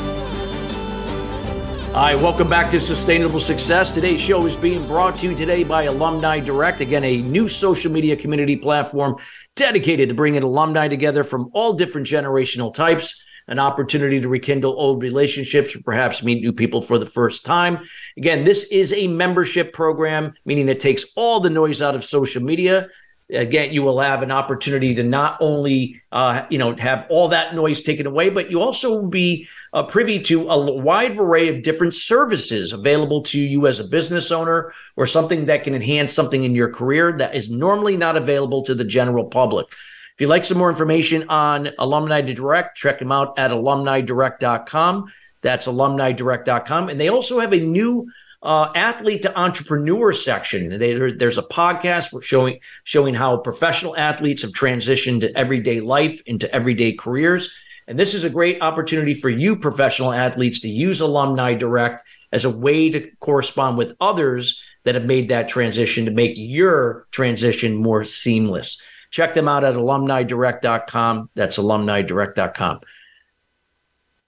Hi, 1.94 2.14
welcome 2.14 2.48
back 2.48 2.70
to 2.70 2.80
Sustainable 2.80 3.40
Success. 3.40 3.90
Today's 3.90 4.20
show 4.20 4.46
is 4.46 4.56
being 4.56 4.86
brought 4.86 5.18
to 5.18 5.28
you 5.28 5.36
today 5.36 5.64
by 5.64 5.84
Alumni 5.84 6.40
Direct. 6.40 6.80
Again, 6.80 7.04
a 7.04 7.22
new 7.22 7.48
social 7.48 7.90
media 7.90 8.16
community 8.16 8.56
platform 8.56 9.16
dedicated 9.56 10.08
to 10.08 10.14
bringing 10.14 10.42
alumni 10.42 10.88
together 10.88 11.24
from 11.24 11.50
all 11.52 11.72
different 11.72 12.06
generational 12.06 12.72
types 12.72 13.24
an 13.48 13.58
opportunity 13.58 14.20
to 14.20 14.28
rekindle 14.28 14.74
old 14.78 15.02
relationships 15.02 15.74
or 15.74 15.82
perhaps 15.82 16.22
meet 16.22 16.42
new 16.42 16.52
people 16.52 16.82
for 16.82 16.98
the 16.98 17.06
first 17.06 17.44
time. 17.44 17.80
Again, 18.16 18.44
this 18.44 18.64
is 18.64 18.92
a 18.92 19.08
membership 19.08 19.72
program, 19.72 20.34
meaning 20.44 20.68
it 20.68 20.80
takes 20.80 21.06
all 21.16 21.40
the 21.40 21.50
noise 21.50 21.80
out 21.80 21.94
of 21.94 22.04
social 22.04 22.42
media. 22.42 22.88
Again, 23.30 23.74
you 23.74 23.82
will 23.82 24.00
have 24.00 24.22
an 24.22 24.30
opportunity 24.30 24.94
to 24.94 25.02
not 25.02 25.36
only, 25.40 26.00
uh, 26.12 26.46
you 26.48 26.56
know, 26.56 26.74
have 26.76 27.04
all 27.10 27.28
that 27.28 27.54
noise 27.54 27.82
taken 27.82 28.06
away, 28.06 28.30
but 28.30 28.50
you 28.50 28.62
also 28.62 28.88
will 28.88 29.08
be 29.08 29.46
uh, 29.74 29.82
privy 29.82 30.18
to 30.20 30.48
a 30.48 30.72
wide 30.72 31.18
array 31.18 31.48
of 31.48 31.62
different 31.62 31.92
services 31.92 32.72
available 32.72 33.22
to 33.24 33.38
you 33.38 33.66
as 33.66 33.80
a 33.80 33.84
business 33.84 34.32
owner 34.32 34.72
or 34.96 35.06
something 35.06 35.44
that 35.44 35.62
can 35.62 35.74
enhance 35.74 36.14
something 36.14 36.42
in 36.42 36.54
your 36.54 36.72
career 36.72 37.18
that 37.18 37.34
is 37.34 37.50
normally 37.50 37.98
not 37.98 38.16
available 38.16 38.62
to 38.62 38.74
the 38.74 38.84
general 38.84 39.26
public. 39.26 39.66
If 40.14 40.22
you'd 40.22 40.28
like 40.28 40.46
some 40.46 40.58
more 40.58 40.70
information 40.70 41.28
on 41.28 41.68
Alumni 41.78 42.22
Direct, 42.22 42.78
check 42.78 42.98
them 42.98 43.12
out 43.12 43.38
at 43.38 43.50
alumnidirect.com. 43.50 45.12
That's 45.42 45.66
alumnidirect.com. 45.66 46.88
And 46.88 46.98
they 46.98 47.08
also 47.08 47.40
have 47.40 47.52
a 47.52 47.60
new 47.60 48.10
uh, 48.42 48.70
athlete 48.74 49.22
to 49.22 49.38
entrepreneur 49.38 50.12
section. 50.12 50.78
They, 50.78 51.10
there's 51.10 51.38
a 51.38 51.42
podcast 51.42 52.22
showing 52.22 52.60
showing 52.84 53.14
how 53.14 53.38
professional 53.38 53.96
athletes 53.96 54.42
have 54.42 54.52
transitioned 54.52 55.20
to 55.20 55.36
everyday 55.36 55.80
life 55.80 56.20
into 56.26 56.52
everyday 56.54 56.92
careers. 56.92 57.52
And 57.88 57.98
this 57.98 58.14
is 58.14 58.24
a 58.24 58.30
great 58.30 58.60
opportunity 58.60 59.14
for 59.14 59.30
you 59.30 59.56
professional 59.56 60.12
athletes 60.12 60.60
to 60.60 60.68
use 60.68 61.00
Alumni 61.00 61.54
Direct 61.54 62.06
as 62.32 62.44
a 62.44 62.50
way 62.50 62.90
to 62.90 63.10
correspond 63.20 63.78
with 63.78 63.96
others 64.00 64.62
that 64.84 64.94
have 64.94 65.06
made 65.06 65.30
that 65.30 65.48
transition 65.48 66.04
to 66.04 66.10
make 66.10 66.34
your 66.36 67.06
transition 67.10 67.74
more 67.74 68.04
seamless. 68.04 68.80
Check 69.10 69.34
them 69.34 69.48
out 69.48 69.64
at 69.64 69.74
alumnidirect.com. 69.74 71.30
That's 71.34 71.56
alumnidirect.com. 71.56 72.80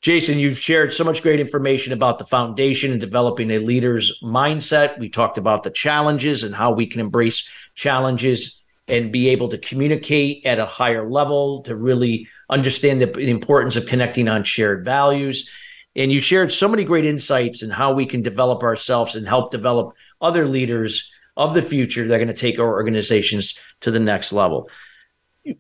Jason, 0.01 0.39
you've 0.39 0.59
shared 0.59 0.95
so 0.95 1.05
much 1.05 1.21
great 1.21 1.41
information 1.41 1.93
about 1.93 2.19
the 2.19 2.25
foundation 2.25 2.91
and 2.91 3.01
developing 3.01 3.51
a 3.51 3.59
leader's 3.59 4.19
mindset. 4.23 4.99
We 4.99 5.11
talked 5.11 5.37
about 5.37 5.63
the 5.63 5.71
challenges 5.71 6.43
and 6.43 6.55
how 6.55 6.73
we 6.73 6.87
can 6.87 7.01
embrace 7.01 7.47
challenges 7.75 8.63
and 8.89 9.13
be 9.13 9.29
able 9.29 9.49
to 9.49 9.59
communicate 9.59 10.47
at 10.47 10.59
a 10.59 10.65
higher 10.65 11.09
level 11.09 11.63
to 11.65 11.77
really 11.77 12.29
understand 12.49 13.03
the 13.03 13.19
importance 13.21 13.77
of 13.77 13.87
connecting 13.87 14.27
on 14.27 14.43
shared 14.43 14.87
values. 14.87 15.51
And 15.95 16.11
you 16.11 16.21
shared 16.21 16.51
so 16.51 16.67
many 16.67 16.85
great 16.85 17.05
insights 17.05 17.63
in 17.63 17.69
how 17.69 17.93
we 17.93 18.07
can 18.07 18.23
develop 18.23 18.63
ourselves 18.63 19.17
and 19.17 19.29
help 19.29 19.51
develop 19.51 19.95
other 20.21 20.49
leaders 20.49 21.13
of 21.37 21.55
the 21.55 21.63
future 21.63 22.09
that 22.09 22.15
are 22.15 22.19
going 22.19 22.29
to 22.29 22.35
take 22.35 22.59
our 22.59 22.69
organizations 22.69 23.59
to 23.81 23.91
the 23.91 24.01
next 24.01 24.33
level. 24.33 24.71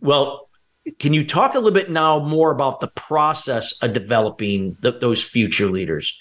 Well, 0.00 0.49
can 0.98 1.12
you 1.12 1.26
talk 1.26 1.54
a 1.54 1.58
little 1.58 1.72
bit 1.72 1.90
now 1.90 2.18
more 2.18 2.50
about 2.50 2.80
the 2.80 2.88
process 2.88 3.72
of 3.82 3.92
developing 3.92 4.76
the, 4.80 4.92
those 4.92 5.22
future 5.22 5.66
leaders? 5.66 6.18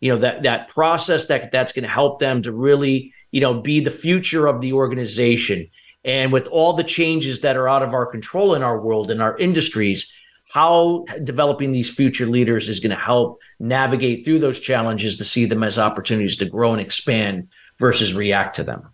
You 0.00 0.12
know 0.12 0.18
that 0.18 0.44
that 0.44 0.68
process 0.68 1.26
that 1.26 1.50
that's 1.50 1.72
going 1.72 1.82
to 1.82 1.88
help 1.88 2.20
them 2.20 2.42
to 2.42 2.52
really 2.52 3.12
you 3.32 3.40
know 3.40 3.60
be 3.60 3.80
the 3.80 3.90
future 3.90 4.46
of 4.46 4.60
the 4.60 4.72
organization. 4.72 5.68
And 6.04 6.32
with 6.32 6.46
all 6.46 6.72
the 6.72 6.84
changes 6.84 7.40
that 7.40 7.56
are 7.56 7.68
out 7.68 7.82
of 7.82 7.92
our 7.92 8.06
control 8.06 8.54
in 8.54 8.62
our 8.62 8.80
world 8.80 9.10
and 9.10 9.20
our 9.20 9.36
industries, 9.36 10.10
how 10.50 11.04
developing 11.24 11.72
these 11.72 11.90
future 11.90 12.26
leaders 12.26 12.68
is 12.68 12.80
going 12.80 12.96
to 12.96 13.02
help 13.02 13.40
navigate 13.58 14.24
through 14.24 14.38
those 14.38 14.60
challenges 14.60 15.16
to 15.18 15.24
see 15.24 15.44
them 15.44 15.62
as 15.62 15.78
opportunities 15.78 16.36
to 16.36 16.46
grow 16.46 16.72
and 16.72 16.80
expand 16.80 17.48
versus 17.78 18.14
react 18.14 18.56
to 18.56 18.62
them. 18.62 18.88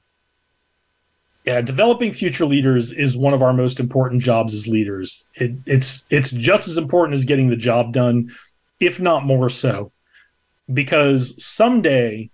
Yeah, 1.45 1.61
developing 1.61 2.14
future 2.14 2.47
leaders 2.47 2.90
is 2.90 3.18
one 3.18 3.34
of 3.34 3.42
our 3.42 3.53
most 3.53 3.78
important 3.78 4.22
jobs 4.22 4.55
as 4.55 4.66
leaders. 4.66 5.26
It, 5.34 5.53
it's 5.66 6.07
it's 6.09 6.30
just 6.30 6.68
as 6.68 6.78
important 6.78 7.18
as 7.18 7.26
getting 7.26 7.51
the 7.51 7.57
job 7.57 7.92
done, 7.92 8.32
if 8.80 8.99
not 8.99 9.26
more 9.26 9.51
so, 9.51 9.92
because 10.72 11.34
someday 11.45 12.30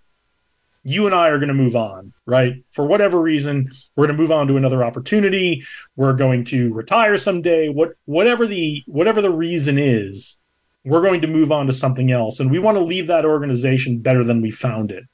you 0.84 1.06
and 1.06 1.14
I 1.14 1.28
are 1.28 1.38
going 1.38 1.48
to 1.48 1.54
move 1.54 1.74
on, 1.74 2.12
right? 2.24 2.62
For 2.70 2.86
whatever 2.86 3.20
reason, 3.20 3.68
we're 3.96 4.06
going 4.06 4.16
to 4.16 4.22
move 4.22 4.32
on 4.32 4.46
to 4.46 4.56
another 4.56 4.84
opportunity. 4.84 5.64
We're 5.96 6.14
going 6.14 6.44
to 6.46 6.72
retire 6.72 7.18
someday. 7.18 7.68
What 7.68 7.94
whatever 8.04 8.46
the 8.46 8.84
whatever 8.86 9.20
the 9.20 9.32
reason 9.32 9.76
is, 9.76 10.38
we're 10.84 11.02
going 11.02 11.20
to 11.22 11.26
move 11.26 11.50
on 11.50 11.66
to 11.66 11.72
something 11.72 12.12
else, 12.12 12.38
and 12.38 12.48
we 12.48 12.60
want 12.60 12.76
to 12.76 12.84
leave 12.84 13.08
that 13.08 13.24
organization 13.24 13.98
better 13.98 14.22
than 14.22 14.40
we 14.40 14.52
found 14.52 14.92
it. 14.92 15.04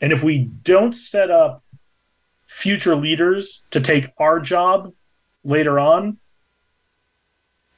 And 0.00 0.12
if 0.12 0.24
we 0.24 0.50
don't 0.64 0.92
set 0.92 1.30
up 1.30 1.62
future 2.60 2.94
leaders 2.94 3.64
to 3.70 3.80
take 3.80 4.08
our 4.18 4.38
job 4.38 4.92
later 5.44 5.80
on, 5.80 6.18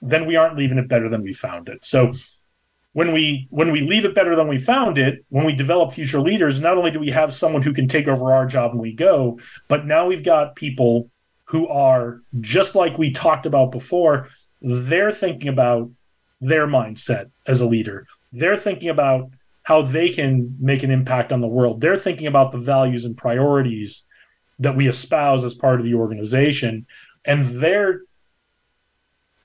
then 0.00 0.26
we 0.26 0.34
aren't 0.34 0.56
leaving 0.56 0.78
it 0.78 0.88
better 0.88 1.08
than 1.08 1.22
we 1.22 1.32
found 1.32 1.68
it. 1.68 1.84
So 1.84 2.12
when 2.92 3.12
we 3.12 3.46
when 3.50 3.70
we 3.70 3.80
leave 3.80 4.04
it 4.04 4.14
better 4.14 4.34
than 4.34 4.48
we 4.48 4.58
found 4.58 4.98
it, 4.98 5.24
when 5.28 5.46
we 5.46 5.54
develop 5.54 5.92
future 5.92 6.20
leaders, 6.20 6.60
not 6.60 6.76
only 6.76 6.90
do 6.90 6.98
we 6.98 7.10
have 7.10 7.32
someone 7.32 7.62
who 7.62 7.72
can 7.72 7.86
take 7.86 8.08
over 8.08 8.34
our 8.34 8.44
job 8.44 8.72
when 8.72 8.82
we 8.82 8.92
go, 8.92 9.38
but 9.68 9.86
now 9.86 10.06
we've 10.06 10.24
got 10.24 10.56
people 10.56 11.08
who 11.44 11.68
are 11.68 12.20
just 12.40 12.74
like 12.74 12.98
we 12.98 13.12
talked 13.12 13.46
about 13.46 13.70
before, 13.70 14.28
they're 14.60 15.12
thinking 15.12 15.48
about 15.48 15.90
their 16.40 16.66
mindset 16.66 17.30
as 17.46 17.60
a 17.60 17.66
leader. 17.66 18.06
They're 18.32 18.56
thinking 18.56 18.88
about 18.88 19.30
how 19.62 19.82
they 19.82 20.08
can 20.08 20.56
make 20.58 20.82
an 20.82 20.90
impact 20.90 21.32
on 21.32 21.40
the 21.40 21.48
world. 21.48 21.80
They're 21.80 21.98
thinking 21.98 22.26
about 22.26 22.50
the 22.50 22.58
values 22.58 23.04
and 23.04 23.16
priorities 23.16 24.04
that 24.58 24.76
we 24.76 24.88
espouse 24.88 25.44
as 25.44 25.54
part 25.54 25.78
of 25.78 25.84
the 25.84 25.94
organization. 25.94 26.86
And 27.24 27.44
they're 27.44 28.02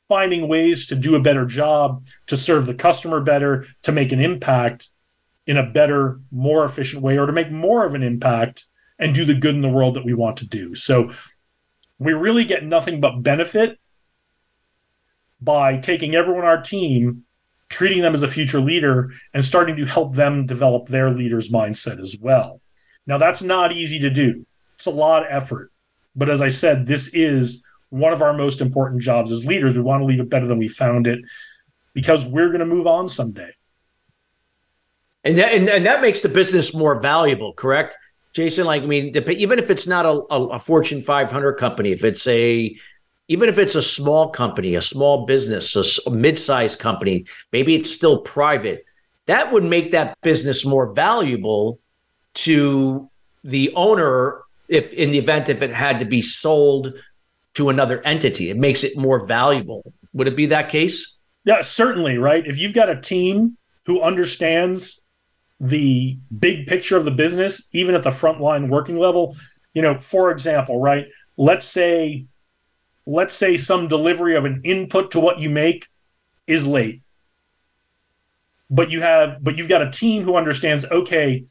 finding 0.07 0.47
ways 0.47 0.87
to 0.87 0.95
do 0.95 1.15
a 1.15 1.21
better 1.21 1.45
job, 1.45 2.05
to 2.27 2.37
serve 2.37 2.65
the 2.65 2.73
customer 2.73 3.19
better, 3.19 3.65
to 3.83 3.91
make 3.91 4.11
an 4.11 4.19
impact 4.19 4.89
in 5.45 5.57
a 5.57 5.65
better, 5.65 6.19
more 6.31 6.65
efficient 6.65 7.01
way, 7.01 7.17
or 7.17 7.25
to 7.25 7.33
make 7.33 7.51
more 7.51 7.85
of 7.85 7.95
an 7.95 8.03
impact 8.03 8.65
and 8.99 9.13
do 9.13 9.25
the 9.25 9.33
good 9.33 9.55
in 9.55 9.61
the 9.61 9.69
world 9.69 9.95
that 9.95 10.05
we 10.05 10.13
want 10.13 10.37
to 10.37 10.47
do. 10.47 10.75
So 10.75 11.11
we 11.99 12.13
really 12.13 12.45
get 12.45 12.63
nothing 12.63 12.99
but 12.99 13.23
benefit 13.23 13.79
by 15.39 15.77
taking 15.77 16.15
everyone 16.15 16.43
on 16.43 16.49
our 16.49 16.61
team, 16.61 17.23
treating 17.69 18.01
them 18.01 18.13
as 18.13 18.23
a 18.23 18.27
future 18.27 18.59
leader, 18.59 19.11
and 19.33 19.43
starting 19.43 19.75
to 19.77 19.85
help 19.85 20.15
them 20.15 20.45
develop 20.45 20.87
their 20.87 21.11
leader's 21.11 21.49
mindset 21.49 21.99
as 21.99 22.17
well. 22.19 22.61
Now, 23.05 23.17
that's 23.17 23.41
not 23.41 23.71
easy 23.71 23.99
to 23.99 24.09
do. 24.09 24.45
It's 24.77 24.85
a 24.85 24.91
lot 24.91 25.23
of 25.23 25.31
effort. 25.31 25.71
But 26.15 26.29
as 26.29 26.41
I 26.41 26.49
said, 26.49 26.85
this 26.85 27.07
is 27.13 27.63
one 27.89 28.13
of 28.13 28.21
our 28.21 28.33
most 28.33 28.61
important 28.61 29.01
jobs 29.01 29.31
as 29.31 29.45
leaders. 29.45 29.75
We 29.75 29.81
want 29.81 30.01
to 30.01 30.05
leave 30.05 30.19
it 30.19 30.29
better 30.29 30.47
than 30.47 30.59
we 30.59 30.67
found 30.67 31.07
it 31.07 31.19
because 31.93 32.25
we're 32.25 32.49
going 32.49 32.59
to 32.59 32.65
move 32.65 32.85
on 32.85 33.09
someday. 33.09 33.49
And 35.23 35.37
that, 35.39 35.53
and, 35.53 35.67
and 35.67 35.85
that 35.85 36.01
makes 36.01 36.21
the 36.21 36.29
business 36.29 36.75
more 36.75 36.99
valuable, 36.99 37.53
correct? 37.53 37.97
Jason, 38.33 38.65
like, 38.65 38.83
I 38.83 38.85
mean, 38.85 39.15
even 39.29 39.57
if 39.57 39.71
it's 39.71 39.87
not 39.87 40.05
a, 40.05 40.11
a 40.11 40.59
Fortune 40.59 41.01
500 41.01 41.53
company, 41.53 41.91
if 41.91 42.03
it's 42.03 42.27
a, 42.27 42.77
even 43.27 43.49
if 43.49 43.57
it's 43.57 43.73
a 43.75 43.81
small 43.81 44.29
company, 44.29 44.75
a 44.75 44.81
small 44.81 45.25
business, 45.25 45.75
a, 45.75 46.09
a 46.09 46.13
mid-sized 46.13 46.77
company, 46.77 47.25
maybe 47.51 47.73
it's 47.73 47.89
still 47.89 48.19
private, 48.19 48.85
that 49.25 49.51
would 49.51 49.63
make 49.63 49.91
that 49.91 50.15
business 50.21 50.65
more 50.65 50.93
valuable 50.93 51.79
to 52.35 53.09
the 53.43 53.73
owner 53.75 54.43
if 54.67 54.93
in 54.93 55.11
the 55.11 55.17
event 55.17 55.49
if 55.49 55.61
it 55.61 55.73
had 55.73 55.99
to 55.99 56.05
be 56.05 56.21
sold 56.21 56.93
to 57.53 57.69
another 57.69 58.01
entity 58.01 58.49
it 58.49 58.57
makes 58.57 58.83
it 58.83 58.97
more 58.97 59.25
valuable. 59.25 59.93
Would 60.13 60.27
it 60.27 60.35
be 60.35 60.47
that 60.47 60.69
case? 60.69 61.17
Yeah 61.45 61.61
certainly 61.61 62.17
right? 62.17 62.45
If 62.45 62.57
you've 62.57 62.73
got 62.73 62.89
a 62.89 62.99
team 62.99 63.57
who 63.85 64.01
understands 64.01 65.05
the 65.59 66.17
big 66.39 66.67
picture 66.67 66.97
of 66.97 67.05
the 67.05 67.11
business 67.11 67.67
even 67.73 67.95
at 67.95 68.03
the 68.03 68.11
frontline 68.11 68.69
working 68.69 68.95
level 68.95 69.35
you 69.73 69.81
know 69.81 69.97
for 69.97 70.29
example 70.29 70.79
right 70.79 71.07
let's 71.35 71.65
say 71.65 72.27
let's 73.07 73.33
say 73.33 73.57
some 73.57 73.87
delivery 73.87 74.35
of 74.35 74.45
an 74.45 74.61
input 74.63 75.11
to 75.11 75.19
what 75.19 75.39
you 75.39 75.49
make 75.49 75.87
is 76.45 76.67
late. 76.67 77.01
But 78.69 78.91
you 78.91 79.01
have 79.01 79.41
but 79.41 79.57
you've 79.57 79.69
got 79.69 79.81
a 79.81 79.89
team 79.89 80.23
who 80.23 80.35
understands 80.35 80.83
okay 80.85 81.45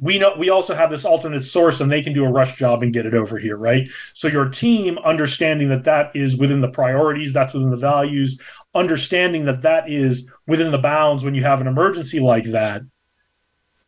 we 0.00 0.18
know 0.18 0.34
we 0.36 0.50
also 0.50 0.74
have 0.74 0.90
this 0.90 1.04
alternate 1.04 1.44
source 1.44 1.80
and 1.80 1.90
they 1.90 2.02
can 2.02 2.12
do 2.12 2.24
a 2.24 2.30
rush 2.30 2.56
job 2.56 2.82
and 2.82 2.92
get 2.92 3.06
it 3.06 3.14
over 3.14 3.38
here 3.38 3.56
right? 3.56 3.88
So 4.12 4.28
your 4.28 4.48
team 4.48 4.98
understanding 4.98 5.68
that 5.68 5.84
that 5.84 6.14
is 6.14 6.36
within 6.36 6.60
the 6.60 6.68
priorities 6.68 7.32
that's 7.32 7.54
within 7.54 7.70
the 7.70 7.76
values 7.76 8.40
understanding 8.74 9.44
that 9.44 9.62
that 9.62 9.88
is 9.88 10.30
within 10.46 10.72
the 10.72 10.78
bounds 10.78 11.24
when 11.24 11.34
you 11.34 11.42
have 11.42 11.60
an 11.60 11.66
emergency 11.66 12.20
like 12.20 12.44
that 12.44 12.82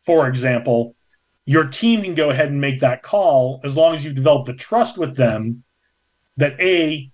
for 0.01 0.27
example 0.27 0.95
your 1.45 1.65
team 1.65 2.03
can 2.03 2.15
go 2.15 2.29
ahead 2.29 2.49
and 2.49 2.59
make 2.59 2.79
that 2.79 3.03
call 3.03 3.59
as 3.63 3.75
long 3.75 3.93
as 3.93 4.03
you've 4.03 4.15
developed 4.15 4.45
the 4.45 4.53
trust 4.53 4.97
with 4.97 5.15
them 5.15 5.63
that 6.37 6.59
a 6.59 7.09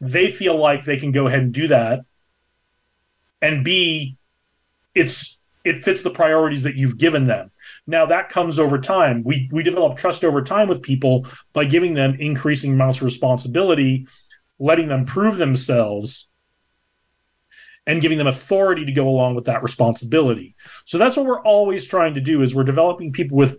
they 0.00 0.30
feel 0.30 0.56
like 0.56 0.84
they 0.84 0.96
can 0.96 1.12
go 1.12 1.26
ahead 1.26 1.40
and 1.40 1.52
do 1.52 1.66
that 1.68 2.00
and 3.42 3.64
b 3.64 4.16
it's 4.94 5.40
it 5.64 5.82
fits 5.82 6.02
the 6.02 6.10
priorities 6.10 6.62
that 6.62 6.76
you've 6.76 6.98
given 6.98 7.26
them 7.26 7.50
now 7.86 8.06
that 8.06 8.28
comes 8.28 8.58
over 8.58 8.78
time. 8.78 9.22
We 9.24 9.48
we 9.52 9.62
develop 9.62 9.96
trust 9.96 10.24
over 10.24 10.42
time 10.42 10.68
with 10.68 10.82
people 10.82 11.26
by 11.52 11.64
giving 11.64 11.94
them 11.94 12.16
increasing 12.18 12.74
amounts 12.74 12.98
of 12.98 13.04
responsibility, 13.04 14.06
letting 14.58 14.88
them 14.88 15.04
prove 15.04 15.36
themselves, 15.36 16.28
and 17.86 18.00
giving 18.00 18.18
them 18.18 18.26
authority 18.26 18.84
to 18.84 18.92
go 18.92 19.08
along 19.08 19.34
with 19.34 19.46
that 19.46 19.62
responsibility. 19.62 20.54
So 20.84 20.98
that's 20.98 21.16
what 21.16 21.26
we're 21.26 21.42
always 21.42 21.86
trying 21.86 22.14
to 22.14 22.20
do 22.20 22.42
is 22.42 22.54
we're 22.54 22.64
developing 22.64 23.12
people 23.12 23.36
with 23.36 23.58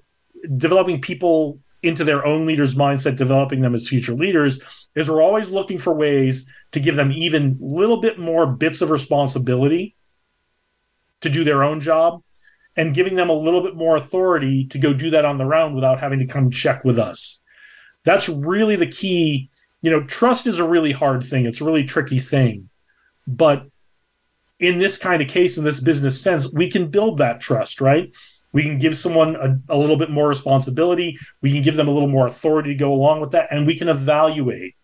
developing 0.58 1.02
people 1.02 1.60
into 1.84 2.04
their 2.04 2.26
own 2.26 2.46
leaders 2.46 2.76
mindset 2.76 3.16
developing 3.16 3.62
them 3.62 3.74
as 3.74 3.88
future 3.88 4.14
leaders 4.14 4.90
is 4.96 5.10
we're 5.10 5.22
always 5.22 5.50
looking 5.50 5.80
for 5.80 5.94
ways 5.94 6.50
to 6.72 6.80
give 6.80 6.96
them 6.96 7.12
even 7.12 7.58
a 7.60 7.66
little 7.66 8.00
bit 8.00 8.20
more 8.20 8.46
bits 8.46 8.82
of 8.82 8.92
responsibility 8.92 9.96
to 11.22 11.30
do 11.30 11.44
their 11.44 11.64
own 11.64 11.82
job 11.82 12.22
and 12.76 12.94
giving 12.94 13.16
them 13.16 13.30
a 13.30 13.34
little 13.34 13.62
bit 13.62 13.76
more 13.76 13.96
authority 13.96 14.66
to 14.68 14.80
go 14.80 14.94
do 14.94 15.10
that 15.12 15.26
on 15.26 15.38
their 15.38 15.54
own 15.54 15.74
without 15.74 16.00
having 16.00 16.20
to 16.20 16.26
come 16.26 16.50
check 16.50 16.84
with 16.84 16.98
us. 16.98 17.42
That's 18.04 18.30
really 18.30 18.76
the 18.76 18.88
key. 18.88 19.50
You 19.82 19.92
know, 19.92 20.04
trust 20.04 20.48
is 20.48 20.60
a 20.60 20.68
really 20.68 20.92
hard 20.92 21.24
thing, 21.24 21.46
it's 21.46 21.62
a 21.62 21.66
really 21.66 21.84
tricky 21.84 22.20
thing. 22.20 22.70
But 23.28 23.68
in 24.60 24.78
this 24.78 24.98
kind 24.98 25.22
of 25.22 25.28
case, 25.28 25.58
in 25.58 25.64
this 25.64 25.80
business 25.80 26.22
sense, 26.22 26.52
we 26.52 26.70
can 26.70 26.88
build 26.88 27.18
that 27.18 27.42
trust, 27.42 27.82
right? 27.82 28.14
We 28.54 28.64
can 28.64 28.78
give 28.78 28.96
someone 28.96 29.36
a, 29.36 29.60
a 29.70 29.78
little 29.78 29.98
bit 29.98 30.12
more 30.12 30.28
responsibility. 30.28 31.18
We 31.42 31.52
can 31.52 31.62
give 31.62 31.76
them 31.76 31.88
a 31.88 31.92
little 31.92 32.10
more 32.10 32.28
authority 32.28 32.70
to 32.70 32.76
go 32.76 32.94
along 32.94 33.22
with 33.22 33.32
that. 33.32 33.48
And 33.50 33.66
we 33.66 33.76
can 33.76 33.90
evaluate. 33.90 34.76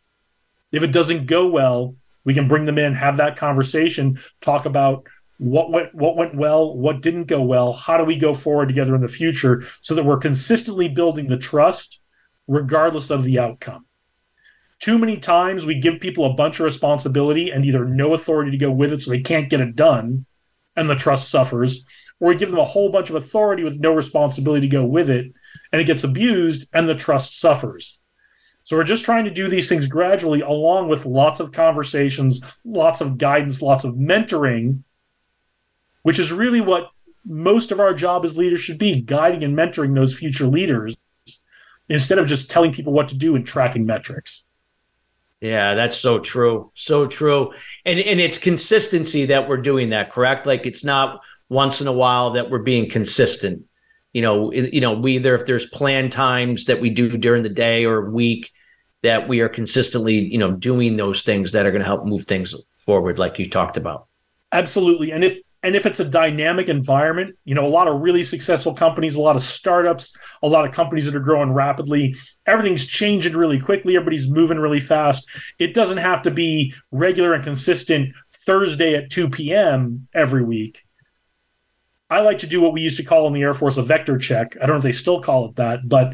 If 0.72 0.84
it 0.84 0.92
doesn't 0.92 1.28
go 1.28 1.48
well, 1.48 1.96
we 2.24 2.34
can 2.34 2.48
bring 2.48 2.66
them 2.66 2.78
in, 2.78 2.94
have 2.94 3.18
that 3.18 3.38
conversation, 3.38 4.20
talk 4.42 4.66
about 4.66 5.08
what 5.38 5.72
went 5.72 5.94
what 5.94 6.16
went 6.16 6.36
well 6.36 6.76
what 6.76 7.02
didn't 7.02 7.26
go 7.26 7.42
well 7.42 7.72
how 7.72 7.96
do 7.98 8.04
we 8.04 8.18
go 8.18 8.34
forward 8.34 8.68
together 8.68 8.96
in 8.96 9.02
the 9.02 9.08
future 9.08 9.64
so 9.82 9.94
that 9.94 10.04
we're 10.04 10.18
consistently 10.18 10.88
building 10.88 11.28
the 11.28 11.38
trust 11.38 12.00
regardless 12.48 13.10
of 13.10 13.24
the 13.24 13.40
outcome? 13.40 13.86
Too 14.80 14.98
many 14.98 15.18
times 15.18 15.66
we 15.66 15.80
give 15.80 16.00
people 16.00 16.26
a 16.26 16.34
bunch 16.34 16.60
of 16.60 16.66
responsibility 16.66 17.50
and 17.50 17.66
either 17.66 17.86
no 17.86 18.14
authority 18.14 18.52
to 18.52 18.58
go 18.58 18.72
with 18.72 18.94
it 18.94 19.02
so 19.02 19.12
they 19.12 19.22
can't 19.22 19.50
get 19.50 19.62
it 19.62 19.76
done 19.76 20.26
and 20.76 20.90
the 20.90 20.96
trust 20.96 21.30
suffers 21.30 21.86
or 22.20 22.30
we 22.30 22.36
give 22.36 22.50
them 22.50 22.60
a 22.60 22.66
whole 22.66 22.90
bunch 22.90 23.10
of 23.10 23.16
authority 23.16 23.64
with 23.64 23.80
no 23.80 23.94
responsibility 23.94 24.68
to 24.68 24.72
go 24.72 24.86
with 24.86 25.10
it 25.10 25.32
and 25.72 25.82
it 25.82 25.86
gets 25.86 26.04
abused 26.04 26.68
and 26.74 26.88
the 26.88 26.96
trust 26.96 27.40
suffers. 27.40 28.02
So 28.64 28.76
we're 28.76 28.84
just 28.84 29.06
trying 29.06 29.26
to 29.26 29.32
do 29.32 29.48
these 29.48 29.70
things 29.70 29.88
gradually 29.88 30.42
along 30.42 30.90
with 30.90 31.06
lots 31.06 31.40
of 31.40 31.52
conversations 31.52 32.42
lots 32.66 33.00
of 33.00 33.18
guidance 33.18 33.62
lots 33.62 33.86
of 33.86 33.96
mentoring 33.96 34.84
which 36.08 36.20
is 36.20 36.32
really 36.32 36.62
what 36.62 36.92
most 37.26 37.74
of 37.74 37.82
our 37.82 37.94
job 37.94 38.24
as 38.24 38.38
leaders 38.38 38.62
should 38.62 38.78
be 38.78 39.02
guiding 39.02 39.44
and 39.44 39.58
mentoring 39.58 39.94
those 39.94 40.16
future 40.16 40.46
leaders 40.46 40.96
instead 41.90 42.18
of 42.18 42.26
just 42.26 42.50
telling 42.50 42.72
people 42.72 42.94
what 42.94 43.10
to 43.10 43.18
do 43.18 43.36
and 43.36 43.46
tracking 43.46 43.86
metrics. 43.86 44.46
Yeah, 45.42 45.74
that's 45.74 45.98
so 45.98 46.18
true. 46.18 46.72
So 46.76 47.08
true. 47.08 47.52
And 47.84 48.00
and 48.00 48.22
it's 48.22 48.38
consistency 48.38 49.26
that 49.26 49.50
we're 49.50 49.58
doing 49.58 49.90
that, 49.90 50.14
correct? 50.14 50.48
Like 50.48 50.66
it's 50.66 50.86
not 50.86 51.20
once 51.50 51.82
in 51.82 51.88
a 51.88 51.92
while 51.92 52.32
that 52.32 52.50
we're 52.50 52.60
being 52.60 52.90
consistent. 52.90 53.66
You 54.14 54.22
know, 54.22 54.54
you 54.54 54.80
know, 54.80 54.94
we 54.94 55.18
either 55.18 55.36
if 55.36 55.46
there's 55.46 55.66
planned 55.66 56.14
times 56.14 56.64
that 56.68 56.80
we 56.80 56.90
do 56.90 57.18
during 57.18 57.44
the 57.44 57.50
day 57.50 57.84
or 57.84 58.10
week 58.10 58.54
that 59.04 59.28
we 59.28 59.42
are 59.42 59.50
consistently, 59.50 60.20
you 60.20 60.38
know, 60.38 60.54
doing 60.54 60.96
those 60.96 61.24
things 61.24 61.52
that 61.52 61.66
are 61.66 61.72
going 61.72 61.82
to 61.82 61.86
help 61.86 62.06
move 62.06 62.24
things 62.28 62.56
forward 62.78 63.20
like 63.20 63.40
you 63.40 63.50
talked 63.50 63.76
about. 63.76 64.08
Absolutely. 64.54 65.12
And 65.12 65.26
if 65.26 65.42
and 65.64 65.76
if 65.76 65.86
it's 65.86 66.00
a 66.00 66.06
dynamic 66.06 66.70
environment, 66.70 67.36
you 67.44 67.56
know, 67.56 67.66
a 67.66 67.70
lot 67.70 67.88
of 67.88 68.02
really 68.02 68.24
successful 68.24 68.74
companies, 68.74 69.16
a 69.16 69.22
lot 69.22 69.36
of 69.36 69.42
startups, 69.42 70.16
a 70.44 70.48
lot 70.48 70.66
of 70.66 70.74
companies 70.74 71.06
that 71.06 71.16
are 71.16 71.20
growing 71.20 71.52
rapidly, 71.52 72.16
everything's 72.46 72.86
changing 72.86 73.36
really 73.36 73.60
quickly, 73.60 73.96
everybody's 73.96 74.30
moving 74.30 74.60
really 74.60 74.80
fast. 74.80 75.28
It 75.58 75.74
doesn't 75.74 75.98
have 75.98 76.22
to 76.24 76.32
be 76.32 76.74
regular 76.92 77.34
and 77.34 77.44
consistent 77.44 78.14
Thursday 78.32 78.96
at 78.96 79.10
2 79.10 79.30
p.m. 79.30 80.08
every 80.14 80.44
week. 80.44 80.84
I 82.10 82.22
like 82.22 82.38
to 82.40 82.48
do 82.48 82.62
what 82.62 82.74
we 82.74 82.82
used 82.82 82.98
to 82.98 83.04
call 83.04 83.28
in 83.28 83.34
the 83.34 83.42
Air 83.42 83.54
Force 83.54 83.78
a 83.78 83.84
vector 83.84 84.18
check. 84.18 84.56
I 84.58 84.60
don't 84.62 84.76
know 84.76 84.78
if 84.78 84.84
they 84.84 84.92
still 84.92 85.22
call 85.22 85.50
it 85.50 85.56
that, 85.56 85.90
but 85.90 86.14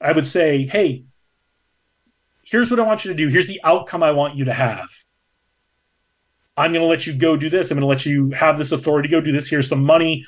I 0.00 0.12
would 0.12 0.26
say, 0.26 0.66
hey, 0.66 1.04
here's 2.42 2.70
what 2.70 2.78
I 2.78 2.84
want 2.84 3.04
you 3.04 3.10
to 3.10 3.16
do. 3.16 3.28
Here's 3.28 3.48
the 3.48 3.60
outcome 3.64 4.02
I 4.02 4.12
want 4.12 4.36
you 4.36 4.44
to 4.44 4.54
have 4.54 4.90
I'm 6.56 6.72
going 6.72 6.82
to 6.82 6.88
let 6.88 7.06
you 7.06 7.14
go 7.14 7.36
do 7.36 7.50
this. 7.50 7.70
I'm 7.70 7.76
going 7.76 7.82
to 7.82 7.86
let 7.86 8.06
you 8.06 8.30
have 8.30 8.58
this 8.58 8.72
authority 8.72 9.08
go 9.08 9.20
do 9.20 9.32
this. 9.32 9.48
Here's 9.48 9.68
some 9.68 9.82
money. 9.82 10.24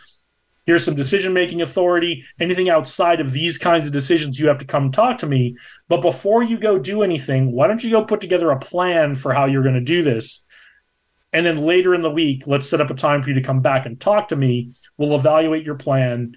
Here's 0.64 0.84
some 0.84 0.96
decision 0.96 1.32
making 1.32 1.62
authority. 1.62 2.24
Anything 2.40 2.68
outside 2.68 3.20
of 3.20 3.30
these 3.30 3.56
kinds 3.56 3.86
of 3.86 3.92
decisions, 3.92 4.38
you 4.38 4.48
have 4.48 4.58
to 4.58 4.64
come 4.64 4.90
talk 4.90 5.18
to 5.18 5.26
me. 5.26 5.56
But 5.88 6.02
before 6.02 6.42
you 6.42 6.58
go 6.58 6.78
do 6.78 7.02
anything, 7.02 7.52
why 7.52 7.68
don't 7.68 7.82
you 7.82 7.90
go 7.90 8.04
put 8.04 8.20
together 8.20 8.50
a 8.50 8.58
plan 8.58 9.14
for 9.14 9.32
how 9.32 9.46
you're 9.46 9.62
going 9.62 9.76
to 9.76 9.80
do 9.80 10.02
this? 10.02 10.44
And 11.32 11.46
then 11.46 11.58
later 11.58 11.94
in 11.94 12.00
the 12.00 12.10
week, 12.10 12.46
let's 12.46 12.68
set 12.68 12.80
up 12.80 12.90
a 12.90 12.94
time 12.94 13.22
for 13.22 13.28
you 13.28 13.34
to 13.36 13.42
come 13.42 13.60
back 13.60 13.86
and 13.86 14.00
talk 14.00 14.28
to 14.28 14.36
me. 14.36 14.72
We'll 14.96 15.14
evaluate 15.14 15.64
your 15.64 15.74
plan. 15.76 16.36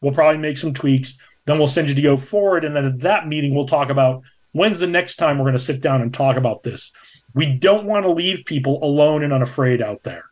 We'll 0.00 0.14
probably 0.14 0.38
make 0.38 0.56
some 0.56 0.74
tweaks. 0.74 1.16
Then 1.44 1.58
we'll 1.58 1.68
send 1.68 1.88
you 1.88 1.94
to 1.94 2.02
go 2.02 2.16
forward. 2.16 2.64
And 2.64 2.74
then 2.74 2.84
at 2.84 3.00
that 3.00 3.28
meeting, 3.28 3.54
we'll 3.54 3.66
talk 3.66 3.90
about 3.90 4.22
when's 4.50 4.80
the 4.80 4.86
next 4.88 5.16
time 5.16 5.38
we're 5.38 5.44
going 5.44 5.52
to 5.52 5.60
sit 5.60 5.80
down 5.80 6.02
and 6.02 6.12
talk 6.12 6.36
about 6.36 6.64
this 6.64 6.90
we 7.34 7.46
don't 7.46 7.86
want 7.86 8.04
to 8.04 8.10
leave 8.10 8.44
people 8.44 8.82
alone 8.82 9.22
and 9.22 9.32
unafraid 9.32 9.80
out 9.80 10.02
there. 10.02 10.24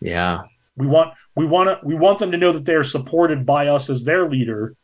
Yeah. 0.00 0.42
We 0.76 0.86
want 0.86 1.14
we 1.34 1.46
want 1.46 1.68
to 1.68 1.86
we 1.86 1.94
want 1.94 2.18
them 2.18 2.32
to 2.32 2.38
know 2.38 2.52
that 2.52 2.64
they 2.64 2.74
are 2.74 2.84
supported 2.84 3.46
by 3.46 3.68
us 3.68 3.90
as 3.90 4.04
their 4.04 4.28
leader. 4.28 4.74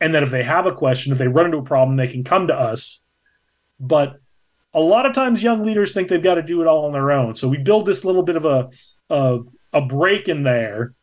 And 0.00 0.14
that 0.14 0.24
if 0.24 0.30
they 0.30 0.42
have 0.42 0.66
a 0.66 0.72
question, 0.72 1.12
if 1.12 1.18
they 1.18 1.28
run 1.28 1.46
into 1.46 1.58
a 1.58 1.62
problem, 1.62 1.96
they 1.96 2.08
can 2.08 2.24
come 2.24 2.48
to 2.48 2.54
us. 2.54 3.00
But 3.78 4.16
a 4.74 4.80
lot 4.80 5.06
of 5.06 5.12
times 5.12 5.42
young 5.42 5.64
leaders 5.64 5.94
think 5.94 6.08
they've 6.08 6.22
got 6.22 6.34
to 6.36 6.42
do 6.42 6.60
it 6.60 6.66
all 6.66 6.86
on 6.86 6.92
their 6.92 7.12
own. 7.12 7.36
So 7.36 7.46
we 7.46 7.58
build 7.58 7.86
this 7.86 8.04
little 8.04 8.24
bit 8.24 8.36
of 8.36 8.44
a 8.44 8.70
a, 9.10 9.40
a 9.72 9.80
break 9.80 10.28
in 10.28 10.42
there, 10.42 10.94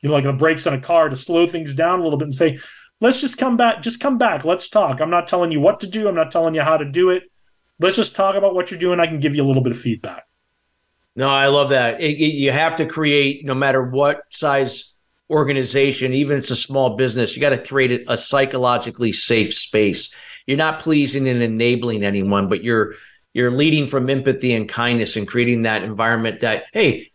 you 0.00 0.08
know, 0.08 0.14
like 0.14 0.24
the 0.24 0.32
brakes 0.32 0.66
on 0.66 0.74
a 0.74 0.80
car 0.80 1.08
to 1.08 1.16
slow 1.16 1.46
things 1.46 1.74
down 1.74 2.00
a 2.00 2.02
little 2.02 2.18
bit 2.18 2.26
and 2.26 2.34
say, 2.34 2.58
let's 3.00 3.20
just 3.20 3.38
come 3.38 3.56
back, 3.56 3.82
just 3.82 3.98
come 3.98 4.18
back, 4.18 4.44
let's 4.44 4.68
talk. 4.68 5.00
I'm 5.00 5.10
not 5.10 5.26
telling 5.26 5.50
you 5.50 5.60
what 5.60 5.80
to 5.80 5.88
do, 5.88 6.08
I'm 6.08 6.14
not 6.14 6.30
telling 6.30 6.54
you 6.54 6.62
how 6.62 6.76
to 6.76 6.84
do 6.84 7.10
it 7.10 7.24
let's 7.82 7.96
just 7.96 8.16
talk 8.16 8.34
about 8.34 8.54
what 8.54 8.70
you're 8.70 8.80
doing. 8.80 9.00
I 9.00 9.06
can 9.06 9.20
give 9.20 9.34
you 9.34 9.44
a 9.44 9.46
little 9.46 9.62
bit 9.62 9.72
of 9.72 9.80
feedback. 9.80 10.26
No, 11.14 11.28
I 11.28 11.48
love 11.48 11.70
that. 11.70 12.00
It, 12.00 12.16
it, 12.18 12.34
you 12.34 12.52
have 12.52 12.76
to 12.76 12.86
create, 12.86 13.44
no 13.44 13.54
matter 13.54 13.82
what 13.82 14.22
size 14.30 14.92
organization, 15.28 16.12
even 16.12 16.38
if 16.38 16.44
it's 16.44 16.50
a 16.50 16.56
small 16.56 16.96
business, 16.96 17.34
you 17.34 17.40
got 17.40 17.50
to 17.50 17.58
create 17.58 18.04
a 18.08 18.16
psychologically 18.16 19.12
safe 19.12 19.54
space. 19.54 20.14
You're 20.46 20.58
not 20.58 20.80
pleasing 20.80 21.28
and 21.28 21.42
enabling 21.42 22.04
anyone, 22.04 22.48
but 22.48 22.64
you're 22.64 22.94
you're 23.34 23.50
leading 23.50 23.86
from 23.86 24.10
empathy 24.10 24.52
and 24.52 24.68
kindness 24.68 25.16
and 25.16 25.26
creating 25.26 25.62
that 25.62 25.82
environment 25.82 26.40
that 26.40 26.64
hey 26.72 27.12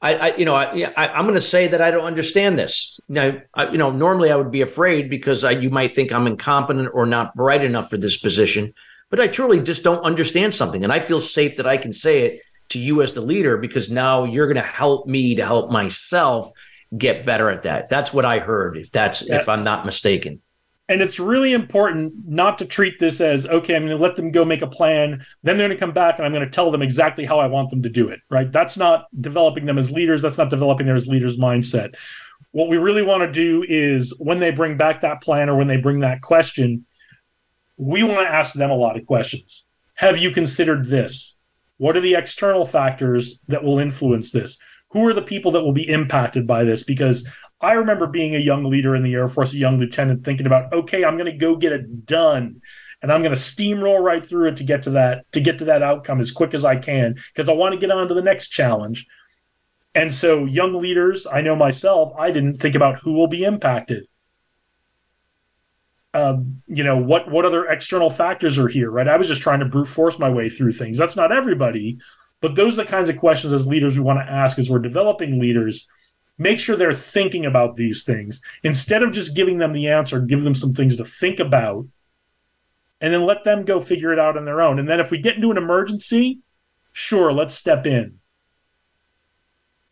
I, 0.00 0.14
I, 0.14 0.36
you 0.36 0.44
know, 0.44 0.54
I, 0.54 0.92
I 0.96 1.18
am 1.18 1.24
going 1.24 1.34
to 1.34 1.40
say 1.40 1.68
that 1.68 1.82
I 1.82 1.90
don't 1.90 2.04
understand 2.04 2.56
this. 2.56 3.00
Now, 3.08 3.38
I, 3.52 3.68
you 3.70 3.78
know, 3.78 3.90
normally 3.90 4.30
I 4.30 4.36
would 4.36 4.52
be 4.52 4.60
afraid 4.60 5.10
because 5.10 5.42
I, 5.42 5.50
you 5.52 5.70
might 5.70 5.96
think 5.96 6.12
I'm 6.12 6.28
incompetent 6.28 6.90
or 6.92 7.04
not 7.04 7.34
bright 7.34 7.64
enough 7.64 7.90
for 7.90 7.96
this 7.96 8.16
position 8.16 8.74
but 9.10 9.20
I 9.20 9.28
truly 9.28 9.60
just 9.60 9.82
don't 9.82 10.02
understand 10.04 10.54
something. 10.54 10.84
And 10.84 10.92
I 10.92 11.00
feel 11.00 11.20
safe 11.20 11.56
that 11.56 11.66
I 11.66 11.76
can 11.76 11.92
say 11.92 12.24
it 12.24 12.42
to 12.70 12.78
you 12.78 13.02
as 13.02 13.14
the 13.14 13.20
leader 13.20 13.56
because 13.56 13.90
now 13.90 14.24
you're 14.24 14.46
going 14.46 14.56
to 14.56 14.62
help 14.62 15.06
me 15.06 15.34
to 15.36 15.44
help 15.44 15.70
myself 15.70 16.50
get 16.96 17.26
better 17.26 17.50
at 17.50 17.62
that. 17.62 17.88
That's 17.88 18.12
what 18.12 18.24
I 18.24 18.38
heard, 18.38 18.76
if 18.76 18.90
that's 18.90 19.22
yeah. 19.22 19.40
if 19.40 19.48
I'm 19.48 19.64
not 19.64 19.84
mistaken. 19.84 20.40
And 20.90 21.02
it's 21.02 21.20
really 21.20 21.52
important 21.52 22.14
not 22.26 22.56
to 22.58 22.64
treat 22.64 22.98
this 22.98 23.20
as 23.20 23.46
okay, 23.46 23.76
I'm 23.76 23.82
going 23.86 23.96
to 23.96 24.02
let 24.02 24.16
them 24.16 24.30
go 24.30 24.44
make 24.44 24.62
a 24.62 24.66
plan. 24.66 25.24
Then 25.42 25.58
they're 25.58 25.68
going 25.68 25.76
to 25.76 25.80
come 25.80 25.92
back 25.92 26.18
and 26.18 26.24
I'm 26.24 26.32
going 26.32 26.44
to 26.44 26.50
tell 26.50 26.70
them 26.70 26.80
exactly 26.80 27.26
how 27.26 27.38
I 27.38 27.46
want 27.46 27.70
them 27.70 27.82
to 27.82 27.90
do 27.90 28.08
it, 28.08 28.20
right? 28.30 28.50
That's 28.50 28.78
not 28.78 29.06
developing 29.20 29.66
them 29.66 29.78
as 29.78 29.90
leaders. 29.90 30.22
That's 30.22 30.38
not 30.38 30.48
developing 30.48 30.86
their 30.86 30.96
as 30.96 31.06
leaders 31.06 31.36
mindset. 31.36 31.94
What 32.52 32.70
we 32.70 32.78
really 32.78 33.02
want 33.02 33.22
to 33.22 33.30
do 33.30 33.64
is 33.68 34.14
when 34.18 34.38
they 34.38 34.50
bring 34.50 34.78
back 34.78 35.02
that 35.02 35.20
plan 35.20 35.50
or 35.50 35.56
when 35.56 35.68
they 35.68 35.76
bring 35.76 36.00
that 36.00 36.22
question, 36.22 36.86
we 37.78 38.02
want 38.02 38.26
to 38.28 38.34
ask 38.34 38.54
them 38.54 38.70
a 38.70 38.76
lot 38.76 38.98
of 38.98 39.06
questions. 39.06 39.64
Have 39.94 40.18
you 40.18 40.30
considered 40.30 40.84
this? 40.84 41.36
What 41.78 41.96
are 41.96 42.00
the 42.00 42.14
external 42.14 42.64
factors 42.64 43.40
that 43.48 43.64
will 43.64 43.78
influence 43.78 44.30
this? 44.30 44.58
who 44.90 45.06
are 45.06 45.12
the 45.12 45.22
people 45.22 45.52
that 45.52 45.62
will 45.62 45.72
be 45.72 45.88
impacted 45.88 46.46
by 46.46 46.64
this? 46.64 46.82
Because 46.82 47.28
I 47.60 47.72
remember 47.72 48.06
being 48.06 48.34
a 48.34 48.38
young 48.38 48.64
leader 48.64 48.94
in 48.94 49.02
the 49.02 49.14
Air 49.14 49.28
Force, 49.28 49.52
a 49.52 49.58
young 49.58 49.78
lieutenant, 49.78 50.24
thinking 50.24 50.46
about, 50.46 50.72
okay, 50.72 51.04
I'm 51.04 51.16
going 51.16 51.30
to 51.30 51.36
go 51.36 51.56
get 51.56 51.72
it 51.72 52.06
done 52.06 52.60
and 53.02 53.12
I'm 53.12 53.22
going 53.22 53.34
to 53.34 53.40
steamroll 53.40 54.00
right 54.00 54.24
through 54.24 54.48
it 54.48 54.56
to 54.56 54.64
get 54.64 54.82
to 54.84 54.90
that 54.90 55.30
to 55.32 55.40
get 55.40 55.58
to 55.58 55.66
that 55.66 55.82
outcome 55.82 56.18
as 56.18 56.32
quick 56.32 56.52
as 56.52 56.64
I 56.64 56.76
can 56.76 57.14
because 57.32 57.48
I 57.48 57.52
want 57.52 57.74
to 57.74 57.80
get 57.80 57.90
on 57.90 58.08
to 58.08 58.14
the 58.14 58.22
next 58.22 58.48
challenge. 58.48 59.06
And 59.94 60.12
so, 60.12 60.44
young 60.44 60.74
leaders, 60.74 61.26
I 61.26 61.40
know 61.40 61.54
myself, 61.54 62.12
I 62.18 62.30
didn't 62.30 62.56
think 62.56 62.74
about 62.74 62.98
who 62.98 63.12
will 63.12 63.28
be 63.28 63.44
impacted. 63.44 64.07
Um, 66.14 66.62
you 66.66 66.82
know 66.82 66.96
what 66.96 67.30
what 67.30 67.44
other 67.44 67.66
external 67.66 68.08
factors 68.08 68.58
are 68.58 68.68
here, 68.68 68.90
right? 68.90 69.06
I 69.08 69.16
was 69.16 69.28
just 69.28 69.42
trying 69.42 69.60
to 69.60 69.66
brute 69.66 69.88
force 69.88 70.18
my 70.18 70.30
way 70.30 70.48
through 70.48 70.72
things. 70.72 70.96
That's 70.96 71.16
not 71.16 71.32
everybody, 71.32 71.98
but 72.40 72.54
those 72.54 72.78
are 72.78 72.84
the 72.84 72.90
kinds 72.90 73.08
of 73.08 73.18
questions 73.18 73.52
as 73.52 73.66
leaders 73.66 73.96
we 73.96 74.02
want 74.02 74.18
to 74.18 74.32
ask 74.32 74.58
as 74.58 74.70
we're 74.70 74.78
developing 74.78 75.38
leaders. 75.38 75.86
Make 76.38 76.60
sure 76.60 76.76
they're 76.76 76.92
thinking 76.92 77.44
about 77.44 77.76
these 77.76 78.04
things 78.04 78.40
instead 78.62 79.02
of 79.02 79.10
just 79.10 79.34
giving 79.34 79.58
them 79.58 79.72
the 79.72 79.88
answer. 79.88 80.20
Give 80.20 80.42
them 80.42 80.54
some 80.54 80.72
things 80.72 80.96
to 80.96 81.04
think 81.04 81.40
about 81.40 81.86
and 83.00 83.12
then 83.12 83.26
let 83.26 83.44
them 83.44 83.64
go 83.64 83.80
figure 83.80 84.12
it 84.12 84.18
out 84.18 84.36
on 84.36 84.44
their 84.44 84.60
own. 84.60 84.78
And 84.78 84.88
then 84.88 85.00
if 85.00 85.10
we 85.10 85.18
get 85.18 85.36
into 85.36 85.50
an 85.50 85.56
emergency, 85.56 86.40
sure, 86.92 87.32
let's 87.32 87.54
step 87.54 87.86
in. 87.86 88.18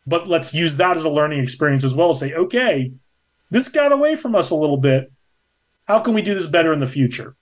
But 0.05 0.27
let's 0.27 0.53
use 0.53 0.77
that 0.77 0.97
as 0.97 1.03
a 1.03 1.09
learning 1.09 1.41
experience 1.41 1.83
as 1.83 1.93
well. 1.93 2.13
Say, 2.13 2.33
okay, 2.33 2.91
this 3.49 3.69
got 3.69 3.91
away 3.91 4.15
from 4.15 4.35
us 4.35 4.51
a 4.51 4.55
little 4.55 4.77
bit. 4.77 5.11
How 5.87 5.99
can 5.99 6.13
we 6.13 6.21
do 6.21 6.33
this 6.33 6.47
better 6.47 6.73
in 6.73 6.79
the 6.79 6.85
future? 6.85 7.35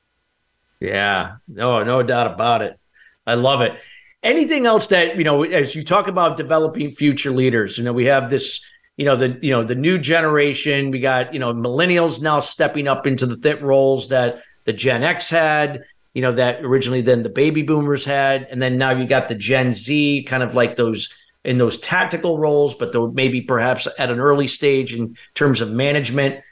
Yeah, 0.79 1.37
no, 1.47 1.83
no 1.83 2.03
doubt 2.03 2.27
about 2.27 2.61
it. 2.61 2.79
I 3.25 3.33
love 3.35 3.61
it. 3.61 3.73
Anything 4.21 4.65
else 4.65 4.87
that 4.87 5.17
you 5.17 5.23
know, 5.23 5.43
as 5.43 5.75
you 5.75 5.83
talk 5.83 6.07
about 6.07 6.37
developing 6.37 6.91
future 6.91 7.31
leaders, 7.31 7.77
you 7.77 7.83
know, 7.83 7.93
we 7.93 8.05
have 8.05 8.29
this, 8.29 8.61
you 8.97 9.05
know, 9.05 9.15
the 9.15 9.37
you 9.41 9.51
know 9.51 9.63
the 9.63 9.75
new 9.75 9.97
generation. 9.97 10.91
We 10.91 10.99
got 10.99 11.33
you 11.33 11.39
know 11.39 11.53
millennials 11.53 12.21
now 12.21 12.39
stepping 12.39 12.87
up 12.87 13.07
into 13.07 13.25
the 13.25 13.37
th- 13.37 13.61
roles 13.61 14.09
that 14.09 14.41
the 14.65 14.73
Gen 14.73 15.03
X 15.03 15.29
had, 15.29 15.83
you 16.13 16.21
know, 16.21 16.31
that 16.31 16.63
originally 16.63 17.01
then 17.01 17.21
the 17.21 17.29
baby 17.29 17.61
boomers 17.61 18.05
had. 18.05 18.47
And 18.49 18.61
then 18.61 18.77
now 18.77 18.91
you 18.91 19.05
got 19.05 19.27
the 19.27 19.35
Gen 19.35 19.73
Z, 19.73 20.23
kind 20.23 20.43
of 20.43 20.53
like 20.53 20.75
those 20.75 21.09
in 21.43 21.57
those 21.59 21.77
tactical 21.77 22.39
roles, 22.39 22.73
but 22.73 22.91
though 22.91 23.11
maybe 23.11 23.41
perhaps 23.41 23.87
at 23.99 24.09
an 24.09 24.19
early 24.19 24.47
stage 24.47 24.95
in 24.95 25.15
terms 25.35 25.61
of 25.61 25.71
management. 25.71 26.43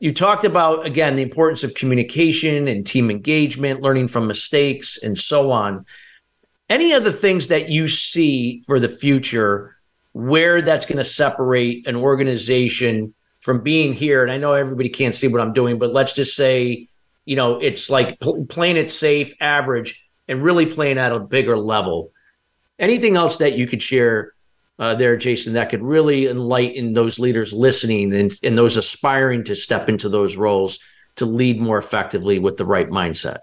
You 0.00 0.12
talked 0.12 0.44
about, 0.44 0.86
again, 0.86 1.16
the 1.16 1.22
importance 1.22 1.64
of 1.64 1.74
communication 1.74 2.68
and 2.68 2.86
team 2.86 3.10
engagement, 3.10 3.80
learning 3.80 4.08
from 4.08 4.26
mistakes, 4.26 4.98
and 5.02 5.18
so 5.18 5.50
on. 5.50 5.86
Any 6.68 6.92
other 6.92 7.12
things 7.12 7.48
that 7.48 7.68
you 7.68 7.88
see 7.88 8.62
for 8.66 8.80
the 8.80 8.88
future 8.88 9.76
where 10.12 10.62
that's 10.62 10.86
going 10.86 10.98
to 10.98 11.04
separate 11.04 11.86
an 11.86 11.96
organization 11.96 13.14
from 13.40 13.62
being 13.62 13.92
here? 13.92 14.22
And 14.22 14.32
I 14.32 14.36
know 14.36 14.54
everybody 14.54 14.88
can't 14.88 15.14
see 15.14 15.28
what 15.28 15.40
I'm 15.40 15.52
doing, 15.52 15.78
but 15.78 15.92
let's 15.92 16.12
just 16.12 16.36
say 16.36 16.88
you 17.24 17.36
know, 17.36 17.58
it's 17.58 17.88
like 17.88 18.20
pl- 18.20 18.46
playing 18.46 18.76
it 18.76 18.90
safe, 18.90 19.34
average, 19.40 20.02
and 20.28 20.42
really 20.42 20.66
playing 20.66 20.98
at 20.98 21.12
a 21.12 21.20
bigger 21.20 21.56
level. 21.56 22.12
Anything 22.78 23.16
else 23.16 23.38
that 23.38 23.54
you 23.54 23.66
could 23.66 23.82
share 23.82 24.33
uh, 24.78 24.94
there, 24.94 25.16
Jason, 25.16 25.54
that 25.54 25.70
could 25.70 25.82
really 25.82 26.26
enlighten 26.26 26.92
those 26.92 27.18
leaders 27.18 27.52
listening 27.52 28.12
and, 28.14 28.32
and 28.42 28.58
those 28.58 28.76
aspiring 28.76 29.44
to 29.44 29.54
step 29.54 29.88
into 29.88 30.08
those 30.08 30.36
roles 30.36 30.78
to 31.16 31.26
lead 31.26 31.60
more 31.60 31.78
effectively 31.78 32.38
with 32.38 32.56
the 32.56 32.66
right 32.66 32.88
mindset? 32.88 33.38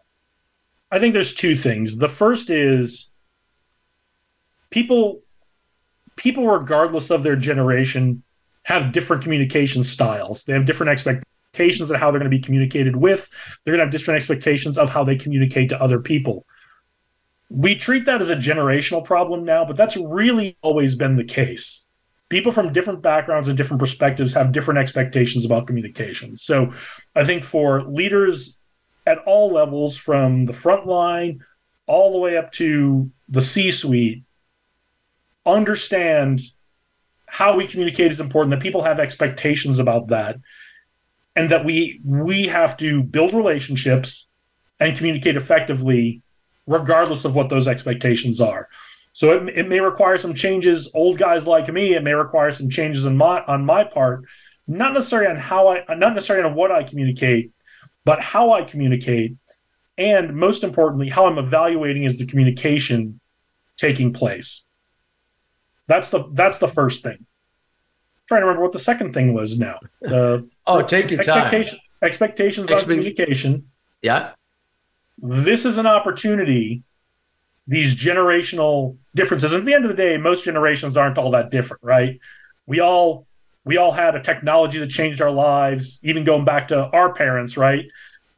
I 0.91 0.99
think 0.99 1.13
there's 1.13 1.33
two 1.33 1.55
things. 1.55 1.97
The 1.97 2.09
first 2.09 2.49
is 2.49 3.09
people 4.69 5.21
people 6.17 6.47
regardless 6.47 7.09
of 7.09 7.23
their 7.23 7.37
generation 7.37 8.23
have 8.63 8.91
different 8.91 9.23
communication 9.23 9.83
styles. 9.83 10.43
They 10.43 10.53
have 10.53 10.65
different 10.65 10.91
expectations 10.91 11.25
expectations 11.51 11.91
of 11.91 11.99
how 11.99 12.11
they're 12.11 12.19
going 12.19 12.31
to 12.31 12.37
be 12.37 12.41
communicated 12.41 12.95
with. 12.95 13.29
They're 13.63 13.73
going 13.73 13.79
to 13.79 13.85
have 13.85 13.91
different 13.91 14.17
expectations 14.17 14.77
of 14.77 14.89
how 14.89 15.03
they 15.03 15.17
communicate 15.17 15.69
to 15.69 15.81
other 15.81 15.99
people. 15.99 16.45
We 17.53 17.75
treat 17.75 18.05
that 18.05 18.21
as 18.21 18.29
a 18.29 18.35
generational 18.35 19.03
problem 19.03 19.43
now, 19.43 19.65
but 19.65 19.75
that's 19.75 19.97
really 19.97 20.57
always 20.61 20.95
been 20.95 21.17
the 21.17 21.23
case. 21.23 21.85
People 22.29 22.53
from 22.53 22.71
different 22.71 23.01
backgrounds 23.01 23.49
and 23.49 23.57
different 23.57 23.81
perspectives 23.81 24.33
have 24.33 24.53
different 24.53 24.79
expectations 24.79 25.43
about 25.43 25.67
communication. 25.67 26.37
So 26.37 26.71
I 27.13 27.25
think 27.25 27.43
for 27.43 27.83
leaders 27.83 28.57
at 29.05 29.17
all 29.25 29.51
levels, 29.51 29.97
from 29.97 30.45
the 30.45 30.53
front 30.53 30.87
line 30.87 31.43
all 31.87 32.13
the 32.13 32.19
way 32.19 32.37
up 32.37 32.53
to 32.53 33.11
the 33.27 33.41
C 33.41 33.69
suite, 33.69 34.23
understand 35.45 36.39
how 37.25 37.57
we 37.57 37.67
communicate 37.67 38.11
is 38.11 38.21
important, 38.21 38.51
that 38.51 38.63
people 38.63 38.83
have 38.83 38.99
expectations 38.99 39.79
about 39.79 40.07
that 40.07 40.37
and 41.35 41.49
that 41.49 41.65
we 41.65 41.99
we 42.05 42.47
have 42.47 42.77
to 42.77 43.03
build 43.03 43.33
relationships 43.33 44.27
and 44.79 44.97
communicate 44.97 45.35
effectively 45.35 46.21
regardless 46.67 47.25
of 47.25 47.35
what 47.35 47.49
those 47.49 47.67
expectations 47.67 48.39
are 48.41 48.69
so 49.13 49.31
it, 49.31 49.57
it 49.57 49.67
may 49.67 49.79
require 49.79 50.17
some 50.17 50.33
changes 50.33 50.89
old 50.93 51.17
guys 51.17 51.47
like 51.47 51.71
me 51.71 51.93
it 51.93 52.03
may 52.03 52.13
require 52.13 52.51
some 52.51 52.69
changes 52.69 53.05
in 53.05 53.17
my 53.17 53.41
on 53.45 53.65
my 53.65 53.83
part 53.83 54.25
not 54.67 54.93
necessarily 54.93 55.27
on 55.27 55.37
how 55.37 55.67
i 55.67 55.83
not 55.95 56.13
necessarily 56.13 56.47
on 56.47 56.55
what 56.55 56.71
i 56.71 56.83
communicate 56.83 57.51
but 58.05 58.21
how 58.21 58.51
i 58.51 58.63
communicate 58.63 59.35
and 59.97 60.35
most 60.35 60.63
importantly 60.63 61.09
how 61.09 61.25
i'm 61.25 61.37
evaluating 61.37 62.03
is 62.03 62.17
the 62.17 62.25
communication 62.25 63.19
taking 63.77 64.13
place 64.13 64.65
that's 65.87 66.09
the 66.09 66.23
that's 66.33 66.59
the 66.59 66.67
first 66.67 67.01
thing 67.01 67.25
trying 68.31 68.41
to 68.41 68.45
remember 68.45 68.63
what 68.63 68.71
the 68.71 68.79
second 68.79 69.13
thing 69.13 69.33
was 69.33 69.59
now. 69.59 69.77
Uh, 70.07 70.39
oh, 70.67 70.81
take 70.81 71.11
your 71.11 71.19
expectation, 71.19 71.77
time. 71.77 71.87
Expectations 72.01 72.63
Expect- 72.65 72.83
on 72.83 72.89
communication. 72.89 73.69
Yeah. 74.01 74.31
This 75.17 75.65
is 75.65 75.77
an 75.77 75.87
opportunity. 75.87 76.83
These 77.67 77.95
generational 77.95 78.97
differences. 79.15 79.53
At 79.53 79.65
the 79.65 79.73
end 79.73 79.85
of 79.85 79.91
the 79.91 79.97
day, 79.97 80.17
most 80.17 80.43
generations 80.43 80.97
aren't 80.97 81.17
all 81.17 81.31
that 81.31 81.51
different, 81.51 81.83
right? 81.83 82.19
We 82.65 82.79
all 82.79 83.27
we 83.63 83.77
all 83.77 83.91
had 83.91 84.15
a 84.15 84.21
technology 84.21 84.79
that 84.79 84.89
changed 84.89 85.21
our 85.21 85.31
lives, 85.31 85.99
even 86.03 86.23
going 86.23 86.45
back 86.45 86.69
to 86.69 86.89
our 86.89 87.13
parents, 87.13 87.57
right? 87.57 87.85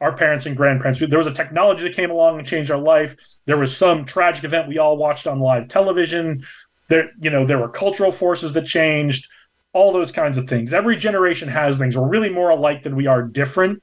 Our 0.00 0.14
parents 0.14 0.44
and 0.44 0.56
grandparents. 0.56 1.00
There 1.00 1.18
was 1.18 1.26
a 1.26 1.32
technology 1.32 1.84
that 1.84 1.94
came 1.94 2.10
along 2.10 2.38
and 2.38 2.46
changed 2.46 2.70
our 2.70 2.78
life. 2.78 3.16
There 3.46 3.56
was 3.56 3.74
some 3.74 4.04
tragic 4.04 4.44
event 4.44 4.68
we 4.68 4.78
all 4.78 4.98
watched 4.98 5.26
on 5.26 5.40
live 5.40 5.68
television. 5.68 6.44
There, 6.88 7.10
you 7.20 7.30
know, 7.30 7.46
there 7.46 7.58
were 7.58 7.70
cultural 7.70 8.12
forces 8.12 8.52
that 8.52 8.66
changed 8.66 9.28
all 9.72 9.92
those 9.92 10.12
kinds 10.12 10.36
of 10.36 10.48
things. 10.48 10.74
Every 10.74 10.96
generation 10.96 11.48
has 11.48 11.78
things. 11.78 11.96
We're 11.96 12.08
really 12.08 12.30
more 12.30 12.50
alike 12.50 12.82
than 12.82 12.94
we 12.94 13.06
are 13.06 13.22
different. 13.22 13.82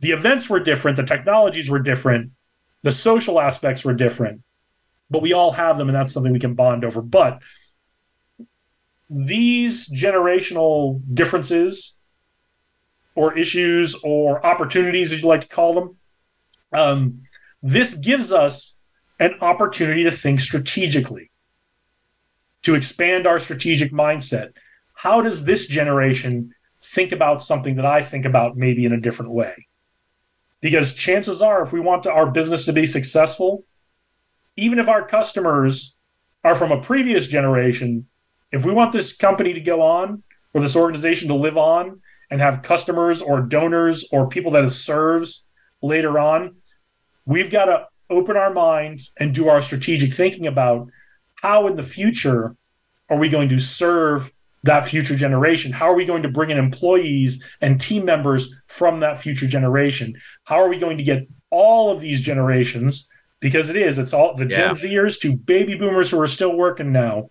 The 0.00 0.12
events 0.12 0.48
were 0.48 0.60
different, 0.60 0.96
the 0.96 1.04
technologies 1.04 1.70
were 1.70 1.78
different, 1.78 2.32
the 2.82 2.92
social 2.92 3.40
aspects 3.40 3.84
were 3.84 3.94
different, 3.94 4.42
but 5.10 5.22
we 5.22 5.32
all 5.32 5.52
have 5.52 5.76
them, 5.76 5.88
and 5.88 5.96
that's 5.96 6.12
something 6.12 6.32
we 6.32 6.38
can 6.38 6.54
bond 6.54 6.84
over. 6.84 7.02
But 7.02 7.42
these 9.10 9.88
generational 9.88 11.02
differences 11.12 11.96
or 13.14 13.36
issues 13.36 13.94
or 14.02 14.44
opportunities, 14.46 15.12
as 15.12 15.20
you 15.20 15.28
like 15.28 15.42
to 15.42 15.48
call 15.48 15.74
them, 15.74 15.96
um, 16.72 17.22
this 17.62 17.94
gives 17.94 18.32
us 18.32 18.76
an 19.18 19.34
opportunity 19.42 20.04
to 20.04 20.10
think 20.10 20.40
strategically 20.40 21.30
to 22.62 22.74
expand 22.74 23.26
our 23.26 23.38
strategic 23.38 23.92
mindset. 23.92 24.52
How 24.94 25.20
does 25.20 25.44
this 25.44 25.66
generation 25.66 26.54
think 26.80 27.12
about 27.12 27.42
something 27.42 27.76
that 27.76 27.86
I 27.86 28.00
think 28.00 28.24
about 28.24 28.56
maybe 28.56 28.84
in 28.84 28.92
a 28.92 29.00
different 29.00 29.32
way? 29.32 29.66
Because 30.60 30.94
chances 30.94 31.40
are, 31.40 31.62
if 31.62 31.72
we 31.72 31.80
want 31.80 32.02
to, 32.02 32.12
our 32.12 32.30
business 32.30 32.66
to 32.66 32.72
be 32.72 32.86
successful, 32.86 33.64
even 34.56 34.78
if 34.78 34.88
our 34.88 35.06
customers 35.06 35.96
are 36.44 36.54
from 36.54 36.72
a 36.72 36.80
previous 36.80 37.26
generation, 37.26 38.06
if 38.52 38.64
we 38.64 38.72
want 38.72 38.92
this 38.92 39.14
company 39.16 39.54
to 39.54 39.60
go 39.60 39.80
on 39.80 40.22
or 40.52 40.60
this 40.60 40.76
organization 40.76 41.28
to 41.28 41.34
live 41.34 41.56
on 41.56 42.00
and 42.30 42.40
have 42.40 42.62
customers 42.62 43.22
or 43.22 43.40
donors 43.40 44.06
or 44.12 44.28
people 44.28 44.52
that 44.52 44.64
it 44.64 44.70
serves 44.70 45.46
later 45.82 46.18
on, 46.18 46.56
we've 47.24 47.50
got 47.50 47.66
to 47.66 47.86
open 48.10 48.36
our 48.36 48.52
mind 48.52 49.00
and 49.16 49.34
do 49.34 49.48
our 49.48 49.62
strategic 49.62 50.12
thinking 50.12 50.46
about 50.46 50.88
how 51.36 51.66
in 51.66 51.76
the 51.76 51.82
future 51.82 52.56
are 53.08 53.16
we 53.16 53.28
going 53.28 53.48
to 53.48 53.58
serve 53.58 54.32
that 54.62 54.86
future 54.86 55.16
generation? 55.16 55.72
How 55.72 55.90
are 55.90 55.94
we 55.94 56.04
going 56.04 56.22
to 56.22 56.28
bring 56.28 56.50
in 56.50 56.58
employees 56.58 57.42
and 57.60 57.80
team 57.80 58.04
members 58.04 58.54
from 58.66 59.00
that 59.00 59.20
future 59.20 59.46
generation? 59.46 60.14
How 60.44 60.60
are 60.60 60.68
we 60.68 60.78
going 60.78 60.98
to 60.98 61.02
get 61.02 61.28
all 61.50 61.90
of 61.90 62.00
these 62.00 62.20
generations? 62.20 63.08
Because 63.40 63.70
it 63.70 63.76
is, 63.76 63.98
it's 63.98 64.12
all 64.12 64.34
the 64.34 64.46
yeah. 64.46 64.56
Gen 64.56 64.74
Zers 64.74 65.18
to 65.20 65.36
baby 65.36 65.74
boomers 65.74 66.10
who 66.10 66.20
are 66.20 66.26
still 66.26 66.56
working 66.56 66.92
now, 66.92 67.30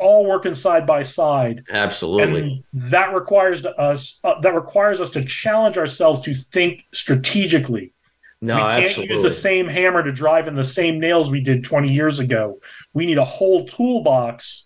all 0.00 0.24
working 0.24 0.54
side 0.54 0.86
by 0.86 1.02
side. 1.02 1.64
Absolutely. 1.70 2.64
And 2.72 2.90
that 2.90 3.12
requires 3.12 3.66
us 3.66 4.18
uh, 4.24 4.40
that 4.40 4.54
requires 4.54 5.00
us 5.00 5.10
to 5.10 5.24
challenge 5.24 5.76
ourselves 5.76 6.22
to 6.22 6.32
think 6.32 6.86
strategically, 6.92 7.92
No, 8.40 8.56
we 8.56 8.60
can't 8.62 8.84
absolutely. 8.84 9.14
use 9.16 9.22
the 9.24 9.30
same 9.30 9.66
hammer 9.66 10.02
to 10.02 10.12
drive 10.12 10.48
in 10.48 10.54
the 10.54 10.64
same 10.64 10.98
nails 10.98 11.30
we 11.30 11.42
did 11.42 11.62
20 11.62 11.92
years 11.92 12.18
ago. 12.18 12.58
We 12.94 13.04
need 13.04 13.18
a 13.18 13.24
whole 13.24 13.66
toolbox 13.66 14.65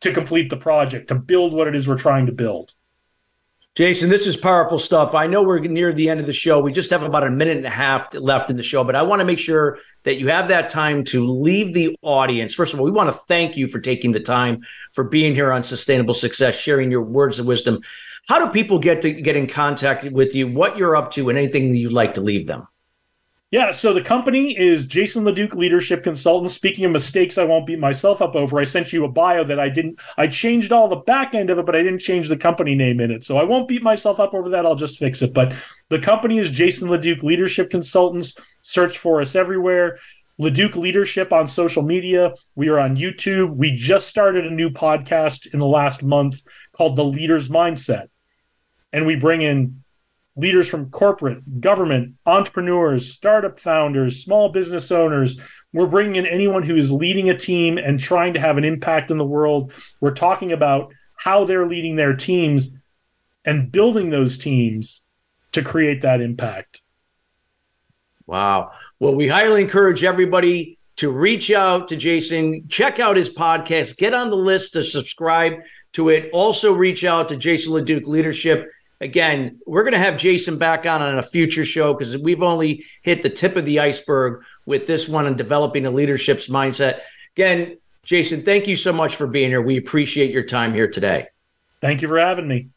to 0.00 0.12
complete 0.12 0.50
the 0.50 0.56
project, 0.56 1.08
to 1.08 1.14
build 1.14 1.52
what 1.52 1.68
it 1.68 1.76
is 1.76 1.86
we're 1.86 1.98
trying 1.98 2.26
to 2.26 2.32
build. 2.32 2.74
Jason, 3.76 4.10
this 4.10 4.26
is 4.26 4.36
powerful 4.36 4.80
stuff. 4.80 5.14
I 5.14 5.28
know 5.28 5.44
we're 5.44 5.60
near 5.60 5.92
the 5.92 6.10
end 6.10 6.18
of 6.18 6.26
the 6.26 6.32
show. 6.32 6.58
We 6.58 6.72
just 6.72 6.90
have 6.90 7.04
about 7.04 7.26
a 7.26 7.30
minute 7.30 7.56
and 7.56 7.66
a 7.66 7.70
half 7.70 8.12
left 8.14 8.50
in 8.50 8.56
the 8.56 8.64
show, 8.64 8.82
but 8.82 8.96
I 8.96 9.02
want 9.02 9.20
to 9.20 9.24
make 9.24 9.38
sure 9.38 9.78
that 10.02 10.18
you 10.18 10.26
have 10.26 10.48
that 10.48 10.68
time 10.68 11.04
to 11.04 11.24
leave 11.24 11.72
the 11.72 11.96
audience. 12.02 12.52
First 12.52 12.74
of 12.74 12.80
all, 12.80 12.84
we 12.84 12.90
want 12.90 13.14
to 13.14 13.18
thank 13.28 13.56
you 13.56 13.68
for 13.68 13.78
taking 13.78 14.10
the 14.10 14.20
time 14.20 14.66
for 14.92 15.04
being 15.04 15.34
here 15.34 15.52
on 15.52 15.62
Sustainable 15.62 16.14
Success, 16.14 16.56
sharing 16.56 16.90
your 16.90 17.02
words 17.02 17.38
of 17.38 17.46
wisdom. 17.46 17.80
How 18.26 18.44
do 18.44 18.50
people 18.50 18.80
get 18.80 19.02
to 19.02 19.12
get 19.12 19.36
in 19.36 19.46
contact 19.46 20.10
with 20.10 20.34
you, 20.34 20.48
what 20.48 20.76
you're 20.76 20.96
up 20.96 21.12
to, 21.12 21.28
and 21.28 21.38
anything 21.38 21.72
you'd 21.74 21.92
like 21.92 22.14
to 22.14 22.20
leave 22.20 22.48
them? 22.48 22.66
Yeah, 23.50 23.72
so 23.72 23.92
the 23.92 24.00
company 24.00 24.56
is 24.56 24.86
Jason 24.86 25.24
LeDuc 25.24 25.54
Leadership 25.54 26.04
Consultant. 26.04 26.52
Speaking 26.52 26.84
of 26.84 26.92
mistakes, 26.92 27.36
I 27.36 27.44
won't 27.44 27.66
beat 27.66 27.80
myself 27.80 28.22
up 28.22 28.36
over. 28.36 28.60
I 28.60 28.64
sent 28.64 28.92
you 28.92 29.04
a 29.04 29.08
bio 29.08 29.42
that 29.42 29.58
I 29.58 29.68
didn't. 29.68 29.98
I 30.16 30.28
changed 30.28 30.70
all 30.70 30.86
the 30.86 30.94
back 30.94 31.34
end 31.34 31.50
of 31.50 31.58
it, 31.58 31.66
but 31.66 31.74
I 31.74 31.82
didn't 31.82 31.98
change 31.98 32.28
the 32.28 32.36
company 32.36 32.76
name 32.76 33.00
in 33.00 33.10
it. 33.10 33.24
So 33.24 33.38
I 33.38 33.42
won't 33.42 33.66
beat 33.66 33.82
myself 33.82 34.20
up 34.20 34.34
over 34.34 34.50
that. 34.50 34.64
I'll 34.64 34.76
just 34.76 34.98
fix 34.98 35.20
it. 35.20 35.34
But 35.34 35.52
the 35.88 35.98
company 35.98 36.38
is 36.38 36.52
Jason 36.52 36.88
LeDuc 36.88 37.24
Leadership 37.24 37.70
Consultants. 37.70 38.36
Search 38.62 38.98
for 38.98 39.20
us 39.20 39.34
everywhere. 39.34 39.98
LeDuc 40.40 40.76
Leadership 40.76 41.32
on 41.32 41.48
social 41.48 41.82
media. 41.82 42.32
We 42.54 42.68
are 42.68 42.78
on 42.78 42.96
YouTube. 42.96 43.56
We 43.56 43.74
just 43.74 44.06
started 44.06 44.46
a 44.46 44.54
new 44.54 44.70
podcast 44.70 45.52
in 45.52 45.58
the 45.58 45.66
last 45.66 46.04
month 46.04 46.40
called 46.70 46.94
The 46.94 47.04
Leader's 47.04 47.48
Mindset, 47.48 48.10
and 48.92 49.06
we 49.06 49.16
bring 49.16 49.42
in 49.42 49.79
leaders 50.40 50.68
from 50.68 50.90
corporate, 50.90 51.60
government, 51.60 52.14
entrepreneurs, 52.26 53.12
startup 53.12 53.60
founders, 53.60 54.22
small 54.22 54.48
business 54.48 54.90
owners. 54.90 55.38
We're 55.72 55.86
bringing 55.86 56.16
in 56.16 56.26
anyone 56.26 56.62
who 56.62 56.76
is 56.76 56.90
leading 56.90 57.28
a 57.28 57.38
team 57.38 57.78
and 57.78 58.00
trying 58.00 58.32
to 58.34 58.40
have 58.40 58.56
an 58.56 58.64
impact 58.64 59.10
in 59.10 59.18
the 59.18 59.24
world. 59.24 59.72
We're 60.00 60.14
talking 60.14 60.52
about 60.52 60.92
how 61.16 61.44
they're 61.44 61.66
leading 61.66 61.96
their 61.96 62.16
teams 62.16 62.70
and 63.44 63.70
building 63.70 64.10
those 64.10 64.38
teams 64.38 65.02
to 65.52 65.62
create 65.62 66.02
that 66.02 66.20
impact. 66.20 66.82
Wow. 68.26 68.72
Well, 68.98 69.14
we 69.14 69.28
highly 69.28 69.62
encourage 69.62 70.04
everybody 70.04 70.78
to 70.96 71.10
reach 71.10 71.50
out 71.50 71.88
to 71.88 71.96
Jason, 71.96 72.68
check 72.68 72.98
out 72.98 73.16
his 73.16 73.30
podcast, 73.30 73.96
get 73.96 74.14
on 74.14 74.30
the 74.30 74.36
list 74.36 74.74
to 74.74 74.84
subscribe 74.84 75.54
to 75.92 76.08
it. 76.10 76.30
Also, 76.32 76.72
reach 76.72 77.04
out 77.04 77.28
to 77.28 77.36
Jason 77.36 77.72
LeDuc 77.72 78.06
Leadership 78.06 78.70
again, 79.00 79.60
we're 79.66 79.82
going 79.82 79.92
to 79.92 79.98
have 79.98 80.16
Jason 80.16 80.58
back 80.58 80.86
on 80.86 81.02
on 81.02 81.18
a 81.18 81.22
future 81.22 81.64
show 81.64 81.94
because 81.94 82.16
we've 82.16 82.42
only 82.42 82.84
hit 83.02 83.22
the 83.22 83.30
tip 83.30 83.56
of 83.56 83.64
the 83.64 83.80
iceberg 83.80 84.42
with 84.66 84.86
this 84.86 85.08
one 85.08 85.26
and 85.26 85.36
developing 85.36 85.86
a 85.86 85.90
leadership's 85.90 86.48
mindset. 86.48 87.00
Again, 87.36 87.78
Jason, 88.04 88.42
thank 88.42 88.66
you 88.66 88.76
so 88.76 88.92
much 88.92 89.16
for 89.16 89.26
being 89.26 89.50
here. 89.50 89.62
We 89.62 89.76
appreciate 89.76 90.30
your 90.30 90.44
time 90.44 90.74
here 90.74 90.88
today. 90.88 91.28
Thank 91.80 92.02
you 92.02 92.08
for 92.08 92.18
having 92.18 92.48
me. 92.48 92.68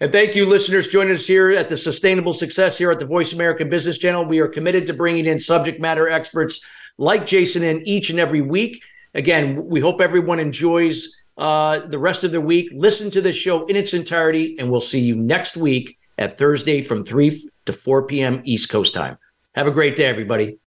And 0.00 0.12
thank 0.12 0.36
you, 0.36 0.46
listeners, 0.46 0.86
joining 0.86 1.14
us 1.14 1.26
here 1.26 1.50
at 1.50 1.68
the 1.68 1.76
Sustainable 1.76 2.32
Success 2.32 2.78
here 2.78 2.92
at 2.92 3.00
the 3.00 3.06
Voice 3.06 3.32
American 3.32 3.68
Business 3.68 3.98
Channel. 3.98 4.26
We 4.26 4.38
are 4.38 4.46
committed 4.46 4.86
to 4.86 4.94
bringing 4.94 5.26
in 5.26 5.40
subject 5.40 5.80
matter 5.80 6.08
experts 6.08 6.60
like 6.98 7.26
Jason 7.26 7.64
in 7.64 7.86
each 7.86 8.10
and 8.10 8.20
every 8.20 8.40
week. 8.40 8.82
Again, 9.14 9.66
we 9.66 9.80
hope 9.80 10.00
everyone 10.00 10.38
enjoys 10.38 11.16
uh, 11.38 11.86
the 11.86 11.98
rest 11.98 12.24
of 12.24 12.32
the 12.32 12.40
week. 12.40 12.68
Listen 12.72 13.10
to 13.12 13.20
this 13.20 13.36
show 13.36 13.64
in 13.66 13.76
its 13.76 13.94
entirety, 13.94 14.56
and 14.58 14.70
we'll 14.70 14.80
see 14.80 15.00
you 15.00 15.14
next 15.14 15.56
week 15.56 15.96
at 16.18 16.36
Thursday 16.36 16.82
from 16.82 17.04
3 17.04 17.48
to 17.66 17.72
4 17.72 18.06
p.m. 18.06 18.42
East 18.44 18.68
Coast 18.68 18.92
time. 18.92 19.16
Have 19.54 19.66
a 19.66 19.70
great 19.70 19.96
day, 19.96 20.06
everybody. 20.06 20.58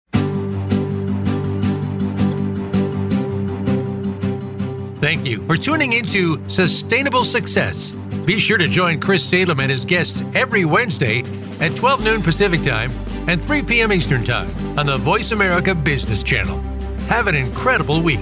Thank 5.01 5.27
you 5.27 5.45
for 5.47 5.57
tuning 5.57 5.95
into 5.95 6.47
Sustainable 6.49 7.25
Success. 7.25 7.97
Be 8.27 8.39
sure 8.39 8.59
to 8.59 8.69
join 8.69 9.01
Chris 9.01 9.25
Salem 9.25 9.61
and 9.61 9.71
his 9.71 9.85
guests 9.85 10.23
every 10.35 10.65
Wednesday 10.65 11.25
at 11.59 11.75
12 11.75 12.05
noon 12.05 12.23
Pacific 12.23 12.63
Time 12.63 12.93
and 13.27 13.43
3 13.43 13.63
p.m. 13.63 13.93
Eastern 13.93 14.23
Time 14.23 14.49
on 14.79 14.87
the 14.87 14.99
Voice 14.99 15.33
America 15.33 15.75
Business 15.75 16.23
Channel. 16.23 16.59
Have 17.09 17.27
an 17.27 17.35
incredible 17.35 18.03
week. 18.03 18.21